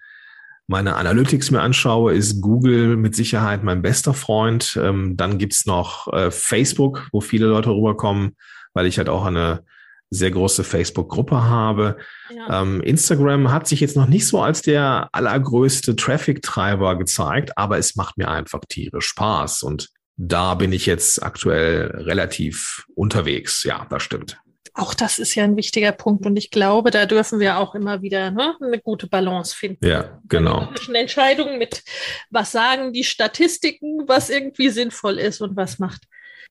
meine 0.67 0.95
Analytics 0.95 1.51
mir 1.51 1.61
anschaue, 1.61 2.13
ist 2.13 2.39
Google 2.39 2.95
mit 2.95 3.13
Sicherheit 3.13 3.61
mein 3.61 3.81
bester 3.81 4.13
Freund. 4.13 4.79
Ähm, 4.81 5.17
dann 5.17 5.37
gibt's 5.37 5.65
noch 5.65 6.11
äh, 6.13 6.31
Facebook, 6.31 7.09
wo 7.11 7.19
viele 7.19 7.47
Leute 7.47 7.71
rüberkommen, 7.71 8.37
weil 8.73 8.85
ich 8.85 8.97
halt 8.97 9.09
auch 9.09 9.25
eine 9.25 9.65
sehr 10.11 10.29
große 10.29 10.63
Facebook-Gruppe 10.63 11.43
habe. 11.43 11.97
Ja. 12.35 12.61
Ähm, 12.61 12.81
Instagram 12.81 13.51
hat 13.51 13.67
sich 13.67 13.79
jetzt 13.79 13.95
noch 13.95 14.07
nicht 14.07 14.27
so 14.27 14.41
als 14.41 14.61
der 14.61 15.09
allergrößte 15.13 15.95
Traffic-Treiber 15.95 16.97
gezeigt, 16.97 17.57
aber 17.57 17.77
es 17.77 17.95
macht 17.95 18.17
mir 18.17 18.29
einfach 18.29 18.59
tierisch 18.67 19.07
Spaß. 19.07 19.63
Und 19.63 19.89
da 20.17 20.53
bin 20.55 20.73
ich 20.73 20.85
jetzt 20.85 21.23
aktuell 21.23 21.87
relativ 21.95 22.85
unterwegs. 22.93 23.63
Ja, 23.63 23.87
das 23.89 24.03
stimmt. 24.03 24.37
Auch 24.73 24.93
das 24.93 25.17
ist 25.17 25.35
ja 25.35 25.43
ein 25.43 25.57
wichtiger 25.57 25.91
Punkt 25.91 26.25
und 26.25 26.37
ich 26.37 26.49
glaube, 26.49 26.91
da 26.91 27.05
dürfen 27.05 27.41
wir 27.41 27.57
auch 27.57 27.75
immer 27.75 28.01
wieder 28.01 28.31
ne, 28.31 28.55
eine 28.61 28.79
gute 28.79 29.07
Balance 29.07 29.53
finden. 29.53 29.85
Ja, 29.85 30.21
genau. 30.29 30.69
Zwischen 30.75 30.95
Entscheidungen 30.95 31.57
mit, 31.57 31.83
was 32.29 32.53
sagen 32.53 32.93
die 32.93 33.03
Statistiken, 33.03 34.07
was 34.07 34.29
irgendwie 34.29 34.69
sinnvoll 34.69 35.19
ist 35.19 35.41
und 35.41 35.57
was 35.57 35.77
macht 35.79 36.03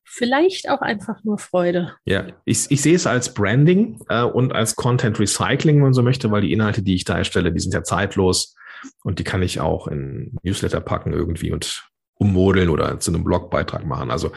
vielleicht 0.03 0.69
auch 0.69 0.81
einfach 0.81 1.23
nur 1.23 1.37
Freude. 1.37 1.95
Ja, 2.05 2.27
ich, 2.45 2.69
ich 2.69 2.81
sehe 2.81 2.95
es 2.95 3.07
als 3.07 3.33
Branding 3.33 3.99
äh, 4.09 4.23
und 4.23 4.53
als 4.53 4.75
Content 4.75 5.19
Recycling, 5.19 5.77
wenn 5.77 5.83
man 5.83 5.93
so 5.93 6.03
möchte, 6.03 6.31
weil 6.31 6.41
die 6.41 6.53
Inhalte, 6.53 6.81
die 6.81 6.95
ich 6.95 7.05
da 7.05 7.17
erstelle, 7.17 7.51
die 7.51 7.59
sind 7.59 7.73
ja 7.73 7.83
zeitlos 7.83 8.55
und 9.03 9.19
die 9.19 9.23
kann 9.23 9.41
ich 9.43 9.59
auch 9.59 9.87
in 9.87 10.35
Newsletter 10.43 10.81
packen 10.81 11.13
irgendwie 11.13 11.51
und 11.51 11.87
ummodeln 12.15 12.69
oder 12.69 12.99
zu 12.99 13.11
einem 13.11 13.23
Blogbeitrag 13.23 13.85
machen. 13.85 14.11
Also 14.11 14.31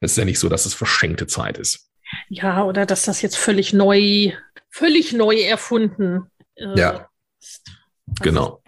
das 0.00 0.12
ist 0.12 0.16
ja 0.16 0.24
nicht 0.24 0.40
so, 0.40 0.48
dass 0.48 0.66
es 0.66 0.74
verschenkte 0.74 1.26
Zeit 1.26 1.58
ist. 1.58 1.88
Ja, 2.28 2.64
oder 2.64 2.86
dass 2.86 3.04
das 3.04 3.22
jetzt 3.22 3.36
völlig 3.36 3.72
neu, 3.72 4.32
völlig 4.70 5.12
neu 5.12 5.36
erfunden 5.36 6.30
äh, 6.56 6.78
ja. 6.78 7.08
ist. 7.40 7.62
Also, 8.08 8.22
genau. 8.22 8.62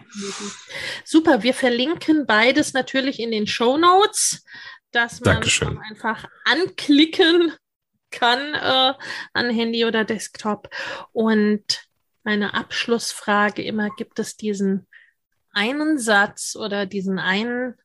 Super, 1.05 1.41
wir 1.43 1.53
verlinken 1.53 2.25
beides 2.25 2.73
natürlich 2.73 3.19
in 3.19 3.31
den 3.31 3.47
Show 3.47 3.77
Notes 3.77 4.43
dass 4.91 5.21
man 5.21 5.37
einfach 5.89 6.25
anklicken 6.45 7.53
kann 8.11 8.53
äh, 8.53 8.93
an 9.33 9.49
Handy 9.49 9.85
oder 9.85 10.03
Desktop. 10.03 10.69
Und 11.11 11.87
meine 12.23 12.53
Abschlussfrage 12.53 13.63
immer, 13.63 13.89
gibt 13.97 14.19
es 14.19 14.37
diesen 14.37 14.87
einen 15.53 15.97
Satz 15.97 16.55
oder 16.55 16.85
diesen 16.85 17.19
einen 17.19 17.75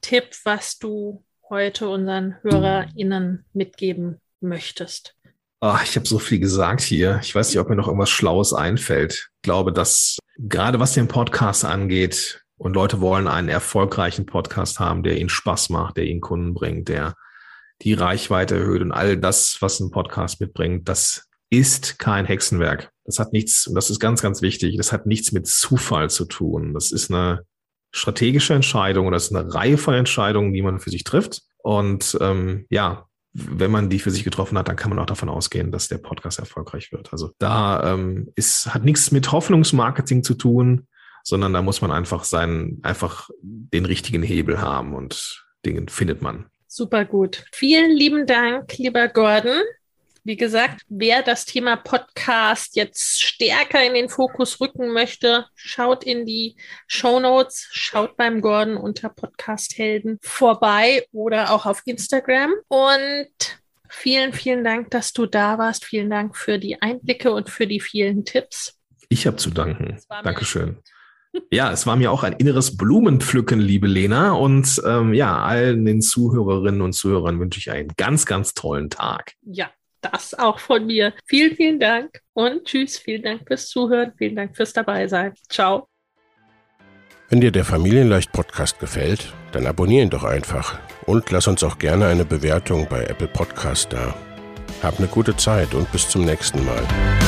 Tipp, 0.00 0.36
was 0.44 0.78
du 0.78 1.24
heute 1.48 1.88
unseren 1.88 2.36
HörerInnen 2.42 3.44
mitgeben 3.52 4.20
möchtest? 4.40 5.14
Ach, 5.60 5.82
ich 5.82 5.96
habe 5.96 6.06
so 6.06 6.18
viel 6.18 6.38
gesagt 6.38 6.82
hier. 6.82 7.18
Ich 7.22 7.34
weiß 7.34 7.48
nicht, 7.48 7.58
ob 7.58 7.68
mir 7.68 7.74
noch 7.74 7.88
irgendwas 7.88 8.10
Schlaues 8.10 8.52
einfällt. 8.52 9.30
Ich 9.36 9.42
glaube, 9.42 9.72
dass 9.72 10.18
gerade 10.38 10.78
was 10.78 10.94
den 10.94 11.08
Podcast 11.08 11.64
angeht, 11.64 12.44
und 12.58 12.74
Leute 12.74 13.00
wollen 13.00 13.28
einen 13.28 13.48
erfolgreichen 13.48 14.26
Podcast 14.26 14.80
haben, 14.80 15.02
der 15.02 15.18
ihnen 15.18 15.28
Spaß 15.28 15.70
macht, 15.70 15.96
der 15.96 16.04
ihnen 16.04 16.20
Kunden 16.20 16.54
bringt, 16.54 16.88
der 16.88 17.14
die 17.82 17.94
Reichweite 17.94 18.56
erhöht 18.56 18.82
und 18.82 18.92
all 18.92 19.16
das, 19.16 19.58
was 19.60 19.78
ein 19.80 19.90
Podcast 19.90 20.40
mitbringt, 20.40 20.88
das 20.88 21.28
ist 21.50 21.98
kein 21.98 22.26
Hexenwerk. 22.26 22.90
Das 23.04 23.18
hat 23.18 23.32
nichts, 23.32 23.66
und 23.66 23.74
das 23.74 23.88
ist 23.88 24.00
ganz, 24.00 24.20
ganz 24.20 24.42
wichtig, 24.42 24.76
das 24.76 24.92
hat 24.92 25.06
nichts 25.06 25.32
mit 25.32 25.46
Zufall 25.46 26.10
zu 26.10 26.26
tun. 26.26 26.74
Das 26.74 26.90
ist 26.90 27.10
eine 27.10 27.44
strategische 27.92 28.54
Entscheidung 28.54 29.06
oder 29.06 29.16
das 29.16 29.30
ist 29.30 29.36
eine 29.36 29.54
Reihe 29.54 29.78
von 29.78 29.94
Entscheidungen, 29.94 30.52
die 30.52 30.60
man 30.60 30.80
für 30.80 30.90
sich 30.90 31.04
trifft. 31.04 31.42
Und 31.58 32.18
ähm, 32.20 32.66
ja, 32.68 33.06
wenn 33.32 33.70
man 33.70 33.88
die 33.88 34.00
für 34.00 34.10
sich 34.10 34.24
getroffen 34.24 34.58
hat, 34.58 34.68
dann 34.68 34.76
kann 34.76 34.90
man 34.90 34.98
auch 34.98 35.06
davon 35.06 35.28
ausgehen, 35.28 35.70
dass 35.70 35.88
der 35.88 35.98
Podcast 35.98 36.38
erfolgreich 36.38 36.92
wird. 36.92 37.12
Also 37.12 37.30
da 37.38 37.94
ähm, 37.94 38.30
ist, 38.34 38.74
hat 38.74 38.84
nichts 38.84 39.12
mit 39.12 39.30
Hoffnungsmarketing 39.32 40.22
zu 40.22 40.34
tun 40.34 40.88
sondern 41.28 41.52
da 41.52 41.60
muss 41.60 41.82
man 41.82 41.92
einfach 41.92 42.24
sein, 42.24 42.78
einfach 42.82 43.28
den 43.42 43.84
richtigen 43.84 44.22
Hebel 44.22 44.62
haben 44.62 44.94
und 44.94 45.44
Dingen 45.66 45.88
findet 45.88 46.22
man. 46.22 46.46
Super 46.66 47.04
gut. 47.04 47.44
Vielen 47.52 47.90
lieben 47.94 48.24
Dank, 48.24 48.78
lieber 48.78 49.08
Gordon. 49.08 49.60
Wie 50.24 50.36
gesagt, 50.36 50.82
wer 50.88 51.22
das 51.22 51.44
Thema 51.44 51.76
Podcast 51.76 52.76
jetzt 52.76 53.20
stärker 53.20 53.84
in 53.84 53.92
den 53.92 54.08
Fokus 54.08 54.58
rücken 54.58 54.90
möchte, 54.94 55.44
schaut 55.54 56.02
in 56.02 56.24
die 56.24 56.56
Show 56.86 57.20
Notes, 57.20 57.68
schaut 57.72 58.16
beim 58.16 58.40
Gordon 58.40 58.78
unter 58.78 59.10
Podcast 59.10 59.76
Helden 59.76 60.18
vorbei 60.22 61.06
oder 61.12 61.52
auch 61.52 61.66
auf 61.66 61.82
Instagram. 61.84 62.54
Und 62.68 63.28
vielen, 63.90 64.32
vielen 64.32 64.64
Dank, 64.64 64.90
dass 64.92 65.12
du 65.12 65.26
da 65.26 65.58
warst. 65.58 65.84
Vielen 65.84 66.08
Dank 66.08 66.36
für 66.38 66.58
die 66.58 66.80
Einblicke 66.80 67.32
und 67.32 67.50
für 67.50 67.66
die 67.66 67.80
vielen 67.80 68.24
Tipps. 68.24 68.78
Ich 69.10 69.26
habe 69.26 69.36
zu 69.36 69.50
danken. 69.50 70.00
Dankeschön. 70.24 70.78
Ja, 71.50 71.72
es 71.72 71.86
war 71.86 71.96
mir 71.96 72.10
auch 72.10 72.22
ein 72.22 72.34
inneres 72.34 72.76
Blumenpflücken, 72.76 73.60
liebe 73.60 73.86
Lena. 73.86 74.32
Und 74.32 74.80
ähm, 74.86 75.14
ja, 75.14 75.38
allen 75.38 75.84
den 75.84 76.00
Zuhörerinnen 76.00 76.80
und 76.80 76.92
Zuhörern 76.92 77.38
wünsche 77.38 77.58
ich 77.58 77.70
einen 77.70 77.92
ganz, 77.96 78.26
ganz 78.26 78.54
tollen 78.54 78.90
Tag. 78.90 79.34
Ja, 79.42 79.70
das 80.00 80.34
auch 80.34 80.58
von 80.58 80.86
mir. 80.86 81.12
Vielen, 81.26 81.56
vielen 81.56 81.80
Dank 81.80 82.20
und 82.34 82.64
tschüss. 82.64 82.98
Vielen 82.98 83.22
Dank 83.22 83.42
fürs 83.46 83.68
Zuhören. 83.68 84.12
Vielen 84.16 84.36
Dank 84.36 84.56
fürs 84.56 84.72
Dabeisein. 84.72 85.32
Ciao. 85.48 85.88
Wenn 87.30 87.42
dir 87.42 87.50
der 87.50 87.64
Familienleicht 87.64 88.32
Podcast 88.32 88.78
gefällt, 88.78 89.34
dann 89.52 89.66
abonnier 89.66 90.02
ihn 90.02 90.10
doch 90.10 90.24
einfach 90.24 90.78
und 91.04 91.30
lass 91.30 91.46
uns 91.46 91.62
auch 91.62 91.78
gerne 91.78 92.06
eine 92.06 92.24
Bewertung 92.24 92.86
bei 92.88 93.04
Apple 93.04 93.28
Podcast 93.28 93.92
da. 93.92 94.14
Hab 94.82 94.98
eine 94.98 95.08
gute 95.08 95.36
Zeit 95.36 95.74
und 95.74 95.90
bis 95.92 96.08
zum 96.08 96.24
nächsten 96.24 96.64
Mal. 96.64 97.27